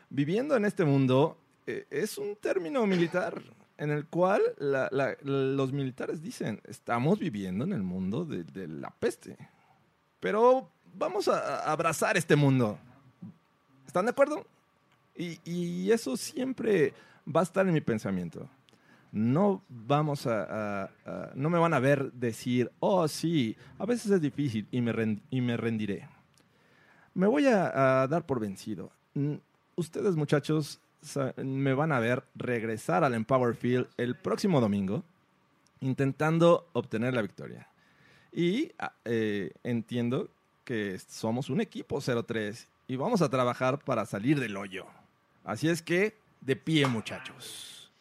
Viviendo 0.09 0.55
en 0.55 0.65
este 0.65 0.85
mundo 0.85 1.37
eh, 1.65 1.85
es 1.89 2.17
un 2.17 2.35
término 2.35 2.85
militar 2.87 3.41
en 3.77 3.91
el 3.91 4.07
cual 4.07 4.41
los 5.23 5.71
militares 5.71 6.21
dicen, 6.21 6.61
estamos 6.65 7.19
viviendo 7.19 7.63
en 7.63 7.73
el 7.73 7.83
mundo 7.83 8.25
de, 8.25 8.67
la 8.67 8.89
peste. 8.89 9.37
Pero 10.19 10.69
vamos 10.95 11.27
a, 11.27 11.71
abrazar 11.71 12.17
este 12.17 12.35
mundo. 12.35 12.77
¿Están 13.85 14.05
de 14.05 14.11
acuerdo? 14.11 14.45
Y, 15.15 15.91
eso 15.91 16.17
siempre 16.17 16.93
va 17.27 17.41
a 17.41 17.43
estar 17.43 17.67
en 17.67 17.73
mi 17.73 17.81
pensamiento. 17.81 18.49
No 19.11 19.63
vamos 19.69 20.27
a, 20.27 20.89
no 21.35 21.49
me 21.49 21.59
van 21.59 21.73
a 21.73 21.79
ver 21.79 22.11
decir, 22.13 22.71
oh 22.79 23.07
sí, 23.07 23.55
a 23.77 23.85
veces 23.85 24.11
es 24.11 24.21
difícil 24.21 24.67
y 24.71 24.81
me, 24.81 24.91
rendiré. 25.57 26.07
Me 27.13 27.27
voy 27.27 27.45
a, 27.47 28.07
dar 28.07 28.25
por 28.25 28.39
vencido. 28.39 28.91
Ustedes 29.75 30.15
muchachos 30.15 30.79
me 31.37 31.73
van 31.73 31.91
a 31.91 31.99
ver 31.99 32.23
regresar 32.35 33.03
al 33.03 33.13
Empower 33.13 33.55
Field 33.55 33.87
el 33.97 34.15
próximo 34.15 34.61
domingo 34.61 35.03
intentando 35.79 36.69
obtener 36.73 37.13
la 37.13 37.21
victoria. 37.21 37.67
Y 38.31 38.71
ah, 38.79 38.93
eh, 39.05 39.51
entiendo 39.63 40.29
que 40.63 40.99
somos 40.99 41.49
un 41.49 41.61
equipo 41.61 41.97
0-3 41.97 42.67
y 42.87 42.95
vamos 42.95 43.21
a 43.21 43.29
trabajar 43.29 43.79
para 43.79 44.05
salir 44.05 44.39
del 44.39 44.57
hoyo. 44.57 44.85
Así 45.43 45.69
es 45.69 45.81
que, 45.81 46.17
de 46.41 46.55
pie, 46.55 46.87
muchachos. 46.87 47.91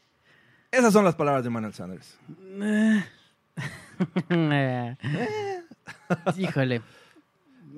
Esas 0.70 0.92
son 0.92 1.04
las 1.04 1.14
palabras 1.14 1.44
de 1.44 1.50
Manuel 1.50 1.74
Sanders. 1.74 2.18
Híjole. 6.36 6.82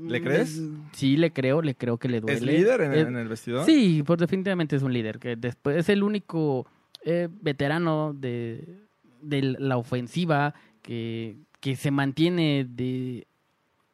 ¿Le 0.00 0.22
crees? 0.22 0.60
Sí, 0.92 1.16
le 1.16 1.32
creo, 1.32 1.62
le 1.62 1.74
creo 1.74 1.98
que 1.98 2.08
le 2.08 2.20
duele. 2.20 2.36
¿Es 2.36 2.42
líder 2.42 2.80
en, 2.82 2.92
Eh, 2.94 3.00
en 3.00 3.16
el 3.16 3.28
vestidor? 3.28 3.64
Sí, 3.64 4.02
pues 4.06 4.18
definitivamente 4.18 4.76
es 4.76 4.82
un 4.82 4.92
líder. 4.92 5.18
Que 5.18 5.36
después 5.36 5.76
es 5.76 5.88
el 5.88 6.02
único 6.02 6.66
eh, 7.04 7.28
veterano 7.30 8.14
de, 8.14 8.78
de 9.22 9.42
la 9.58 9.76
ofensiva 9.76 10.54
que, 10.82 11.36
que 11.60 11.76
se 11.76 11.90
mantiene 11.90 12.66
de 12.68 13.26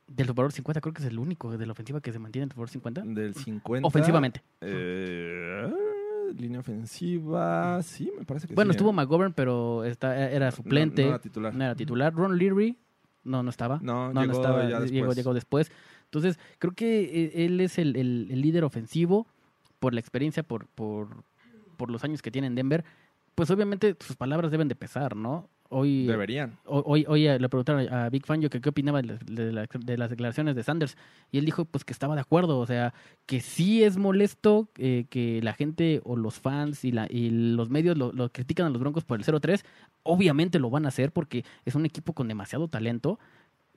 del 0.06 0.26
Super 0.26 0.42
Bowl 0.44 0.52
50. 0.52 0.80
Creo 0.82 0.92
que 0.92 1.02
es 1.02 1.08
el 1.08 1.18
único 1.18 1.56
de 1.56 1.64
la 1.66 1.72
ofensiva 1.72 2.00
que 2.00 2.12
se 2.12 2.18
mantiene 2.18 2.44
en 2.44 2.48
el 2.48 2.50
Super 2.50 2.58
Bowl 2.60 2.68
50. 2.68 3.02
Del 3.02 3.34
50. 3.34 3.86
Ofensivamente. 3.88 4.42
Eh, 4.60 5.72
línea 6.36 6.60
ofensiva. 6.60 7.82
Sí, 7.82 8.10
me 8.18 8.24
parece 8.24 8.46
que 8.46 8.54
Bueno, 8.54 8.72
sí. 8.72 8.76
estuvo 8.76 8.90
¿eh? 8.90 8.92
McGovern, 8.92 9.32
pero 9.32 9.84
está, 9.84 10.30
era 10.30 10.50
suplente. 10.50 11.02
No, 11.02 11.08
no 11.08 11.14
era 11.14 11.22
titular. 11.22 11.54
No 11.54 11.64
era 11.64 11.74
titular. 11.74 12.14
Ron 12.14 12.36
Leary, 12.38 12.76
no, 13.24 13.42
no 13.42 13.50
estaba. 13.50 13.78
No, 13.82 14.12
no, 14.12 14.20
llegó 14.22 14.32
estaba. 14.34 14.62
ya 14.68 14.80
Llegó, 14.80 15.06
después. 15.08 15.16
llegó 15.16 15.34
después. 15.34 15.72
Entonces, 16.14 16.38
creo 16.58 16.72
que 16.74 17.02
eh, 17.02 17.44
él 17.46 17.60
es 17.60 17.78
el, 17.78 17.96
el- 17.96 18.28
el 18.30 18.40
líder 18.40 18.64
ofensivo 18.64 19.26
por 19.80 19.94
la 19.94 20.00
experiencia, 20.00 20.42
por, 20.42 20.66
por, 20.68 21.24
por 21.76 21.90
los 21.90 22.04
años 22.04 22.22
que 22.22 22.30
tiene 22.30 22.46
en 22.46 22.54
Denver. 22.54 22.84
Pues 23.34 23.50
obviamente 23.50 23.96
sus 23.98 24.16
palabras 24.16 24.50
deben 24.52 24.68
de 24.68 24.76
pesar, 24.76 25.16
¿no? 25.16 25.48
Hoy, 25.70 26.06
Deberían. 26.06 26.56
ho- 26.66 26.84
Hoy, 26.86 27.04
hoy 27.08 27.26
eh, 27.26 27.38
le 27.40 27.48
preguntaron 27.48 27.92
a 27.92 28.08
Big 28.10 28.24
Fangio 28.26 28.48
que 28.48 28.60
qué 28.60 28.68
opinaba 28.68 29.02
de, 29.02 29.08
las- 29.08 29.26
de 29.26 29.50
la- 29.50 29.66
de 29.66 29.98
las 29.98 30.08
declaraciones 30.10 30.54
de 30.54 30.62
Sanders 30.62 30.96
y 31.32 31.38
él 31.38 31.44
dijo 31.46 31.64
pues 31.64 31.84
que 31.84 31.92
estaba 31.92 32.14
de 32.14 32.20
acuerdo, 32.20 32.60
o 32.60 32.66
sea, 32.66 32.94
que 33.26 33.40
sí 33.40 33.82
es 33.82 33.96
molesto 33.96 34.68
eh, 34.76 35.06
que 35.10 35.40
la 35.42 35.52
gente 35.52 36.00
o 36.04 36.14
los 36.16 36.38
fans 36.38 36.84
y, 36.84 36.92
la, 36.92 37.08
y 37.10 37.30
los 37.30 37.70
medios 37.70 37.98
lo, 37.98 38.12
lo 38.12 38.30
critican 38.30 38.66
a 38.66 38.70
los 38.70 38.78
Broncos 38.78 39.04
por 39.04 39.18
el 39.18 39.24
0-3, 39.24 39.64
obviamente 40.04 40.60
lo 40.60 40.70
van 40.70 40.84
a 40.84 40.88
hacer 40.88 41.10
porque 41.10 41.44
es 41.64 41.74
un 41.74 41.86
equipo 41.86 42.12
con 42.12 42.28
demasiado 42.28 42.68
talento, 42.68 43.18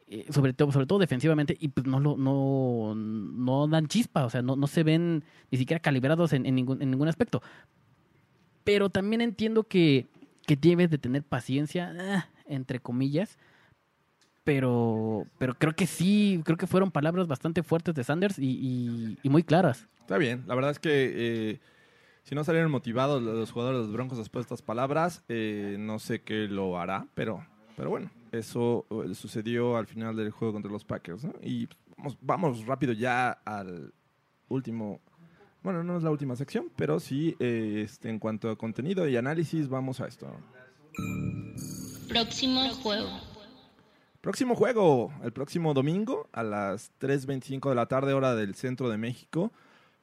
eh, 0.07 0.25
sobre, 0.31 0.53
todo, 0.53 0.71
sobre 0.71 0.85
todo 0.85 0.99
defensivamente, 0.99 1.55
y 1.59 1.67
pues 1.69 1.85
no, 1.85 1.99
lo, 1.99 2.17
no, 2.17 2.95
no 2.95 3.67
dan 3.67 3.87
chispa, 3.87 4.25
o 4.25 4.29
sea, 4.29 4.41
no, 4.41 4.55
no 4.55 4.67
se 4.67 4.83
ven 4.83 5.23
ni 5.51 5.57
siquiera 5.57 5.81
calibrados 5.81 6.33
en, 6.33 6.45
en 6.45 6.55
ningún, 6.55 6.81
en 6.81 6.91
ningún 6.91 7.07
aspecto. 7.07 7.41
Pero 8.63 8.89
también 8.89 9.21
entiendo 9.21 9.63
que, 9.63 10.07
que 10.45 10.55
debes 10.55 10.89
de 10.89 10.97
tener 10.97 11.23
paciencia, 11.23 11.93
ah, 11.99 12.29
entre 12.47 12.79
comillas. 12.79 13.37
Pero, 14.43 15.25
pero 15.37 15.55
creo 15.55 15.73
que 15.75 15.85
sí, 15.87 16.41
creo 16.45 16.55
que 16.57 16.67
fueron 16.67 16.89
palabras 16.91 17.27
bastante 17.27 17.63
fuertes 17.63 17.93
de 17.95 18.03
Sanders 18.05 18.39
y, 18.39 19.17
y- 19.21 19.29
muy 19.29 19.43
claras. 19.43 19.87
Está 19.99 20.17
bien. 20.17 20.43
La 20.47 20.55
verdad 20.55 20.71
es 20.71 20.79
que 20.79 20.89
eh, 20.93 21.59
si 22.23 22.33
no 22.33 22.45
salieron 22.45 22.71
motivados 22.71 23.21
los 23.21 23.51
jugadores 23.51 23.79
de 23.79 23.83
los 23.87 23.93
Broncos 23.93 24.17
después 24.17 24.43
de 24.43 24.53
estas 24.53 24.61
palabras, 24.61 25.21
eh, 25.27 25.75
no 25.77 25.99
sé 25.99 26.21
qué 26.21 26.47
lo 26.47 26.79
hará, 26.79 27.07
pero, 27.13 27.45
pero 27.75 27.89
bueno, 27.89 28.09
eso 28.39 28.85
eh, 28.89 29.13
sucedió 29.13 29.77
al 29.77 29.87
final 29.87 30.15
del 30.15 30.31
juego 30.31 30.53
contra 30.53 30.71
los 30.71 30.83
Packers. 30.83 31.23
¿no? 31.25 31.33
Y 31.41 31.67
vamos, 31.97 32.17
vamos 32.21 32.65
rápido 32.65 32.93
ya 32.93 33.31
al 33.45 33.93
último. 34.49 34.99
Bueno, 35.63 35.83
no 35.83 35.97
es 35.97 36.03
la 36.03 36.11
última 36.11 36.35
sección, 36.35 36.71
pero 36.75 36.99
sí, 36.99 37.35
eh, 37.39 37.81
este, 37.83 38.09
en 38.09 38.19
cuanto 38.19 38.49
a 38.49 38.57
contenido 38.57 39.07
y 39.07 39.17
análisis, 39.17 39.67
vamos 39.67 39.99
a 39.99 40.07
esto. 40.07 40.27
Próximo 42.07 42.69
juego. 42.75 43.09
Próximo 44.21 44.55
juego, 44.55 45.13
el 45.23 45.31
próximo 45.31 45.73
domingo 45.73 46.27
a 46.33 46.43
las 46.43 46.91
3.25 46.99 47.69
de 47.69 47.75
la 47.75 47.85
tarde, 47.85 48.13
hora 48.13 48.35
del 48.35 48.55
centro 48.55 48.89
de 48.89 48.97
México. 48.97 49.51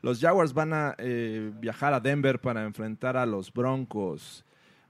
Los 0.02 0.20
Jaguars 0.20 0.52
van 0.52 0.72
a 0.72 0.94
eh, 0.98 1.50
viajar 1.60 1.94
a 1.94 2.00
Denver 2.00 2.40
para 2.40 2.64
enfrentar 2.64 3.16
a 3.16 3.26
los 3.26 3.52
Broncos. 3.52 4.44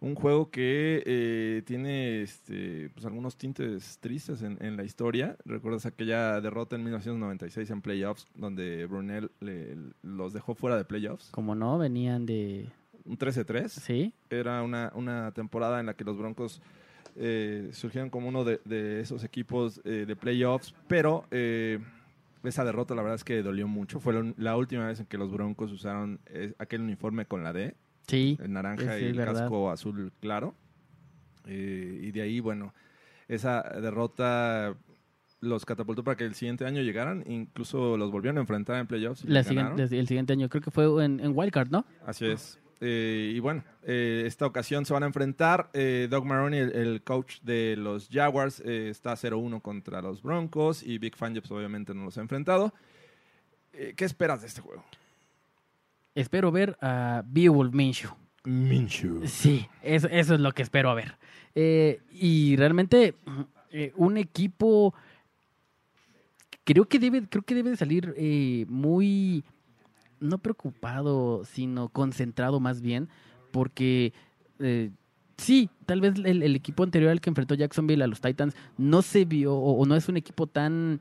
Un 0.05 0.15
juego 0.17 0.51
que 0.51 1.03
eh, 1.07 1.63
tiene 1.65 2.21
este, 2.23 2.91
pues, 2.91 3.07
algunos 3.07 3.37
tintes 3.37 3.99
tristes 4.01 4.43
en, 4.43 4.59
en 4.63 4.77
la 4.77 4.85
historia. 4.85 5.37
¿Recuerdas 5.47 5.87
aquella 5.87 6.41
derrota 6.43 6.77
en 6.77 6.83
1996 6.85 7.71
en 7.71 7.81
playoffs 7.81 8.27
donde 8.35 8.85
Brunel 8.87 9.31
le- 9.41 9.77
los 10.03 10.33
dejó 10.35 10.55
fuera 10.55 10.77
de 10.77 10.85
playoffs? 10.85 11.31
Como 11.31 11.55
no, 11.55 11.79
venían 11.79 12.27
de... 12.27 12.67
Un 13.07 13.17
13-3 13.19 13.69
Sí, 13.69 14.13
era 14.31 14.63
una, 14.63 14.93
una 14.95 15.33
temporada 15.33 15.81
en 15.81 15.87
la 15.87 15.95
que 15.95 16.05
los 16.05 16.19
Broncos 16.19 16.61
eh, 17.17 17.71
surgieron 17.73 18.11
como 18.11 18.29
uno 18.29 18.45
de, 18.45 18.61
de 18.67 19.01
esos 19.01 19.25
equipos 19.25 19.81
eh, 19.85 20.05
de 20.07 20.17
playoffs, 20.17 20.75
pero 20.89 21.25
eh, 21.31 21.79
esa 22.43 22.65
derrota 22.65 22.95
la 22.95 23.03
verdad 23.03 23.17
es 23.17 23.25
que 23.25 23.43
dolió 23.43 23.69
mucho. 23.69 24.01
Fue 24.01 24.13
la, 24.13 24.35
la 24.37 24.57
última 24.57 24.87
vez 24.87 25.01
en 25.01 25.07
que 25.07 25.17
los 25.17 25.33
Broncos 25.33 25.73
usaron 25.73 26.19
aquel 26.59 26.83
uniforme 26.83 27.25
con 27.27 27.43
la 27.45 27.53
D, 27.55 27.75
sí. 28.07 28.39
el 28.43 28.53
naranja 28.53 28.99
y 28.99 29.05
el 29.05 29.15
verdad. 29.15 29.41
casco 29.43 29.71
azul 29.71 30.13
claro. 30.21 30.55
Eh, 31.47 32.01
y 32.05 32.11
de 32.13 32.23
ahí, 32.23 32.41
bueno, 32.41 32.73
esa 33.29 33.63
derrota 33.81 34.75
los 35.41 35.67
catapultó 35.67 36.03
para 36.03 36.17
que 36.17 36.25
el 36.25 36.35
siguiente 36.35 36.65
año 36.65 36.81
llegaran, 36.81 37.23
incluso 37.31 37.99
los 37.99 38.11
volvieron 38.11 38.39
a 38.39 38.41
enfrentar 38.41 38.77
en 38.81 38.87
playoffs. 38.87 39.25
y 39.25 39.29
La 39.29 39.43
ganaron. 39.43 39.73
siguiente, 39.77 39.99
el 39.99 40.09
siguiente 40.09 40.33
año, 40.33 40.49
creo 40.49 40.63
que 40.63 40.71
fue 40.71 41.05
en, 41.05 41.21
en 41.21 41.33
Wildcard, 41.37 41.69
¿no? 41.71 41.85
Así 42.07 42.27
es. 42.27 42.59
Eh, 42.81 43.33
y 43.35 43.39
bueno, 43.41 43.63
eh, 43.83 44.25
esta 44.27 44.47
ocasión 44.47 44.85
se 44.87 44.93
van 44.95 45.03
a 45.03 45.07
enfrentar. 45.07 45.71
Eh, 45.75 46.09
Doug 46.11 46.25
Marrone, 46.25 46.59
el, 46.61 46.73
el 46.73 47.03
coach 47.03 47.41
de 47.43 47.77
los 47.77 48.09
Jaguars, 48.11 48.61
está 48.61 49.13
0-1 49.15 49.61
contra 49.63 50.01
los 50.03 50.23
Broncos 50.23 50.83
y 50.83 50.99
Big 50.99 51.15
Fangio 51.17 51.41
pues, 51.43 51.53
obviamente 51.53 51.95
no 51.95 52.05
los 52.05 52.17
ha 52.19 52.23
enfrentado. 52.23 52.73
¿Qué 53.73 54.05
esperas 54.05 54.41
de 54.43 54.47
este 54.49 54.61
juego? 54.61 54.85
Espero 56.15 56.53
ver 56.53 56.77
a 56.81 57.23
Beowulf 57.27 57.73
Minshew. 57.73 58.11
Minshew. 58.45 59.27
Sí, 59.27 59.67
eso, 59.83 60.09
eso 60.09 60.35
es 60.35 60.41
lo 60.41 60.53
que 60.53 60.63
espero 60.63 60.91
a 60.91 60.95
ver. 60.95 61.17
Eh, 61.55 62.01
y 62.13 62.57
realmente 62.57 63.15
eh, 63.71 63.93
un 63.97 64.17
equipo 64.17 64.95
creo 66.65 66.87
que 66.87 66.99
debe, 66.99 67.27
creo 67.29 67.43
que 67.43 67.55
debe 67.55 67.71
de 67.71 67.77
salir 67.77 68.15
eh, 68.17 68.67
muy 68.69 69.45
no 70.21 70.39
preocupado, 70.39 71.45
sino 71.45 71.89
concentrado 71.89 72.61
más 72.61 72.81
bien, 72.81 73.09
porque 73.51 74.13
eh, 74.59 74.91
sí, 75.37 75.69
tal 75.87 76.01
vez 76.01 76.15
el, 76.17 76.43
el 76.43 76.57
equipo 76.57 76.83
anterior 76.83 77.11
al 77.11 77.21
que 77.21 77.31
enfrentó 77.31 77.55
Jacksonville 77.55 78.03
a 78.03 78.07
los 78.07 78.21
Titans 78.21 78.55
no 78.79 79.03
se 79.03 79.25
vio 79.25 79.55
o, 79.55 79.73
o 79.73 79.87
no 79.87 79.97
es 79.97 80.09
un 80.09 80.17
equipo 80.17 80.47
tan, 80.47 81.01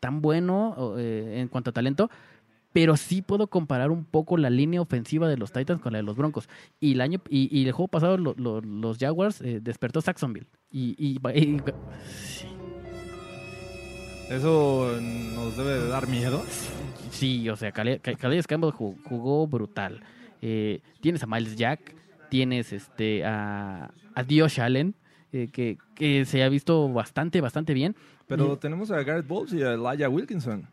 tan 0.00 0.20
bueno 0.22 0.70
o, 0.76 0.98
eh, 0.98 1.40
en 1.40 1.48
cuanto 1.48 1.70
a 1.70 1.72
talento, 1.72 2.10
pero 2.72 2.96
sí 2.96 3.22
puedo 3.22 3.46
comparar 3.48 3.90
un 3.90 4.04
poco 4.04 4.36
la 4.36 4.50
línea 4.50 4.80
ofensiva 4.80 5.28
de 5.28 5.36
los 5.36 5.52
Titans 5.52 5.80
con 5.82 5.92
la 5.92 5.98
de 5.98 6.02
los 6.04 6.16
Broncos. 6.16 6.48
Y 6.80 6.92
el 6.92 7.00
año 7.00 7.20
y, 7.28 7.48
y 7.56 7.66
el 7.66 7.72
juego 7.72 7.88
pasado 7.88 8.16
lo- 8.16 8.34
lo- 8.36 8.60
los 8.60 8.98
Jaguars 8.98 9.40
eh, 9.42 9.60
despertó 9.62 10.00
Saxonville. 10.00 10.46
Y, 10.70 10.94
y- 10.98 11.18
y- 11.38 11.60
sí, 12.14 12.46
Eso 14.30 14.98
nos 15.00 15.56
debe 15.56 15.78
de 15.80 15.88
dar 15.88 16.08
miedo. 16.08 16.42
sí, 17.10 17.48
o 17.50 17.56
sea, 17.56 17.72
Calais 17.72 18.00
Ca- 18.00 18.14
Calais 18.14 18.46
Campbell 18.46 18.70
jugó, 18.70 18.96
jugó 19.04 19.46
brutal. 19.46 20.02
Eh, 20.40 20.80
tienes 21.00 21.22
a 21.22 21.26
Miles 21.26 21.56
Jack, 21.56 21.94
tienes 22.30 22.72
este 22.72 23.24
a, 23.24 23.92
a 24.14 24.22
Dios 24.24 24.58
Allen, 24.58 24.94
eh, 25.32 25.48
que, 25.52 25.76
que 25.94 26.24
se 26.24 26.42
ha 26.42 26.48
visto 26.48 26.88
bastante, 26.92 27.40
bastante 27.40 27.74
bien. 27.74 27.94
Pero 28.26 28.56
tenemos 28.58 28.90
a 28.90 29.02
Garrett 29.02 29.26
Bowles 29.26 29.52
y 29.52 29.62
a 29.62 29.74
Elijah 29.74 30.08
Wilkinson. 30.08 30.66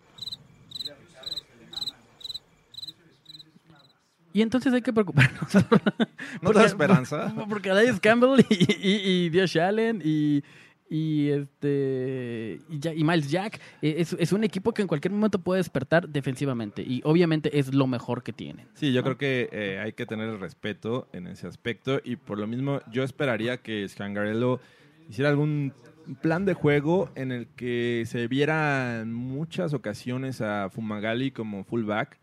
Y 4.34 4.42
entonces 4.42 4.72
hay 4.74 4.82
que 4.82 4.94
preocuparnos. 4.94 5.54
¿No 6.42 6.52
te 6.52 6.60
da 6.60 6.66
esperanza? 6.66 7.34
Porque 7.50 7.70
Calais 7.70 8.00
Campbell 8.00 8.46
y, 8.50 8.54
y, 8.54 9.26
y 9.26 9.30
Dios 9.30 9.56
Allen 9.56 10.02
y, 10.04 10.44
y 10.90 11.30
este 11.30 12.60
y 12.70 13.04
Miles 13.04 13.30
Jack 13.30 13.60
eh, 13.82 13.96
es, 14.00 14.14
es 14.14 14.34
un 14.34 14.44
equipo 14.44 14.74
que 14.74 14.82
en 14.82 14.88
cualquier 14.88 15.12
momento 15.12 15.40
puede 15.40 15.60
despertar 15.60 16.10
defensivamente 16.10 16.82
y 16.82 17.02
obviamente 17.04 17.58
es 17.60 17.74
lo 17.74 17.88
mejor 17.88 18.24
que 18.24 18.34
tienen. 18.34 18.68
Sí, 18.74 18.92
yo 18.92 19.04
creo 19.04 19.18
que 19.18 19.50
eh, 19.52 19.80
hay 19.80 19.94
que 19.94 20.06
tener 20.06 20.30
el 20.30 20.40
respeto 20.40 21.08
en 21.14 21.28
ese 21.28 21.48
aspecto 21.48 22.02
y 22.04 22.16
por 22.16 22.40
lo 22.40 22.48
mismo 22.48 22.82
yo 22.92 23.04
esperaría 23.04 23.58
que 23.58 23.88
Scangarello 23.88 24.60
hiciera 25.08 25.30
algún 25.30 25.74
plan 26.22 26.46
de 26.46 26.56
juego 26.56 27.10
en 27.16 27.32
el 27.32 27.48
que 27.48 28.04
se 28.08 28.28
viera 28.28 29.02
en 29.02 29.14
muchas 29.14 29.74
ocasiones 29.74 30.42
a 30.42 30.70
Fumagalli 30.72 31.32
como 31.32 31.64
fullback 31.64 32.20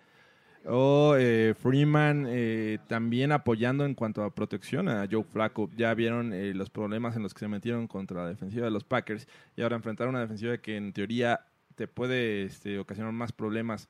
o 0.68 1.14
eh, 1.18 1.54
Freeman 1.58 2.26
eh, 2.28 2.78
también 2.88 3.32
apoyando 3.32 3.84
en 3.84 3.94
cuanto 3.94 4.22
a 4.24 4.34
protección 4.34 4.88
a 4.88 5.06
Joe 5.10 5.24
Flacco. 5.24 5.70
Ya 5.76 5.92
vieron 5.94 6.32
eh, 6.32 6.52
los 6.54 6.70
problemas 6.70 7.16
en 7.16 7.22
los 7.22 7.32
que 7.34 7.40
se 7.40 7.48
metieron 7.48 7.86
contra 7.86 8.22
la 8.22 8.28
defensiva 8.28 8.64
de 8.64 8.70
los 8.72 8.84
Packers 8.84 9.26
y 9.56 9.62
ahora 9.62 9.76
enfrentar 9.76 10.08
una 10.08 10.20
defensiva 10.20 10.58
que 10.58 10.76
en 10.76 10.92
teoría 10.92 11.40
te 11.74 11.86
puede 11.88 12.44
este, 12.44 12.78
ocasionar 12.78 13.12
más 13.12 13.32
problemas 13.32 13.88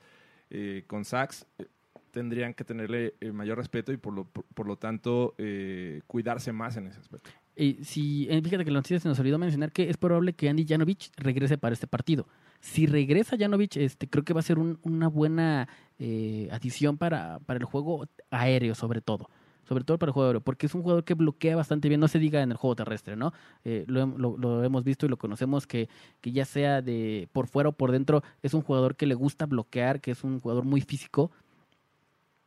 eh, 0.50 0.84
con 0.86 1.04
sacks. 1.04 1.46
eh, 1.58 1.66
tendrían 2.12 2.54
que 2.54 2.64
tenerle 2.64 3.12
mayor 3.34 3.58
respeto 3.58 3.92
y 3.92 3.98
por 3.98 4.14
lo, 4.14 4.24
por, 4.24 4.66
lo 4.66 4.76
tanto 4.76 5.34
eh, 5.36 6.00
cuidarse 6.06 6.50
más 6.50 6.74
en 6.78 6.86
ese 6.86 6.98
aspecto. 6.98 7.28
Eh, 7.56 7.76
si, 7.82 8.26
fíjate 8.42 8.64
que 8.64 8.70
la 8.70 8.78
noticia 8.78 8.98
se 9.00 9.08
nos 9.08 9.18
olvidó 9.18 9.38
mencionar 9.38 9.70
que 9.70 9.90
es 9.90 9.98
probable 9.98 10.32
que 10.32 10.48
Andy 10.48 10.64
Janovich 10.66 11.10
regrese 11.18 11.58
para 11.58 11.74
este 11.74 11.86
partido. 11.86 12.26
Si 12.60 12.86
regresa 12.86 13.36
Janovich, 13.38 13.76
este, 13.76 14.08
creo 14.08 14.24
que 14.24 14.32
va 14.32 14.40
a 14.40 14.42
ser 14.42 14.58
un- 14.58 14.78
una 14.82 15.08
buena 15.08 15.68
eh, 15.98 16.48
adición 16.52 16.98
para, 16.98 17.38
para 17.40 17.58
el 17.58 17.64
juego 17.64 18.06
aéreo, 18.30 18.74
sobre 18.74 19.00
todo. 19.00 19.28
Sobre 19.68 19.82
todo 19.82 19.98
para 19.98 20.10
el 20.10 20.12
juego 20.14 20.26
aéreo, 20.28 20.40
porque 20.42 20.66
es 20.66 20.74
un 20.76 20.82
jugador 20.82 21.02
que 21.04 21.14
bloquea 21.14 21.56
bastante 21.56 21.88
bien, 21.88 22.00
no 22.00 22.06
se 22.06 22.20
diga 22.20 22.40
en 22.40 22.52
el 22.52 22.56
juego 22.56 22.76
terrestre, 22.76 23.16
¿no? 23.16 23.32
Eh, 23.64 23.84
lo, 23.88 24.06
lo- 24.06 24.38
lo 24.38 24.62
hemos 24.62 24.84
visto 24.84 25.06
y 25.06 25.08
lo 25.08 25.16
conocemos 25.16 25.66
que, 25.66 25.88
que 26.20 26.30
ya 26.30 26.44
sea 26.44 26.82
de 26.82 27.28
por 27.32 27.48
fuera 27.48 27.70
o 27.70 27.72
por 27.72 27.90
dentro, 27.90 28.22
es 28.42 28.54
un 28.54 28.62
jugador 28.62 28.94
que 28.94 29.06
le 29.06 29.14
gusta 29.16 29.46
bloquear, 29.46 30.00
que 30.00 30.12
es 30.12 30.22
un 30.22 30.40
jugador 30.40 30.64
muy 30.64 30.80
físico, 30.82 31.32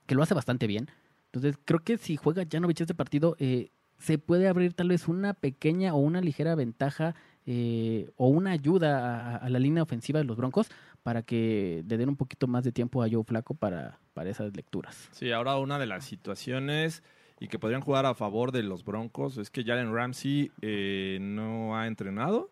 que 0.06 0.16
lo 0.16 0.24
hace 0.24 0.34
bastante 0.34 0.68
bien. 0.68 0.88
Entonces, 1.26 1.60
creo 1.66 1.80
que 1.84 1.97
si 1.97 2.16
juega 2.18 2.45
Janovich 2.50 2.82
este 2.82 2.95
partido, 2.95 3.36
eh, 3.39 3.70
se 4.00 4.18
puede 4.18 4.47
abrir 4.47 4.74
tal 4.74 4.88
vez 4.89 5.08
una 5.08 5.34
pequeña 5.34 5.93
o 5.93 5.97
una 5.97 6.22
ligera 6.22 6.56
ventaja 6.56 7.16
eh, 7.45 8.10
o 8.16 8.28
una 8.30 8.52
ayuda 8.52 9.36
a 9.38 9.50
la 9.50 9.60
línea 9.60 9.84
ofensiva 9.84 10.20
de 10.20 10.26
los 10.26 10.38
Broncos 10.38 10.70
para 11.04 11.24
que 11.24 11.84
le 11.88 11.97
den 11.97 12.10
un 12.10 12.16
poquito 12.16 12.47
más 12.47 12.64
de 12.64 12.72
tiempo 12.72 13.04
a 13.04 13.10
Joe 13.10 13.24
Flaco 13.24 13.54
para, 13.54 14.00
para 14.14 14.30
esas 14.30 14.56
lecturas. 14.56 15.10
Sí, 15.12 15.32
ahora 15.32 15.58
una 15.58 15.80
de 15.80 15.86
las 15.86 16.06
situaciones 16.06 17.04
y 17.39 17.47
que 17.47 17.58
podrían 17.60 17.82
jugar 17.82 18.06
a 18.06 18.14
favor 18.14 18.52
de 18.52 18.64
los 18.64 18.84
Broncos 18.84 19.38
es 19.38 19.50
que 19.50 19.64
Jalen 19.64 19.93
Ramsey 19.93 20.52
eh, 20.62 21.18
no 21.22 21.78
ha 21.78 21.88
entrenado 21.88 22.52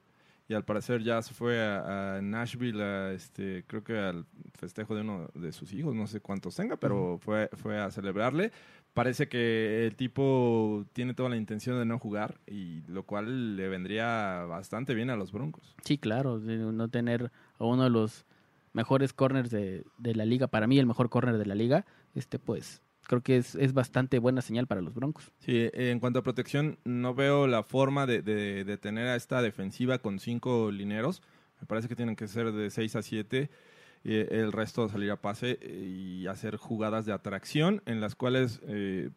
y 0.49 0.53
al 0.53 0.63
parecer 0.63 1.03
ya 1.03 1.21
se 1.21 1.33
fue 1.33 1.61
a, 1.61 2.15
a 2.15 2.21
Nashville, 2.21 2.81
a 2.81 3.11
este, 3.11 3.65
creo 3.67 3.83
que 3.83 3.97
al 3.97 4.25
festejo 4.53 4.95
de 4.95 5.01
uno 5.01 5.29
de 5.33 5.51
sus 5.51 5.73
hijos, 5.73 5.93
no 5.93 6.07
sé 6.07 6.21
cuántos 6.21 6.55
tenga, 6.55 6.77
pero 6.77 7.19
fue, 7.21 7.49
fue 7.53 7.77
a 7.79 7.91
celebrarle. 7.91 8.51
Parece 8.93 9.27
que 9.27 9.85
el 9.85 9.95
tipo 9.95 10.85
tiene 10.93 11.13
toda 11.13 11.29
la 11.29 11.35
intención 11.35 11.77
de 11.77 11.85
no 11.85 11.99
jugar 11.99 12.39
y 12.47 12.81
lo 12.87 13.03
cual 13.03 13.57
le 13.57 13.67
vendría 13.67 14.45
bastante 14.45 14.95
bien 14.95 15.09
a 15.09 15.17
los 15.17 15.31
Broncos. 15.31 15.75
Sí, 15.83 15.97
claro, 15.97 16.39
de 16.39 16.57
no 16.57 16.87
tener 16.87 17.31
a 17.59 17.65
uno 17.65 17.83
de 17.83 17.89
los 17.89 18.25
mejores 18.73 19.13
corners 19.13 19.49
de, 19.49 19.83
de 19.97 20.15
la 20.15 20.25
liga, 20.25 20.47
para 20.47 20.67
mí 20.67 20.77
el 20.79 20.85
mejor 20.85 21.09
corner 21.09 21.37
de 21.37 21.45
la 21.45 21.55
liga, 21.55 21.85
este 22.15 22.39
pues 22.39 22.81
creo 23.07 23.21
que 23.21 23.37
es, 23.37 23.55
es 23.55 23.73
bastante 23.73 24.19
buena 24.19 24.41
señal 24.41 24.67
para 24.67 24.81
los 24.81 24.93
Broncos. 24.93 25.31
Sí, 25.39 25.55
eh, 25.55 25.71
en 25.91 25.99
cuanto 25.99 26.19
a 26.19 26.23
protección, 26.23 26.77
no 26.83 27.13
veo 27.15 27.47
la 27.47 27.63
forma 27.63 28.05
de, 28.05 28.21
de- 28.21 28.63
de 28.65 28.77
tener 28.77 29.07
a 29.07 29.15
esta 29.15 29.41
defensiva 29.41 29.99
con 29.99 30.19
cinco 30.19 30.71
lineros. 30.71 31.21
Me 31.61 31.67
parece 31.67 31.87
que 31.87 31.95
tienen 31.95 32.15
que 32.15 32.27
ser 32.27 32.51
de 32.51 32.69
6 32.69 32.95
a 32.95 33.01
7. 33.01 33.49
el 34.03 34.51
resto 34.51 34.87
salir 34.89 35.09
a 35.11 35.21
pase 35.21 35.57
eh, 35.61 35.85
y 36.21 36.27
hacer 36.27 36.55
jugadas 36.57 37.05
de 37.05 37.13
atracción 37.13 37.81
en 37.85 37.99
las 38.01 38.15
cuales 38.15 38.61
eh, 38.67 39.09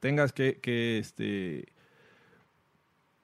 tengas 0.00 0.32
que, 0.32 0.58
que, 0.60 0.98
este, 0.98 1.66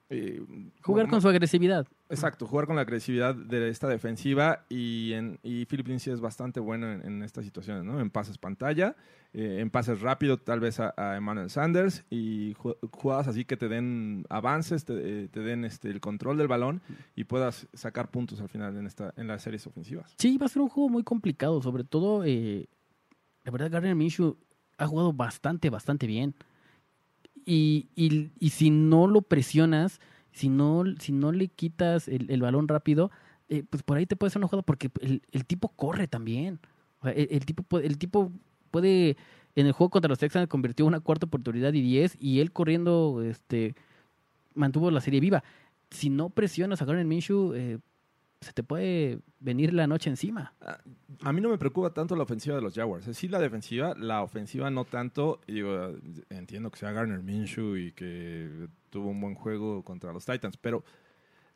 eh, 0.09 0.41
Jugar 0.81 1.03
bueno, 1.05 1.09
con 1.09 1.21
su 1.21 1.27
agresividad. 1.29 1.87
Exacto, 2.09 2.47
jugar 2.47 2.67
con 2.67 2.77
la 2.77 2.83
agresividad 2.83 3.35
de 3.35 3.67
esta 3.69 3.87
defensiva 3.87 4.65
y, 4.69 5.11
en, 5.11 5.39
y 5.43 5.65
Philip 5.65 5.87
Lindsay 5.87 6.13
es 6.13 6.21
bastante 6.21 6.61
bueno 6.61 6.89
en, 6.91 7.21
estas 7.21 7.43
situaciones, 7.43 7.83
¿no? 7.83 7.99
En 7.99 8.09
pases 8.09 8.37
pantalla, 8.37 8.95
eh, 9.33 9.57
en 9.59 9.69
pases 9.69 9.99
rápido 9.99 10.37
tal 10.37 10.61
vez 10.61 10.79
a, 10.79 10.93
a 10.95 11.17
Emmanuel 11.17 11.49
Sanders 11.49 12.05
y 12.09 12.53
ju- 12.55 12.77
jugadas 12.91 13.27
así 13.27 13.43
que 13.43 13.57
te 13.57 13.67
den 13.67 14.25
avances, 14.29 14.85
te, 14.85 14.93
eh, 14.95 15.27
te 15.27 15.41
den 15.41 15.65
este, 15.65 15.89
el 15.89 15.99
control 15.99 16.37
del 16.37 16.47
balón 16.47 16.81
y 17.15 17.25
puedas 17.25 17.67
sacar 17.73 18.09
puntos 18.09 18.39
al 18.39 18.47
final 18.47 18.77
en, 18.77 18.87
esta, 18.87 19.13
en 19.17 19.27
las 19.27 19.41
series 19.41 19.67
ofensivas. 19.67 20.15
Sí, 20.17 20.37
va 20.37 20.45
a 20.45 20.49
ser 20.49 20.61
un 20.61 20.69
juego 20.69 20.87
muy 20.89 21.03
complicado, 21.03 21.61
sobre 21.61 21.83
todo, 21.83 22.23
eh, 22.23 22.67
la 23.43 23.51
verdad, 23.51 23.69
Gardner 23.69 23.95
Minshew 23.95 24.37
ha 24.77 24.87
jugado 24.87 25.11
bastante, 25.11 25.69
bastante 25.69 26.07
bien. 26.07 26.35
Y, 27.45 27.87
y, 27.95 28.31
y 28.39 28.49
si 28.49 28.69
no 28.69 29.07
lo 29.07 29.21
presionas, 29.21 30.01
si 30.37 30.49
no, 30.49 30.83
si 30.99 31.11
no 31.13 31.31
le 31.31 31.47
quitas 31.47 32.07
el, 32.07 32.29
el 32.29 32.41
balón 32.41 32.67
rápido, 32.67 33.09
eh, 33.49 33.63
pues 33.67 33.81
por 33.81 33.97
ahí 33.97 34.05
te 34.05 34.15
puede 34.15 34.29
ser 34.29 34.43
una 34.43 34.61
porque 34.61 34.91
el, 35.01 35.23
el 35.31 35.45
tipo 35.45 35.69
corre 35.69 36.07
también. 36.07 36.59
El, 37.03 37.45
tipo 37.45 37.79
el 37.79 37.97
tipo 37.97 38.31
puede, 38.69 39.17
en 39.55 39.65
el 39.65 39.71
juego 39.71 39.89
contra 39.89 40.09
los 40.09 40.19
Texans 40.19 40.47
convirtió 40.47 40.85
una 40.85 40.99
cuarta 40.99 41.25
oportunidad 41.25 41.73
y 41.73 41.81
10 41.81 42.17
y 42.19 42.39
él 42.39 42.51
corriendo 42.51 43.23
este 43.23 43.73
mantuvo 44.53 44.91
la 44.91 45.01
serie 45.01 45.19
viva. 45.19 45.43
Si 45.89 46.11
no 46.11 46.29
presionas 46.29 46.81
a 46.81 46.85
Gardner 46.85 47.05
Minshew, 47.05 47.53
eh, 47.55 47.79
se 48.41 48.53
te 48.53 48.61
puede 48.61 49.19
venir 49.39 49.73
la 49.73 49.87
noche 49.87 50.11
encima. 50.11 50.53
A 51.21 51.33
mí 51.33 51.41
no 51.41 51.49
me 51.49 51.57
preocupa 51.57 51.95
tanto 51.95 52.15
la 52.15 52.23
ofensiva 52.23 52.55
de 52.55 52.61
los 52.61 52.75
Jaguars. 52.75 53.07
Sí 53.17 53.27
la 53.27 53.39
defensiva, 53.39 53.95
la 53.97 54.21
ofensiva 54.21 54.69
no 54.69 54.85
tanto. 54.85 55.39
Digo, 55.47 55.95
entiendo 56.29 56.69
que 56.69 56.77
sea 56.77 56.91
Garner 56.91 57.23
Minshew 57.23 57.75
y 57.77 57.91
que 57.93 58.67
tuvo 58.89 59.09
un 59.09 59.21
buen 59.21 59.35
juego 59.35 59.83
contra 59.83 60.13
los 60.13 60.25
Titans, 60.25 60.57
pero 60.57 60.83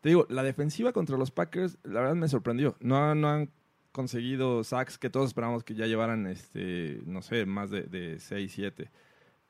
te 0.01 0.09
digo, 0.09 0.25
la 0.29 0.43
defensiva 0.43 0.91
contra 0.91 1.17
los 1.17 1.31
Packers, 1.31 1.77
la 1.83 2.01
verdad 2.01 2.15
me 2.15 2.27
sorprendió. 2.27 2.75
No, 2.79 3.13
no 3.13 3.29
han 3.29 3.51
conseguido 3.91 4.63
sacks 4.63 4.97
que 4.97 5.09
todos 5.09 5.27
esperamos 5.27 5.63
que 5.63 5.75
ya 5.75 5.85
llevaran, 5.85 6.25
este, 6.27 7.01
no 7.05 7.21
sé, 7.21 7.45
más 7.45 7.69
de, 7.69 7.83
de 7.83 8.19
6, 8.19 8.51
7. 8.51 8.89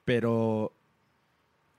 Pero 0.04 0.74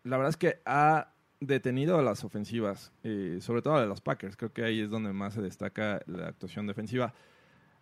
la 0.05 0.16
verdad 0.16 0.30
es 0.30 0.36
que 0.36 0.61
ha 0.64 1.12
detenido 1.40 1.98
a 1.98 2.03
las 2.03 2.24
ofensivas, 2.24 2.92
eh, 3.03 3.38
sobre 3.40 3.62
todo 3.62 3.76
a 3.76 3.84
los 3.84 4.00
Packers. 4.00 4.36
Creo 4.36 4.53
que 4.53 4.64
ahí 4.64 4.80
es 4.80 4.90
donde 4.90 5.12
más 5.12 5.34
se 5.34 5.42
destaca 5.42 6.00
la 6.07 6.28
actuación 6.28 6.66
defensiva. 6.66 7.12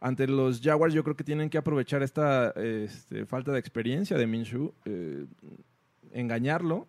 Ante 0.01 0.27
los 0.27 0.61
Jaguars 0.63 0.95
yo 0.95 1.05
creo 1.05 1.17
que 1.17 1.25
tienen 1.25 1.51
que 1.51 1.59
aprovechar 1.59 2.03
esta 2.03 2.51
este, 2.57 3.27
falta 3.27 3.53
de 3.53 3.59
experiencia 3.59 4.17
de 4.17 4.27
Minshew, 4.27 4.73
eh, 4.87 5.27
engañarlo 6.13 6.89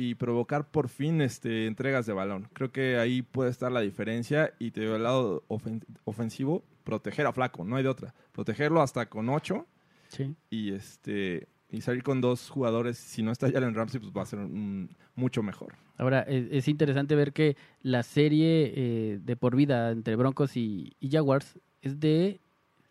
y 0.00 0.14
provocar 0.14 0.70
por 0.70 0.88
fin 0.88 1.20
este, 1.20 1.66
entregas 1.66 2.06
de 2.06 2.12
balón. 2.14 2.48
Creo 2.54 2.72
que 2.72 2.96
ahí 2.96 3.22
puede 3.22 3.50
estar 3.50 3.70
la 3.70 3.80
diferencia 3.80 4.52
y 4.58 4.70
te 4.70 4.80
digo, 4.80 4.96
el 4.96 5.02
lado 5.02 5.44
ofen- 5.48 5.82
ofensivo, 6.04 6.62
proteger 6.84 7.26
a 7.26 7.32
Flaco, 7.32 7.64
no 7.64 7.76
hay 7.76 7.82
de 7.82 7.88
otra. 7.90 8.14
Protegerlo 8.32 8.80
hasta 8.80 9.06
con 9.10 9.28
8 9.28 9.66
Sí. 10.08 10.34
y 10.48 10.72
este 10.72 11.48
y 11.72 11.82
salir 11.82 12.02
con 12.02 12.20
dos 12.20 12.50
jugadores, 12.50 12.98
si 12.98 13.22
no 13.22 13.30
está 13.30 13.48
Jalen 13.52 13.74
Ramsey, 13.74 14.00
pues 14.00 14.12
va 14.12 14.22
a 14.22 14.26
ser 14.26 14.40
un- 14.40 14.90
mucho 15.14 15.40
mejor. 15.42 15.74
Ahora, 15.98 16.22
es, 16.22 16.48
es 16.50 16.66
interesante 16.66 17.14
ver 17.14 17.32
que 17.32 17.56
la 17.82 18.02
serie 18.02 18.72
eh, 18.74 19.18
de 19.22 19.36
por 19.36 19.54
vida 19.54 19.90
entre 19.92 20.16
Broncos 20.16 20.56
y, 20.56 20.94
y 20.98 21.10
Jaguars 21.10 21.60
es 21.82 22.00
de 22.00 22.40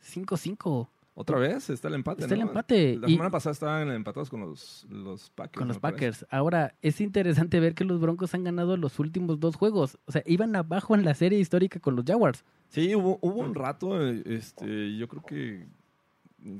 5-5. 0.02 0.88
Otra 1.22 1.38
vez 1.38 1.70
está 1.70 1.90
el 1.90 1.96
empate. 1.96 2.22
Está 2.22 2.34
el 2.36 2.40
empate, 2.42 2.96
La 2.98 3.10
y- 3.10 3.12
semana 3.12 3.30
pasada 3.30 3.52
estaban 3.52 3.92
empatados 3.92 4.30
con 4.30 4.40
los, 4.40 4.88
los 4.90 5.30
Packers. 5.32 5.58
con 5.58 5.68
los 5.68 5.78
parece. 5.78 5.98
Packers. 5.98 6.26
Ahora, 6.30 6.76
es 6.82 7.02
interesante 7.02 7.60
ver 7.60 7.76
que 7.76 7.84
los 7.84 8.00
Broncos 8.00 8.34
han 8.36 8.46
ganado 8.46 8.78
los 8.78 8.98
últimos 9.00 9.38
dos 9.38 9.58
juegos. 9.58 9.98
O 10.06 10.14
sea, 10.14 10.24
iban 10.26 10.56
abajo 10.56 10.96
en 10.96 11.04
la 11.04 11.14
serie 11.14 11.38
histórica 11.38 11.82
con 11.82 11.98
los 11.98 12.06
Jaguars. 12.06 12.46
Sí, 12.70 12.96
hubo, 12.96 13.20
hubo 13.22 13.42
un 13.42 13.54
rato, 13.54 14.02
este, 14.08 14.96
yo 14.96 15.10
creo 15.10 15.24
que, 15.24 15.68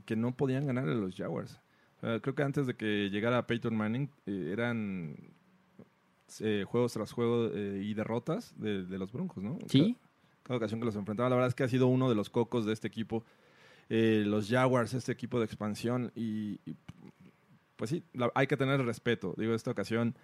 que 0.06 0.16
no 0.18 0.36
podían 0.36 0.68
ganar 0.68 0.90
a 0.90 0.94
los 0.94 1.16
Jaguars. 1.16 1.58
Creo 2.02 2.36
que 2.36 2.44
antes 2.44 2.68
de 2.68 2.74
que 2.76 3.10
llegara 3.10 3.48
Peyton 3.48 3.76
Manning 3.78 4.10
eh, 4.26 4.50
eran 4.52 5.16
eh, 6.42 6.66
juegos 6.68 6.94
tras 6.94 7.12
juego 7.12 7.50
eh, 7.54 7.82
y 7.84 7.94
derrotas 7.94 8.54
de, 8.58 8.84
de 8.86 8.98
los 8.98 9.12
Broncos, 9.12 9.44
¿no? 9.44 9.58
Sí. 9.68 9.96
Cada, 9.96 10.44
cada 10.44 10.58
ocasión 10.58 10.80
que 10.80 10.86
los 10.86 10.96
enfrentaba, 10.96 11.30
la 11.30 11.36
verdad 11.36 11.50
es 11.50 11.56
que 11.56 11.64
ha 11.64 11.68
sido 11.68 11.88
uno 11.88 12.10
de 12.10 12.16
los 12.16 12.30
cocos 12.30 12.66
de 12.66 12.74
este 12.74 12.88
equipo. 12.88 13.24
Eh, 13.90 14.24
los 14.26 14.50
Jaguars, 14.50 14.94
este 14.94 15.12
equipo 15.12 15.40
de 15.40 15.46
expansión 15.46 16.12
y, 16.16 16.60
pues 17.76 17.90
sí, 17.90 18.04
hay 18.36 18.48
que 18.48 18.58
tener 18.58 18.84
respeto. 18.86 19.34
Digo, 19.38 19.54
esta 19.54 19.72
ocasión 19.72 20.16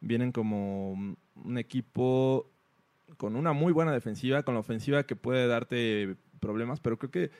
vienen 0.00 0.32
como 0.32 0.92
un 0.92 1.58
equipo 1.58 2.50
con 3.16 3.36
una 3.36 3.52
muy 3.52 3.72
buena 3.72 3.92
defensiva, 3.92 4.42
con 4.42 4.54
la 4.54 4.60
ofensiva 4.60 5.04
que 5.04 5.16
puede 5.16 5.46
darte 5.46 6.16
problemas, 6.40 6.80
pero 6.80 6.98
creo 6.98 7.10
que 7.10 7.30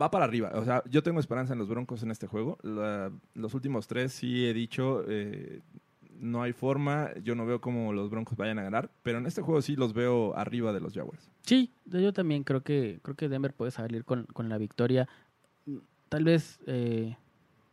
va 0.00 0.10
para 0.10 0.24
arriba. 0.24 0.52
O 0.54 0.64
sea, 0.64 0.82
yo 0.88 1.02
tengo 1.02 1.20
esperanza 1.20 1.52
en 1.52 1.58
los 1.58 1.68
Broncos 1.68 2.02
en 2.02 2.10
este 2.10 2.26
juego. 2.26 2.58
Los 3.34 3.54
últimos 3.54 3.86
tres 3.86 4.12
sí 4.12 4.46
he 4.46 4.54
dicho, 4.54 5.04
eh, 5.08 5.60
no 6.20 6.42
hay 6.42 6.52
forma, 6.52 7.10
yo 7.22 7.34
no 7.34 7.46
veo 7.46 7.60
cómo 7.60 7.92
los 7.92 8.10
Broncos 8.10 8.36
vayan 8.36 8.58
a 8.58 8.62
ganar, 8.62 8.90
pero 9.02 9.18
en 9.18 9.26
este 9.26 9.42
juego 9.42 9.62
sí 9.62 9.76
los 9.76 9.92
veo 9.92 10.36
arriba 10.36 10.72
de 10.72 10.80
los 10.80 10.94
Jaguars. 10.94 11.30
Sí, 11.42 11.72
yo 11.86 12.12
también 12.12 12.44
creo 12.44 12.62
que 12.62 13.00
creo 13.02 13.16
que 13.16 13.28
Denver 13.28 13.52
puede 13.52 13.70
salir 13.70 14.04
con, 14.04 14.24
con 14.26 14.48
la 14.48 14.58
victoria. 14.58 15.08
Tal 16.08 16.24
vez 16.24 16.60
eh, 16.66 17.16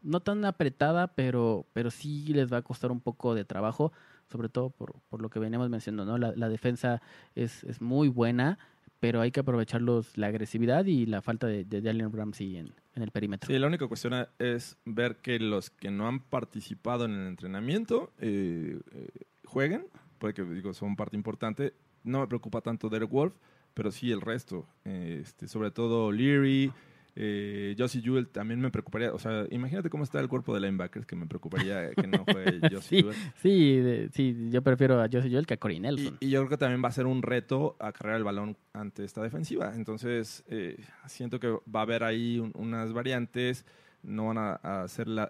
no 0.02 0.20
tan 0.20 0.44
apretada, 0.46 1.08
pero, 1.08 1.66
pero 1.74 1.92
sí 1.92 2.34
les 2.34 2.52
va 2.52 2.58
a 2.58 2.62
costar 2.62 2.92
un 2.92 3.00
poco 3.00 3.36
de 3.36 3.46
trabajo, 3.46 3.92
sobre 4.32 4.50
todo 4.50 4.70
por, 4.70 4.94
por 5.10 5.22
lo 5.22 5.30
que 5.30 5.40
veníamos 5.40 5.70
mencionando, 5.70 6.12
¿no? 6.12 6.18
La, 6.18 6.34
la 6.36 6.50
defensa 6.50 7.02
es, 7.36 7.64
es 7.66 7.82
muy 7.82 8.08
buena, 8.08 8.58
pero 9.02 9.20
hay 9.20 9.32
que 9.32 9.40
aprovechar 9.40 9.82
los, 9.82 10.16
la 10.16 10.28
agresividad 10.28 10.86
y 10.86 11.08
la 11.08 11.24
falta 11.24 11.48
de, 11.48 11.66
de 11.66 11.82
Jalen 11.82 12.14
Ramsey 12.14 12.56
en, 12.58 12.72
en 12.94 13.04
el 13.04 13.10
perímetro. 13.10 13.48
Sí, 13.48 13.58
la 13.58 13.66
única 13.66 13.88
cuestión 13.88 14.28
es 14.38 14.78
ver 14.86 15.18
que 15.18 15.40
los 15.40 15.72
que 15.72 15.90
no 15.90 16.08
han 16.08 16.20
participado 16.20 17.06
en 17.06 17.12
el 17.14 17.28
entrenamiento 17.28 18.14
eh, 18.20 18.80
eh, 18.92 19.08
jueguen, 19.44 19.88
porque 20.20 20.44
digo, 20.44 20.72
son 20.74 20.96
parte 20.96 21.18
importante. 21.18 21.74
No 22.04 22.20
me 22.20 22.28
preocupa 22.28 22.62
tanto 22.62 22.90
Derek 22.90 23.10
Wolf, 23.10 23.34
pero 23.74 23.90
sí 23.92 24.12
el 24.12 24.22
resto. 24.22 24.68
Eh, 24.86 25.22
este, 25.24 25.48
sobre 25.48 25.72
todo 25.72 26.12
Leary, 26.12 26.72
eh, 27.16 27.76
Josie 27.78 28.02
Jewell 28.02 28.28
también 28.28 28.60
me 28.62 28.70
preocuparía. 28.72 29.14
O 29.14 29.20
sea, 29.20 29.46
imagínate 29.52 29.90
cómo 29.90 30.04
está 30.04 30.20
el 30.20 30.28
cuerpo 30.30 30.54
de 30.54 30.62
linebackers, 30.62 31.06
que 31.06 31.16
me 31.16 31.26
preocuparía 31.28 31.92
que 31.92 32.08
no 32.08 32.24
juegue 32.26 32.60
Josie 32.72 32.82
Sí, 32.82 33.02
Jewell. 33.02 33.16
sí, 33.42 33.76
de- 33.78 34.10
sí, 34.14 34.50
yo 34.52 34.62
prefiero 34.62 35.02
a 35.02 35.08
Josie 35.12 35.30
Joel 35.32 35.46
que 35.46 35.56
a 35.56 35.58
Corey 35.58 35.80
Nelson. 35.80 36.18
Y, 36.22 36.28
y 36.28 36.30
yo 36.30 36.40
creo 36.42 36.50
que 36.50 36.58
también 36.58 36.84
va 36.84 36.88
a 36.90 36.92
ser 36.94 37.06
un 37.06 37.22
reto 37.22 37.76
acarrear 37.80 38.18
el 38.18 38.24
balón 38.24 38.58
ante 38.74 39.04
esta 39.04 39.22
defensiva. 39.22 39.74
Entonces, 39.76 40.44
eh, 40.48 40.78
siento 41.08 41.40
que 41.40 41.48
va 41.50 41.80
a 41.80 41.84
haber 41.84 42.04
ahí 42.04 42.40
un- 42.40 42.52
unas 42.56 42.94
variantes. 42.94 43.66
No 44.04 44.28
van 44.28 44.38
a, 44.40 44.60
a 44.64 44.84
hacer 44.84 45.08
la, 45.08 45.30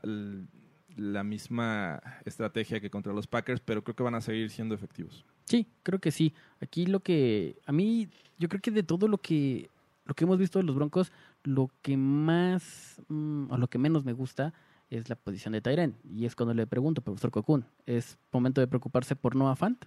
la 0.97 1.23
misma 1.23 2.01
estrategia 2.25 2.79
que 2.79 2.89
contra 2.89 3.13
los 3.13 3.27
Packers, 3.27 3.61
pero 3.61 3.83
creo 3.83 3.95
que 3.95 4.03
van 4.03 4.15
a 4.15 4.21
seguir 4.21 4.49
siendo 4.49 4.75
efectivos. 4.75 5.25
Sí, 5.45 5.67
creo 5.83 5.99
que 5.99 6.11
sí. 6.11 6.33
Aquí 6.61 6.85
lo 6.85 6.99
que 7.01 7.57
a 7.65 7.71
mí 7.71 8.07
yo 8.39 8.47
creo 8.49 8.61
que 8.61 8.71
de 8.71 8.83
todo 8.83 9.07
lo 9.07 9.17
que 9.17 9.69
lo 10.05 10.15
que 10.15 10.23
hemos 10.23 10.37
visto 10.39 10.57
de 10.59 10.63
los 10.65 10.75
Broncos, 10.75 11.11
lo 11.43 11.69
que 11.81 11.97
más 11.97 13.01
mm, 13.07 13.51
o 13.51 13.57
lo 13.57 13.67
que 13.69 13.77
menos 13.77 14.05
me 14.05 14.13
gusta 14.13 14.53
es 14.89 15.09
la 15.09 15.15
posición 15.15 15.53
de 15.53 15.61
Tyren 15.61 15.95
y 16.03 16.25
es 16.25 16.35
cuando 16.35 16.53
le 16.53 16.67
pregunto, 16.67 17.01
profesor 17.01 17.31
Cocoon, 17.31 17.65
¿es 17.85 18.17
momento 18.31 18.59
de 18.61 18.67
preocuparse 18.67 19.15
por 19.15 19.35
Noah 19.35 19.55
Fant? 19.55 19.85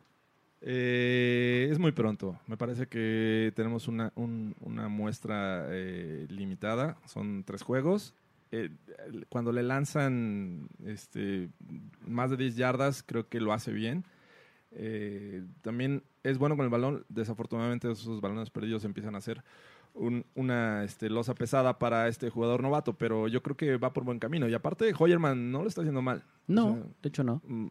Eh, 0.66 1.68
es 1.70 1.78
muy 1.78 1.92
pronto. 1.92 2.38
Me 2.46 2.56
parece 2.56 2.86
que 2.88 3.52
tenemos 3.54 3.86
una, 3.86 4.12
un- 4.14 4.54
una 4.60 4.88
muestra 4.88 5.66
eh, 5.68 6.26
limitada. 6.30 6.96
Son 7.04 7.44
tres 7.44 7.62
juegos. 7.62 8.14
Eh, 8.50 8.70
cuando 9.28 9.52
le 9.52 9.62
lanzan 9.62 10.68
este, 10.86 11.50
más 12.06 12.30
de 12.30 12.38
10 12.38 12.56
yardas, 12.56 13.02
creo 13.02 13.28
que 13.28 13.40
lo 13.40 13.52
hace 13.52 13.72
bien. 13.72 14.04
Eh, 14.70 15.44
también 15.60 16.02
es 16.22 16.38
bueno 16.38 16.56
con 16.56 16.64
el 16.64 16.70
balón. 16.70 17.04
Desafortunadamente, 17.10 17.90
esos 17.90 18.22
balones 18.22 18.48
perdidos 18.50 18.84
empiezan 18.84 19.16
a 19.16 19.20
ser 19.20 19.44
un- 19.94 20.24
una 20.34 20.84
este, 20.84 21.08
losa 21.08 21.34
pesada 21.34 21.78
para 21.78 22.08
este 22.08 22.28
jugador 22.30 22.62
novato, 22.62 22.94
pero 22.94 23.28
yo 23.28 23.42
creo 23.42 23.56
que 23.56 23.76
va 23.76 23.92
por 23.92 24.04
buen 24.04 24.18
camino. 24.18 24.48
Y 24.48 24.54
aparte, 24.54 24.92
Hoyerman 24.98 25.50
no 25.52 25.62
lo 25.62 25.68
está 25.68 25.80
haciendo 25.82 26.02
mal. 26.02 26.18
O 26.18 26.52
No, 26.52 26.72
sea, 26.74 26.82
de 27.02 27.08
hecho 27.08 27.24
no. 27.24 27.40
mm, 27.46 27.68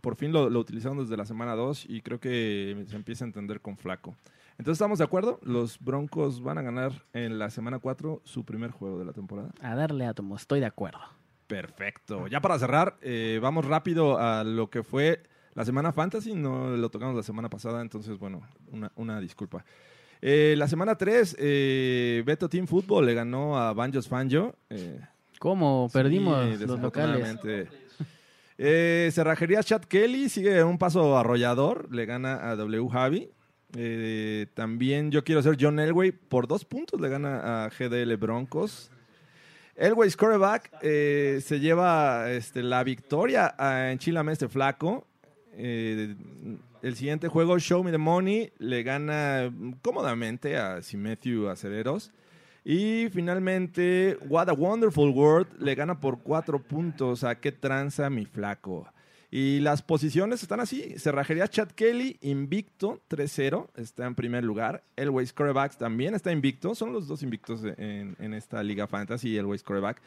por 0.00 0.16
fin 0.16 0.32
lo, 0.32 0.48
lo 0.50 0.60
utilizaron 0.60 0.98
desde 0.98 1.16
la 1.16 1.24
semana 1.26 1.54
2 1.54 1.84
y 1.88 2.00
creo 2.00 2.18
que 2.20 2.84
se 2.88 2.96
empieza 2.96 3.24
a 3.24 3.28
entender 3.28 3.60
con 3.60 3.76
Flaco. 3.76 4.14
Entonces, 4.58 4.78
¿estamos 4.78 4.98
de 4.98 5.04
acuerdo? 5.04 5.38
Los 5.42 5.78
Broncos 5.80 6.42
van 6.42 6.56
a 6.56 6.62
ganar 6.62 6.92
en 7.12 7.38
la 7.38 7.50
semana 7.50 7.78
4 7.78 8.22
su 8.24 8.44
primer 8.44 8.70
juego 8.70 8.98
de 8.98 9.04
la 9.04 9.12
temporada. 9.12 9.50
A 9.60 9.74
darle 9.74 10.06
átomo, 10.06 10.34
estoy 10.36 10.60
de 10.60 10.66
acuerdo. 10.66 11.00
Perfecto. 11.46 12.26
Ya 12.26 12.40
para 12.40 12.58
cerrar, 12.58 12.96
eh, 13.02 13.38
vamos 13.40 13.64
rápido 13.66 14.18
a 14.18 14.44
lo 14.44 14.68
que 14.70 14.82
fue 14.82 15.22
la 15.54 15.64
semana 15.64 15.92
fantasy. 15.92 16.34
No 16.34 16.76
lo 16.76 16.90
tocamos 16.90 17.14
la 17.14 17.22
semana 17.22 17.48
pasada, 17.50 17.82
entonces, 17.82 18.18
bueno, 18.18 18.42
una, 18.72 18.90
una 18.96 19.20
disculpa. 19.20 19.64
Eh, 20.22 20.54
la 20.56 20.68
semana 20.68 20.96
3, 20.96 21.36
eh, 21.38 22.22
Beto 22.24 22.48
Team 22.48 22.66
Football 22.66 23.06
le 23.06 23.14
ganó 23.14 23.58
a 23.58 23.72
Banjos 23.72 24.08
Fanjo. 24.08 24.54
Eh, 24.70 25.00
¿Cómo? 25.38 25.88
Perdimos 25.92 26.58
Sí, 26.58 26.66
los 26.66 26.80
locales. 26.80 27.36
Eh, 28.58 29.10
Cerrajería 29.12 29.62
Chad 29.62 29.82
Kelly 29.82 30.28
sigue 30.30 30.64
un 30.64 30.78
paso 30.78 31.18
arrollador, 31.18 31.94
le 31.94 32.06
gana 32.06 32.50
a 32.50 32.56
W 32.56 32.88
Javi. 32.88 33.30
También 34.54 35.10
yo 35.10 35.22
quiero 35.24 35.42
ser 35.42 35.58
John 35.60 35.78
Elway, 35.78 36.12
por 36.12 36.48
dos 36.48 36.64
puntos 36.64 36.98
le 37.00 37.08
gana 37.10 37.64
a 37.66 37.68
GDL 37.68 38.16
Broncos. 38.16 38.90
Elway's 39.76 40.16
quarterback 40.16 40.72
eh, 40.80 41.40
se 41.44 41.60
lleva 41.60 42.30
este, 42.30 42.62
la 42.62 42.82
victoria 42.82 43.54
a 43.58 43.92
Enchilame 43.92 44.32
este 44.32 44.48
flaco. 44.48 45.06
El 46.86 46.94
siguiente 46.94 47.26
juego, 47.26 47.58
Show 47.58 47.82
Me 47.82 47.90
the 47.90 47.98
Money, 47.98 48.52
le 48.58 48.84
gana 48.84 49.52
cómodamente 49.82 50.56
a 50.56 50.80
Simethu 50.82 51.48
Acereros. 51.48 52.12
Y 52.64 53.08
finalmente, 53.12 54.16
What 54.28 54.48
a 54.50 54.52
Wonderful 54.52 55.10
World 55.10 55.48
le 55.58 55.74
gana 55.74 55.98
por 55.98 56.20
cuatro 56.20 56.62
puntos 56.62 57.24
a 57.24 57.40
qué 57.40 57.50
tranza 57.50 58.08
mi 58.08 58.24
flaco. 58.24 58.86
Y 59.32 59.58
las 59.58 59.82
posiciones 59.82 60.42
están 60.42 60.60
así. 60.60 60.94
Cerrajería 60.96 61.48
Chad 61.48 61.70
Kelly, 61.70 62.18
invicto, 62.20 63.00
3-0, 63.10 63.66
está 63.74 64.06
en 64.06 64.14
primer 64.14 64.44
lugar. 64.44 64.84
Elway's 64.94 65.32
Corebacks 65.32 65.78
también 65.78 66.14
está 66.14 66.30
invicto. 66.30 66.76
Son 66.76 66.92
los 66.92 67.08
dos 67.08 67.24
invictos 67.24 67.62
en, 67.64 68.32
esta 68.32 68.62
Liga 68.62 68.86
Fantasy, 68.86 69.36
Elway's 69.36 69.64
Coreback. 69.64 70.00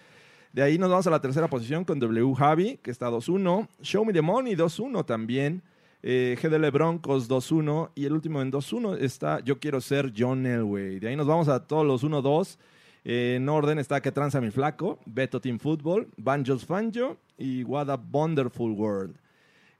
De 0.54 0.64
ahí 0.64 0.78
nos 0.78 0.90
vamos 0.90 1.08
a 1.08 1.10
la 1.10 1.20
tercera 1.20 1.50
posición 1.50 1.84
con 1.84 2.00
W 2.00 2.36
Javi, 2.36 2.80
que 2.82 2.90
está 2.90 3.10
2-1. 3.10 3.68
Show 3.82 4.06
Me 4.06 4.14
the 4.14 4.22
Money, 4.22 4.56
2-1 4.56 5.06
también. 5.06 5.62
Eh, 6.02 6.38
GDL 6.42 6.72
Broncos 6.72 7.30
2-1 7.30 7.92
y 7.94 8.06
el 8.06 8.14
último 8.14 8.42
en 8.42 8.52
2-1 8.52 8.98
está 9.00 9.42
Yo 9.42 9.60
quiero 9.60 9.82
ser 9.82 10.14
John 10.18 10.46
Elway. 10.46 11.00
De 11.00 11.10
ahí 11.10 11.16
nos 11.16 11.28
vamos 11.28 11.50
a 11.50 11.68
todos 11.68 11.86
los 11.86 12.04
1-2. 12.04 12.58
Eh, 13.04 13.36
en 13.38 13.50
orden 13.50 13.80
está 13.80 14.02
Que 14.02 14.12
Tranza 14.12 14.40
Mi 14.40 14.52
Flaco, 14.52 15.00
Beto 15.06 15.42
Team 15.42 15.60
Football, 15.60 16.08
Banjos 16.18 16.66
Fanjo 16.66 17.18
y 17.38 17.64
What 17.64 17.90
a 17.90 17.96
Wonderful 17.96 18.72
World. 18.72 19.16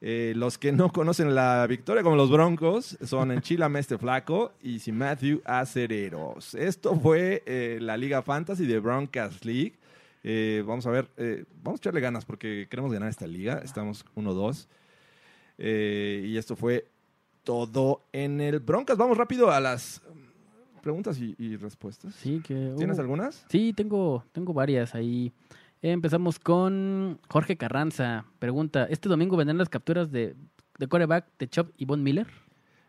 Eh, 0.02 0.34
los 0.36 0.58
que 0.58 0.72
no 0.72 0.92
conocen 0.92 1.36
la 1.36 1.66
victoria 1.68 2.04
como 2.04 2.16
los 2.16 2.32
Broncos 2.32 2.98
son 3.04 3.32
Enchilame 3.34 3.80
este 3.80 3.98
Flaco 3.98 4.54
y 4.62 4.80
si 4.80 4.92
Matthew 4.92 5.42
Acereros. 5.46 6.54
Esto 6.54 7.00
fue 7.00 7.44
la 7.80 7.96
Liga 7.96 8.22
Fantasy 8.22 8.66
de 8.66 8.80
Broncos 8.80 9.46
League. 9.46 9.76
Vamos 10.66 10.86
a 10.86 10.92
ver, 10.92 11.08
vamos 11.64 11.80
a 11.80 11.82
echarle 11.82 12.02
ganas 12.02 12.26
porque 12.26 12.68
queremos 12.70 12.92
ganar 12.92 13.10
esta 13.10 13.28
liga. 13.28 13.62
Estamos 13.64 14.06
1-2. 14.16 14.68
Eh, 15.60 16.24
y 16.26 16.38
esto 16.38 16.56
fue 16.56 16.88
todo 17.44 18.02
en 18.14 18.40
el 18.42 18.60
Broncas. 18.60 18.98
Vamos 18.98 19.18
rápido 19.18 19.52
a 19.52 19.60
las 19.60 20.02
preguntas 20.82 21.20
y, 21.20 21.36
y 21.38 21.58
respuestas. 21.58 22.16
Sí, 22.16 22.42
que, 22.42 22.74
¿Tienes 22.78 22.98
algunas? 22.98 23.46
Sí, 23.50 23.74
tengo, 23.74 24.24
tengo 24.32 24.54
varias 24.54 24.96
ahí. 24.96 25.32
Empezamos 25.82 26.40
con 26.40 27.20
Jorge 27.28 27.58
Carranza. 27.58 28.26
Pregunta, 28.40 28.86
¿este 28.86 29.10
domingo 29.10 29.38
vendrán 29.38 29.58
las 29.58 29.70
capturas 29.70 30.12
de, 30.12 30.36
de 30.78 30.88
coreback 30.88 31.26
de 31.38 31.50
Chop 31.50 31.72
y 31.78 31.86
Von 31.86 32.02
Miller? 32.02 32.28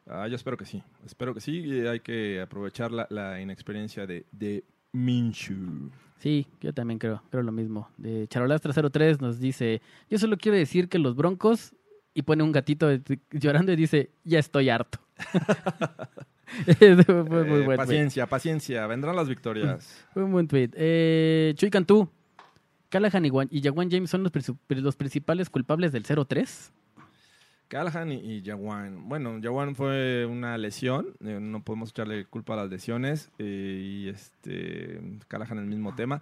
Ah, 0.06 0.28
yo 0.28 0.36
espero 0.36 0.56
que 0.56 0.64
sí. 0.64 0.82
Espero 1.04 1.34
que 1.34 1.40
sí. 1.40 1.58
Y 1.58 1.86
hay 1.86 2.00
que 2.00 2.40
aprovechar 2.40 2.92
la, 2.92 3.06
la 3.10 3.40
inexperiencia 3.40 4.06
de, 4.06 4.26
de 4.32 4.64
Minshew. 4.92 5.90
Sí, 6.18 6.46
yo 6.60 6.74
también 6.74 6.98
creo, 6.98 7.22
creo 7.30 7.42
lo 7.42 7.52
mismo. 7.52 7.88
De 7.96 8.28
Charolastra03 8.28 9.20
nos 9.20 9.40
dice, 9.40 9.80
yo 10.10 10.18
solo 10.18 10.36
quiero 10.36 10.58
decir 10.58 10.88
que 10.88 10.98
los 10.98 11.16
Broncos, 11.16 11.74
y 12.14 12.22
pone 12.22 12.42
un 12.42 12.52
gatito 12.52 12.88
llorando 13.30 13.72
y 13.72 13.76
dice, 13.76 14.10
ya 14.24 14.38
estoy 14.38 14.68
harto. 14.68 14.98
Fue 16.66 16.94
muy 17.24 17.40
Eh, 17.40 17.44
buen 17.44 17.64
tweet. 17.64 17.76
paciencia, 17.76 18.26
paciencia. 18.26 18.86
Vendrán 18.86 19.14
las 19.16 19.28
victorias. 19.28 20.04
Fue 20.14 20.24
un 20.24 20.32
buen 20.32 20.48
tweet. 20.48 20.70
Eh, 20.74 21.52
Chuy 21.56 21.70
Cantú. 21.70 22.10
Callahan 22.88 23.24
y, 23.24 23.30
Wan- 23.30 23.48
y 23.52 23.62
Jawan 23.62 23.88
James 23.88 24.10
son 24.10 24.24
los, 24.24 24.32
los 24.68 24.96
principales 24.96 25.48
culpables 25.48 25.92
del 25.92 26.04
0-3. 26.04 26.72
Callahan 27.68 28.10
y, 28.10 28.42
Jawan. 28.44 29.08
Bueno, 29.08 29.38
Jawan 29.40 29.76
fue 29.76 30.26
una 30.26 30.58
lesión. 30.58 31.06
eh, 31.24 31.38
no 31.40 31.62
podemos 31.62 31.90
echarle 31.90 32.24
culpa 32.24 32.54
a 32.54 32.56
las 32.56 32.68
lesiones. 32.70 33.30
y 33.38 34.08
este 34.08 35.00
Callahan 35.28 35.58
el 35.58 35.66
mismo 35.66 35.94
tema. 35.94 36.20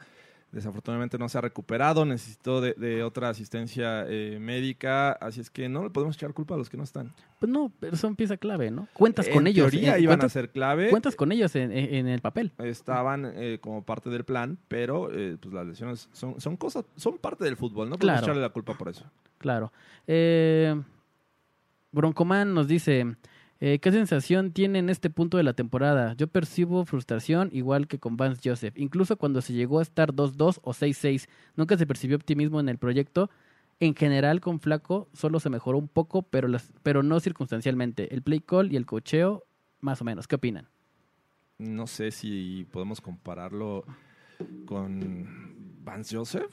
Desafortunadamente 0.50 1.18
no 1.18 1.28
se 1.28 1.36
ha 1.36 1.42
recuperado. 1.42 2.06
Necesitó 2.06 2.60
de, 2.62 2.72
de 2.72 3.02
otra 3.02 3.28
asistencia 3.28 4.06
eh, 4.08 4.38
médica. 4.40 5.12
Así 5.12 5.40
es 5.40 5.50
que 5.50 5.68
no 5.68 5.84
le 5.84 5.90
podemos 5.90 6.16
echar 6.16 6.32
culpa 6.32 6.54
a 6.54 6.56
los 6.58 6.70
que 6.70 6.76
no 6.78 6.84
están. 6.84 7.12
Pues 7.38 7.52
no, 7.52 7.70
pero 7.78 7.96
son 7.96 8.16
pieza 8.16 8.36
clave, 8.38 8.70
¿no? 8.70 8.88
Cuentas 8.94 9.26
En 9.28 9.34
con 9.34 9.46
ellos. 9.46 9.70
teoría 9.70 9.98
iban 9.98 10.24
a 10.24 10.28
ser 10.30 10.50
clave. 10.50 10.88
cuentas 10.88 11.16
con 11.16 11.32
ellos 11.32 11.54
en, 11.54 11.70
en- 11.72 12.08
el 12.08 12.20
papel. 12.22 12.52
estaban 12.58 13.30
eh, 13.36 13.58
como 13.60 13.84
parte 13.84 14.08
del 14.08 14.24
plan, 14.24 14.58
pero 14.68 15.12
eh, 15.12 15.36
pues 15.40 15.52
las 15.54 15.66
lesiones 15.66 16.08
son, 16.12 16.40
son 16.40 16.56
cosas, 16.56 16.86
son 16.96 17.18
parte 17.18 17.44
del 17.44 17.56
fútbol, 17.56 17.90
no 17.90 17.96
podemos 17.98 18.20
Claro. 18.20 18.26
echarle 18.26 18.40
la 18.42 18.48
culpa 18.48 18.72
por 18.72 18.88
eso. 18.88 19.04
Claro. 19.36 19.70
Broncoman 21.92 22.54
nos 22.54 22.68
dice, 22.68 23.16
eh, 23.60 23.80
¿qué 23.80 23.90
sensación 23.90 24.52
tiene 24.52 24.78
en 24.78 24.88
este 24.88 25.10
punto 25.10 25.36
de 25.36 25.42
la 25.42 25.52
temporada? 25.52 26.14
Yo 26.14 26.28
percibo 26.28 26.84
frustración 26.84 27.50
igual 27.52 27.88
que 27.88 27.98
con 27.98 28.16
Vance 28.16 28.48
Joseph. 28.48 28.76
Incluso 28.76 29.16
cuando 29.16 29.42
se 29.42 29.52
llegó 29.52 29.80
a 29.80 29.82
estar 29.82 30.12
2-2 30.12 30.60
o 30.62 30.72
6-6, 30.72 31.28
nunca 31.56 31.76
se 31.76 31.86
percibió 31.86 32.16
optimismo 32.16 32.60
en 32.60 32.68
el 32.68 32.78
proyecto. 32.78 33.30
En 33.80 33.94
general, 33.94 34.40
con 34.40 34.60
Flaco 34.60 35.08
solo 35.12 35.40
se 35.40 35.50
mejoró 35.50 35.78
un 35.78 35.88
poco, 35.88 36.22
pero, 36.22 36.48
las, 36.48 36.72
pero 36.82 37.02
no 37.02 37.18
circunstancialmente. 37.20 38.14
El 38.14 38.22
play 38.22 38.40
call 38.40 38.72
y 38.72 38.76
el 38.76 38.86
cocheo, 38.86 39.44
más 39.80 40.00
o 40.00 40.04
menos. 40.04 40.26
¿Qué 40.26 40.36
opinan? 40.36 40.68
No 41.58 41.86
sé 41.88 42.12
si 42.12 42.66
podemos 42.70 43.00
compararlo 43.00 43.84
con 44.66 45.82
Vance 45.84 46.16
Joseph. 46.16 46.52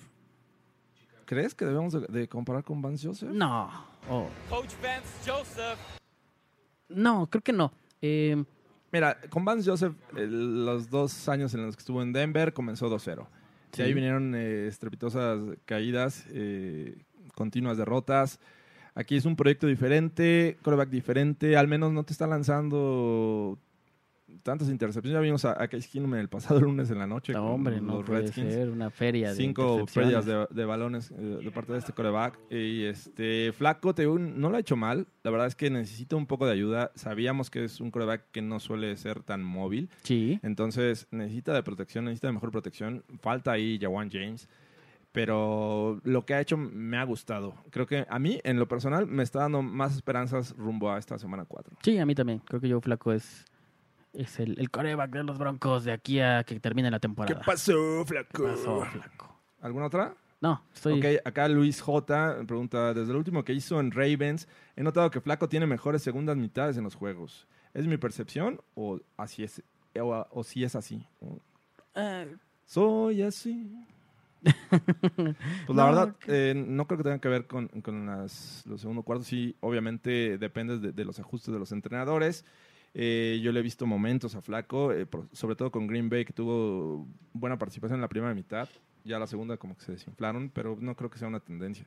¿Crees 1.26 1.54
que 1.54 1.66
debemos 1.66 1.94
de, 1.94 2.02
de 2.08 2.28
comparar 2.28 2.64
con 2.64 2.82
Vance 2.82 3.08
Joseph? 3.08 3.30
No. 3.32 3.70
Oh. 4.10 4.28
Coach 4.50 4.74
Vance 4.82 5.30
Joseph. 5.32 5.80
No, 6.90 7.28
creo 7.30 7.42
que 7.42 7.54
no. 7.54 7.72
Eh, 8.02 8.44
Mira, 8.92 9.20
con 9.30 9.44
Vance 9.44 9.70
Joseph, 9.70 9.94
los 10.14 10.90
dos 10.90 11.28
años 11.28 11.54
en 11.54 11.66
los 11.66 11.76
que 11.76 11.82
estuvo 11.82 12.02
en 12.02 12.14
Denver 12.14 12.54
comenzó 12.54 12.90
2-0. 12.90 13.28
De 13.72 13.78
Sí. 13.78 13.82
ahí 13.82 13.94
vinieron 13.94 14.34
eh, 14.36 14.68
estrepitosas 14.68 15.40
caídas, 15.66 16.26
eh, 16.30 16.96
continuas 17.34 17.78
derrotas. 17.78 18.40
Aquí 18.94 19.18
es 19.18 19.26
un 19.26 19.36
proyecto 19.36 19.68
diferente, 19.68 20.58
coreback 20.62 20.90
diferente, 20.90 21.58
al 21.58 21.68
menos 21.68 21.92
no 21.92 22.04
te 22.06 22.14
está 22.14 22.26
lanzando 22.28 23.60
tantas 24.44 24.70
intercepciones. 24.70 25.14
Ya 25.16 25.20
vimos 25.22 25.46
a, 25.46 25.62
a 25.62 25.68
Case 25.68 25.88
Keenum 25.92 26.16
el 26.16 26.30
pasado 26.30 26.60
lunes 26.62 26.90
en 26.92 27.00
la 27.00 27.08
noche 27.08 27.34
no, 27.34 27.42
con 27.44 27.52
hombre, 27.52 27.82
no 27.82 27.96
los 27.98 28.06
puede 28.06 28.22
Redskins. 28.22 28.54
ser 28.54 28.70
una 28.70 28.90
feria 28.90 29.30
de 29.30 29.36
Cinco 29.36 29.86
pérdidas 29.94 30.26
de, 30.26 30.48
de 30.50 30.66
balones 30.66 31.12
eh, 31.12 31.40
de 31.44 31.52
parte 31.52 31.74
de 31.74 31.80
este 31.80 31.94
coreback. 31.94 32.40
Y 32.52 32.86
este 32.86 33.52
Flaco 33.54 33.94
te 33.94 34.06
no 34.06 34.50
lo 34.50 34.58
ha 34.58 34.60
hecho 34.60 34.76
mal. 34.76 35.08
La 35.24 35.32
verdad 35.32 35.48
es 35.48 35.56
que 35.56 35.70
necesita 35.70 36.16
un 36.16 36.26
poco 36.28 36.46
de 36.46 36.54
ayuda. 36.54 36.92
Sabíamos 36.96 37.50
que 37.50 37.64
es 37.64 37.80
un 37.82 37.92
coreback 37.92 38.32
que 38.32 38.42
no 38.42 38.60
suele 38.60 38.96
ser 38.98 39.24
tan 39.24 39.44
móvil. 39.44 39.90
Sí. 40.04 40.40
Entonces 40.44 41.08
necesita 41.12 41.54
de 41.54 41.64
protección, 41.64 42.06
necesita 42.06 42.28
de 42.28 42.34
mejor 42.34 42.52
protección. 42.52 43.04
Falta 43.22 43.52
ahí 43.52 43.80
Jawan 43.82 44.10
James. 44.12 44.48
Pero 45.12 46.02
lo 46.04 46.26
que 46.26 46.34
ha 46.34 46.42
hecho 46.42 46.58
me 46.58 46.98
ha 46.98 47.04
gustado. 47.06 47.56
Creo 47.70 47.88
que 47.88 48.06
a 48.10 48.20
mí, 48.20 48.42
en 48.44 48.60
lo 48.60 48.68
personal, 48.68 49.08
me 49.08 49.24
está 49.24 49.40
dando 49.40 49.62
más 49.62 49.96
esperanzas 49.96 50.54
rumbo 50.58 50.92
a 50.92 51.00
esta 51.00 51.18
semana 51.18 51.46
4. 51.46 51.78
Sí, 51.84 51.98
a 51.98 52.06
mí 52.06 52.14
también. 52.14 52.40
Creo 52.40 52.60
que 52.60 52.70
Joe 52.70 52.82
Flaco 52.82 53.14
es, 53.14 53.46
es 54.18 54.40
el, 54.40 54.60
el 54.60 54.70
coreback 54.70 55.12
de 55.12 55.24
los 55.24 55.38
Broncos 55.38 55.84
de 55.84 55.92
aquí 55.92 56.20
a 56.20 56.44
que 56.44 56.60
termine 56.60 56.90
la 56.92 57.00
temporada. 57.00 57.42
pasó, 57.46 57.74
¿Qué 58.06 58.14
Flaco? 58.14 58.44
pasó, 58.44 58.82
Flaco? 58.86 59.40
¿Alguna 59.62 59.86
otra? 59.88 60.16
No, 60.42 60.64
estoy... 60.74 61.00
Ok, 61.00 61.06
acá 61.26 61.48
Luis 61.48 61.82
J. 61.82 62.44
pregunta, 62.46 62.94
desde 62.94 63.12
el 63.12 63.18
último 63.18 63.44
que 63.44 63.54
hizo 63.54 63.80
en 63.80 63.92
Ravens, 63.92 64.48
he 64.76 64.84
notado 64.84 65.10
que 65.10 65.22
Flaco 65.22 65.50
tiene 65.50 65.66
mejores 65.66 66.04
segundas 66.04 66.38
mitades 66.38 66.78
en 66.78 66.84
los 66.84 66.96
juegos. 66.96 67.48
¿Es 67.74 67.88
mi 67.88 67.98
percepción 67.98 68.62
o 68.76 69.00
así 69.18 69.44
es? 69.44 69.64
O, 70.00 70.28
o 70.32 70.44
si 70.44 70.64
es 70.64 70.76
así? 70.76 71.08
Ah, 71.96 72.26
Soy 72.66 73.22
así. 73.24 73.86
Pues 75.66 75.76
la 75.76 75.86
verdad, 75.86 76.16
eh, 76.28 76.54
no 76.56 76.86
creo 76.86 76.98
que 77.00 77.04
tenga 77.04 77.20
que 77.20 77.28
ver 77.30 77.48
con, 77.48 77.68
con 77.68 78.06
las, 78.06 78.64
los 78.68 78.82
segundos 78.82 79.04
cuartos. 79.06 79.28
Sí, 79.28 79.56
obviamente 79.62 80.38
depende 80.38 80.78
de, 80.80 80.92
de 80.92 81.06
los 81.06 81.20
ajustes 81.20 81.54
de 81.54 81.60
los 81.60 81.72
entrenadores. 81.72 82.46
Eh, 82.98 83.42
yo 83.44 83.52
le 83.52 83.60
he 83.60 83.64
visto 83.64 83.86
momentos 83.86 84.36
a 84.36 84.42
Flaco, 84.42 84.94
eh, 84.94 85.06
por- 85.06 85.28
sobre 85.34 85.56
todo 85.58 85.70
con 85.70 85.86
Green 85.86 86.10
Bay, 86.10 86.24
que 86.24 86.32
tuvo 86.32 87.06
buena 87.34 87.58
participación 87.58 87.98
en 87.98 88.02
la 88.02 88.08
primera 88.08 88.34
mitad. 88.34 88.70
Ya 89.04 89.20
la 89.20 89.28
segunda 89.28 89.58
como 89.58 89.76
que 89.78 89.84
se 89.84 89.92
desinflaron, 89.92 90.50
pero 90.50 90.78
no 90.80 90.96
creo 90.96 91.10
que 91.10 91.20
sea 91.20 91.28
una 91.28 91.42
tendencia. 91.42 91.86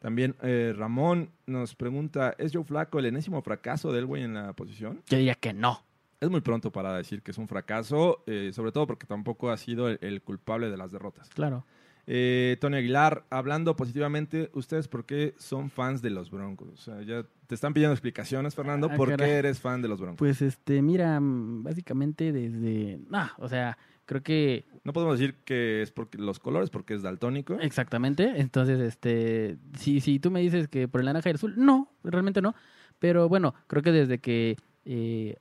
También 0.00 0.34
eh, 0.42 0.74
Ramón 0.76 1.30
nos 1.46 1.74
pregunta, 1.74 2.34
¿es 2.38 2.52
Joe 2.54 2.64
Flaco 2.64 2.98
el 2.98 3.04
enésimo 3.06 3.40
fracaso 3.42 3.92
de 3.92 3.98
Elway 4.00 4.22
en 4.22 4.34
la 4.34 4.52
posición? 4.54 5.02
yo 5.08 5.18
diría 5.18 5.34
que 5.34 5.52
no. 5.52 5.82
Es 6.20 6.30
muy 6.30 6.40
pronto 6.40 6.72
para 6.72 6.96
decir 6.96 7.20
que 7.22 7.30
es 7.32 7.38
un 7.38 7.46
fracaso, 7.46 8.22
eh, 8.26 8.50
sobre 8.54 8.72
todo 8.72 8.86
porque 8.86 9.06
tampoco 9.06 9.50
ha 9.50 9.56
sido 9.58 9.88
el- 9.90 9.98
el 10.00 10.22
culpable 10.22 10.70
de 10.70 10.76
las 10.78 10.90
derrotas. 10.90 11.28
Claro. 11.28 11.66
Eh, 12.08 12.56
Tony 12.60 12.76
Aguilar, 12.76 13.24
hablando 13.30 13.74
positivamente, 13.74 14.50
¿ustedes 14.54 14.86
por 14.86 15.04
qué 15.06 15.34
son 15.38 15.70
fans 15.70 16.02
de 16.02 16.10
los 16.10 16.30
Broncos? 16.30 16.68
O 16.68 16.76
sea, 16.76 17.02
ya 17.02 17.24
te 17.46 17.54
están 17.54 17.74
pidiendo 17.74 17.92
explicaciones, 17.94 18.54
Fernando. 18.54 18.88
Ah, 18.92 18.96
¿Por 18.96 19.10
caray. 19.10 19.28
qué 19.28 19.34
eres 19.36 19.60
fan 19.60 19.82
de 19.82 19.88
los 19.88 20.00
Broncos? 20.00 20.18
Pues 20.18 20.40
este, 20.40 20.82
mira, 20.82 21.18
mm, 21.18 21.64
básicamente 21.64 22.32
desde... 22.32 23.00
Ah, 23.12 23.32
o 23.38 23.48
sea, 23.48 23.76
creo 24.04 24.22
que 24.22 24.66
No 24.84 24.92
podemos 24.92 25.18
decir 25.18 25.34
que 25.44 25.82
es 25.82 25.90
porque 25.90 26.16
los 26.18 26.38
colores, 26.38 26.70
porque 26.70 26.94
es 26.94 27.02
daltónico. 27.02 27.58
Exactamente. 27.60 28.34
Entonces, 28.36 28.78
este, 28.78 29.56
si, 29.76 30.00
si 30.00 30.20
tú 30.20 30.30
me 30.30 30.40
dices 30.40 30.68
que 30.68 30.86
por 30.86 31.00
el 31.00 31.06
naranja 31.06 31.28
y 31.28 31.32
el 31.32 31.36
azul, 31.36 31.54
no, 31.56 31.88
realmente 32.04 32.40
no. 32.40 32.54
Pero 33.00 33.28
bueno, 33.28 33.54
creo 33.66 33.82
que 33.82 33.92
desde 33.92 34.18
que 34.18 34.56
eh, 34.84 35.36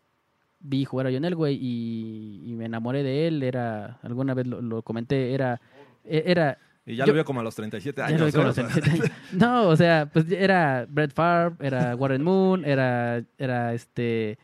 vi 0.59 0.83
jugar 0.83 1.07
a 1.07 1.11
John 1.11 1.25
Elway 1.25 1.55
y, 1.55 2.41
y 2.43 2.55
me 2.55 2.65
enamoré 2.65 3.03
de 3.03 3.27
él, 3.27 3.43
era, 3.43 3.99
alguna 4.01 4.33
vez 4.33 4.47
lo, 4.47 4.61
lo 4.61 4.81
comenté, 4.81 5.33
era, 5.33 5.61
era 6.07 6.57
Y 6.85 6.95
ya 6.95 7.05
Yo- 7.05 7.07
lo 7.11 7.15
veo 7.15 7.25
como 7.25 7.39
a 7.39 7.43
los 7.43 7.55
37 7.55 7.99
ya 7.99 8.05
años. 8.07 8.31
37 8.31 8.91
años. 8.91 9.11
No, 9.33 9.67
o 9.69 9.75
sea, 9.75 10.07
pues 10.11 10.29
era 10.31 10.85
Brett 10.87 11.13
Favre, 11.13 11.55
era 11.65 11.95
Warren 11.95 12.21
Moon, 12.23 12.63
era, 12.63 13.23
era 13.39 13.73
este. 13.73 14.37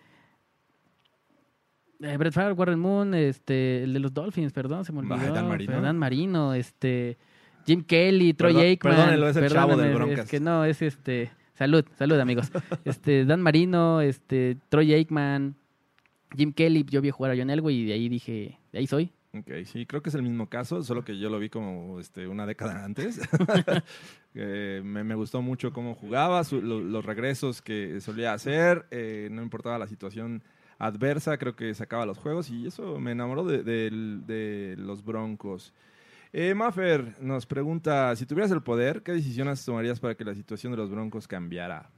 eh, 2.02 2.18
Brett 2.18 2.34
Favre, 2.34 2.54
Warren 2.54 2.80
Moon, 2.80 3.14
este, 3.14 3.84
el 3.84 3.94
de 3.94 4.00
los 4.00 4.14
Dolphins, 4.14 4.52
perdón, 4.54 4.86
se 4.86 4.92
me 4.92 5.00
olvidó. 5.00 5.34
Dan 5.34 5.48
Marino. 5.48 5.82
Dan 5.82 5.98
Marino, 5.98 6.54
este, 6.56 7.18
Jim 7.66 7.84
Kelly, 7.84 8.34
Troy 8.34 8.54
Perdón- 8.54 8.66
Aikman. 8.70 8.96
perdónenlo, 8.96 9.30
es 9.30 9.36
el 9.38 9.50
chavo 9.52 9.78
del 9.78 9.94
Broncas. 9.94 10.20
Es 10.26 10.32
que 10.32 10.40
no, 10.40 10.66
es 10.66 10.82
este. 10.82 11.32
Salud, 11.54 11.86
salud, 11.96 12.20
amigos. 12.20 12.52
Este, 12.86 13.24
Dan 13.26 13.42
Marino, 13.42 14.02
este, 14.02 14.58
Troy 14.70 14.94
Aikman, 14.96 15.56
Jim 16.36 16.54
Kelly, 16.54 16.86
yo 16.90 17.02
vi 17.02 17.12
jugar 17.12 17.34
a 17.34 17.36
John 17.38 17.52
Elway 17.52 17.76
y 17.76 17.86
de 17.86 17.94
ahí 17.94 18.10
dije, 18.10 18.58
de 18.72 18.80
ahí 18.80 18.88
soy. 18.88 19.12
Ok, 19.34 19.50
sí, 19.66 19.86
creo 19.86 20.02
que 20.02 20.10
es 20.10 20.16
el 20.16 20.24
mismo 20.24 20.50
caso, 20.50 20.84
solo 20.84 21.06
que 21.06 21.18
yo 21.18 21.30
lo 21.30 21.40
vi 21.40 21.50
como 21.50 22.00
este, 22.02 22.28
una 22.28 22.46
década 22.46 22.84
antes. 22.84 23.20
Eh, 24.34 24.82
me, 24.86 25.04
me 25.04 25.14
gustó 25.16 25.42
mucho 25.42 25.74
cómo 25.74 25.94
jugaba, 25.94 26.42
su- 26.46 26.62
lo- 26.62 26.80
los 26.80 27.04
regresos 27.04 27.62
que 27.62 28.00
solía 28.00 28.32
hacer, 28.32 28.86
eh, 28.90 29.28
no 29.30 29.44
importaba 29.44 29.78
la 29.78 29.88
situación 29.88 30.42
adversa, 30.80 31.38
creo 31.38 31.54
que 31.58 31.74
sacaba 31.74 32.06
los 32.06 32.18
juegos 32.18 32.50
y 32.50 32.66
eso 32.66 32.98
me 32.98 33.12
enamoró 33.12 33.44
de, 33.44 34.76
los 34.78 35.04
Broncos. 35.04 35.74
Eh, 36.32 36.54
Maffer 36.56 37.22
nos 37.22 37.46
pregunta, 37.46 38.16
si 38.16 38.26
tuvieras 38.26 38.52
el 38.52 38.64
poder, 38.64 39.04
¿qué 39.04 39.12
decisiones 39.12 39.66
tomarías 39.66 40.00
para 40.00 40.16
que 40.16 40.24
la 40.24 40.34
situación 40.34 40.72
de 40.72 40.78
los 40.78 40.90
Broncos 40.90 41.28
cambiara? 41.28 41.90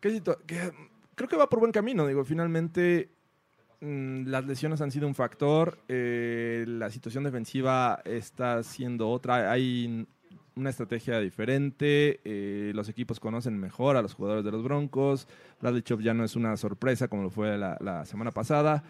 ¿Qué 0.00 0.22
qué- 0.46 0.72
creo 1.14 1.28
que 1.28 1.36
va 1.36 1.50
por 1.50 1.60
buen 1.60 1.72
camino, 1.72 2.06
digo, 2.06 2.24
finalmente 2.24 3.10
las 3.82 4.46
lesiones 4.46 4.80
han 4.80 4.92
sido 4.92 5.08
un 5.08 5.14
factor, 5.14 5.78
eh, 5.88 6.64
la 6.68 6.88
situación 6.90 7.24
defensiva 7.24 8.00
está 8.04 8.62
siendo 8.62 9.10
otra, 9.10 9.50
hay 9.50 10.06
una 10.54 10.70
estrategia 10.70 11.18
diferente, 11.18 12.20
eh, 12.24 12.70
los 12.74 12.88
equipos 12.88 13.18
conocen 13.18 13.58
mejor 13.58 13.96
a 13.96 14.02
los 14.02 14.14
jugadores 14.14 14.44
de 14.44 14.52
los 14.52 14.62
Broncos, 14.62 15.26
Bradley 15.60 15.82
Chop 15.82 16.00
ya 16.00 16.14
no 16.14 16.22
es 16.22 16.36
una 16.36 16.56
sorpresa 16.56 17.08
como 17.08 17.24
lo 17.24 17.30
fue 17.30 17.58
la, 17.58 18.04
semana 18.04 18.30
pasada. 18.30 18.84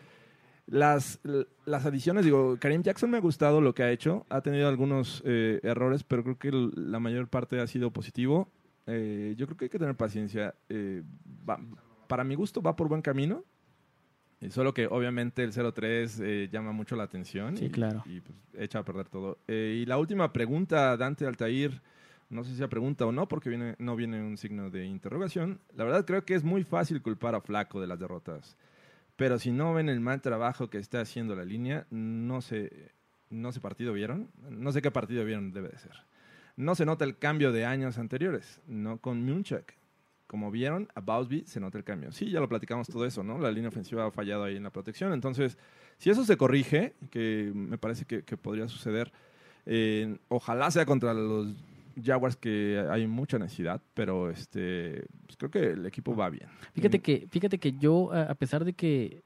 Las, 0.67 1.21
las 1.65 1.87
adiciones, 1.87 2.25
digo, 2.25 2.57
Karim 2.61 2.83
Jackson 2.83 3.11
me 3.11 3.17
ha 3.17 3.21
gustado 3.21 3.61
lo 3.63 3.75
que 3.75 3.83
ha 3.83 3.91
hecho, 3.91 4.27
ha 4.29 4.43
tenido 4.43 4.69
algunos 4.69 5.23
eh, 5.25 5.59
errores, 5.63 6.05
pero 6.05 6.23
creo 6.23 6.39
que 6.39 6.51
la 6.53 7.01
mayor 7.01 7.29
parte 7.29 7.61
ha 7.61 7.67
sido 7.67 7.93
positivo. 7.93 8.49
Yo 8.87 9.47
creo 9.47 9.57
que 9.57 9.65
hay 9.67 9.69
que 9.71 9.79
tener 9.79 9.97
paciencia. 9.97 10.55
Para 12.09 12.25
mi 12.25 12.35
gusto 12.35 12.61
va 12.61 12.77
por 12.77 12.89
buen 12.89 13.01
camino. 13.01 13.45
Y 14.43 14.51
solo 14.51 14.75
que 14.75 14.89
obviamente 14.89 15.45
el 15.45 15.53
0-3 15.53 16.21
eh, 16.21 16.49
llama 16.51 16.73
mucho 16.73 16.97
la 16.97 17.05
atención. 17.05 17.57
Sí, 17.57 17.67
y, 17.67 17.71
claro. 17.71 18.03
Y 18.07 18.21
pues, 18.21 18.37
echa 18.59 18.81
a 18.81 18.85
perder 18.85 19.09
todo. 19.09 19.39
Eh, 19.47 19.81
y 19.83 19.87
la 19.87 19.99
última 19.99 20.33
pregunta, 20.33 20.97
Dante 20.97 21.27
Altair, 21.27 21.81
no 22.29 22.43
sé 22.43 22.51
si 22.51 22.57
sea 22.57 22.69
pregunta 22.69 23.07
o 23.07 23.13
no, 23.13 23.29
porque 23.29 23.51
viene, 23.51 23.77
no 23.79 23.95
viene 23.95 24.21
un 24.21 24.37
signo 24.37 24.69
de 24.69 24.85
interrogación. 24.85 25.61
La 25.77 25.85
verdad 25.85 26.05
creo 26.05 26.25
que 26.25 26.35
es 26.35 26.43
muy 26.43 26.65
fácil 26.65 27.01
culpar 27.03 27.37
a 27.37 27.41
Flaco 27.41 27.81
de 27.81 27.87
las 27.87 28.01
derrotas. 28.01 28.57
pero 29.17 29.39
si 29.39 29.53
no 29.53 29.75
ven 29.75 29.89
el 29.89 30.01
mal 30.01 30.21
trabajo 30.21 30.69
que 30.69 30.79
está 30.79 31.01
haciendo 31.01 31.37
la 31.37 31.45
línea, 31.45 31.87
no 31.91 32.41
sé, 32.41 32.91
no 33.31 33.53
sé 33.53 33.61
partido 33.61 33.93
vieron, 33.93 34.29
no 34.51 34.73
sé 34.73 34.83
qué 34.83 34.91
partido 34.91 35.25
vieron 35.25 35.53
debe 35.53 35.69
de 35.69 35.79
ser. 35.79 36.05
No 36.57 36.75
se 36.75 36.85
nota 36.85 37.05
el 37.05 37.17
cambio 37.17 37.53
de 37.53 37.65
años 37.65 37.97
anteriores, 37.99 38.61
no 38.67 38.99
con 38.99 39.25
Munchak. 39.25 39.77
Como 40.33 40.51
vieron, 40.51 40.89
a 40.95 41.03
Bausby 41.03 41.45
se 41.47 41.61
nota 41.61 41.77
el 41.77 41.85
cambio. 41.85 42.11
Sí, 42.11 42.31
ya 42.31 42.41
lo 42.41 42.49
platicamos 42.49 42.89
todo 42.89 43.05
eso, 43.05 43.23
¿no? 43.23 43.39
La 43.39 43.51
línea 43.51 43.69
ofensiva 43.69 44.07
ha 44.07 44.11
fallado 44.11 44.45
ahí 44.45 44.57
en 44.57 44.63
la 44.63 44.71
protección. 44.71 45.13
Entonces, 45.13 45.59
si 45.99 46.09
eso 46.09 46.25
se 46.25 46.39
corrige, 46.39 46.95
que 47.11 47.53
me 47.55 47.77
parece 47.77 48.07
que, 48.07 48.23
que 48.23 48.39
podría 48.39 48.67
suceder, 48.67 49.13
eh, 49.67 50.17
ojalá 50.29 50.71
sea 50.71 50.87
contra 50.87 51.13
los 51.13 51.49
Jaguars 52.03 52.37
que 52.37 52.83
hay 52.91 53.07
mucha 53.07 53.39
necesidad, 53.39 53.83
pero 53.93 54.31
este 54.31 55.05
pues 55.27 55.37
creo 55.37 55.51
que 55.51 55.73
el 55.73 55.85
equipo 55.85 56.17
va 56.17 56.31
bien. 56.31 56.49
Fíjate 56.73 57.01
que, 57.01 57.29
fíjate 57.31 57.59
que 57.59 57.73
yo, 57.73 58.11
a 58.11 58.23
a 58.23 58.35
pesar 58.35 58.65
de 58.65 58.73
que, 58.73 59.23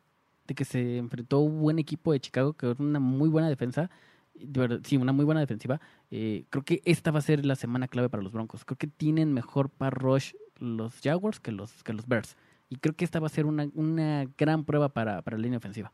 de 0.49 0.55
que 0.57 0.65
se 0.65 0.97
enfrentó 0.97 1.39
un 1.39 1.61
buen 1.61 1.79
equipo 1.79 2.11
de 2.11 2.19
Chicago, 2.19 2.55
que 2.55 2.69
es 2.69 2.81
una 2.81 2.99
muy 2.99 3.29
buena 3.29 3.49
defensa, 3.49 3.93
de 4.35 4.61
verdad, 4.61 4.81
sí, 4.83 4.97
una 4.97 5.13
muy 5.13 5.25
buena 5.25 5.41
defensiva, 5.41 5.81
eh, 6.11 6.47
creo 6.51 6.65
que 6.65 6.83
esta 6.85 7.13
va 7.13 7.21
a 7.21 7.23
ser 7.23 7.47
la 7.47 7.55
semana 7.55 7.87
clave 7.87 8.09
para 8.09 8.25
los 8.25 8.33
Broncos. 8.33 8.65
Creo 8.65 8.77
que 8.77 8.89
tienen 8.89 9.33
mejor 9.33 9.71
par 9.71 9.95
rush 9.95 10.33
los 10.59 11.01
Jaguars 11.03 11.41
que 11.41 11.53
los, 11.53 11.83
que 11.83 11.93
los 11.93 12.07
Bears. 12.07 12.37
Y 12.69 12.77
creo 12.77 12.95
que 12.95 13.05
esta 13.05 13.21
va 13.21 13.27
a 13.27 13.31
ser 13.31 13.47
una, 13.47 13.69
una 13.75 14.27
gran 14.37 14.65
prueba 14.65 14.89
para, 14.89 15.23
para 15.23 15.37
la 15.37 15.43
línea 15.43 15.59
ofensiva. 15.59 15.93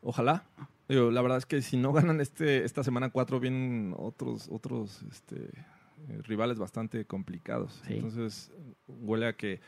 Ojalá. 0.00 0.44
Digo, 0.88 1.10
la 1.10 1.22
verdad 1.22 1.38
es 1.38 1.46
que 1.46 1.62
si 1.62 1.76
no 1.76 1.92
ganan 1.92 2.20
este 2.20 2.64
esta 2.64 2.84
semana 2.84 3.10
4 3.10 3.40
vienen 3.40 3.94
otros 3.96 4.48
otros 4.50 5.02
este, 5.10 5.46
eh, 6.08 6.20
rivales 6.24 6.58
bastante 6.58 7.06
complicados. 7.06 7.80
Sí. 7.86 7.94
Entonces 7.94 8.52
huele 8.86 9.26
a 9.26 9.36
que 9.36 9.60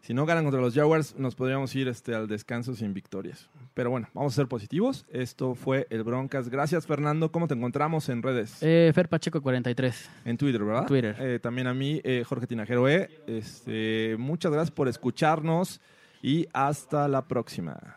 si 0.00 0.14
no 0.14 0.26
ganan 0.26 0.44
contra 0.44 0.60
los 0.60 0.74
Jaguars 0.74 1.14
nos 1.16 1.34
podríamos 1.34 1.74
ir 1.76 1.88
este, 1.88 2.14
al 2.14 2.26
descanso 2.26 2.74
sin 2.74 2.94
victorias. 2.94 3.48
Pero 3.74 3.90
bueno, 3.90 4.08
vamos 4.14 4.32
a 4.32 4.36
ser 4.36 4.46
positivos. 4.48 5.04
Esto 5.10 5.54
fue 5.54 5.86
el 5.90 6.02
Broncas. 6.02 6.48
Gracias 6.48 6.86
Fernando. 6.86 7.30
¿Cómo 7.30 7.46
te 7.46 7.54
encontramos 7.54 8.08
en 8.08 8.22
redes? 8.22 8.62
Eh, 8.62 8.90
Fer 8.94 9.08
Pacheco 9.08 9.40
43. 9.40 10.10
En 10.24 10.36
Twitter, 10.36 10.64
¿verdad? 10.64 10.86
Twitter. 10.86 11.16
Eh, 11.20 11.38
también 11.38 11.66
a 11.66 11.74
mí, 11.74 12.00
eh, 12.02 12.24
Jorge 12.26 12.46
Tinajero 12.46 12.88
E. 12.88 13.10
Este, 13.26 14.16
muchas 14.18 14.52
gracias 14.52 14.70
por 14.70 14.88
escucharnos 14.88 15.80
y 16.22 16.46
hasta 16.52 17.06
la 17.08 17.26
próxima. 17.28 17.96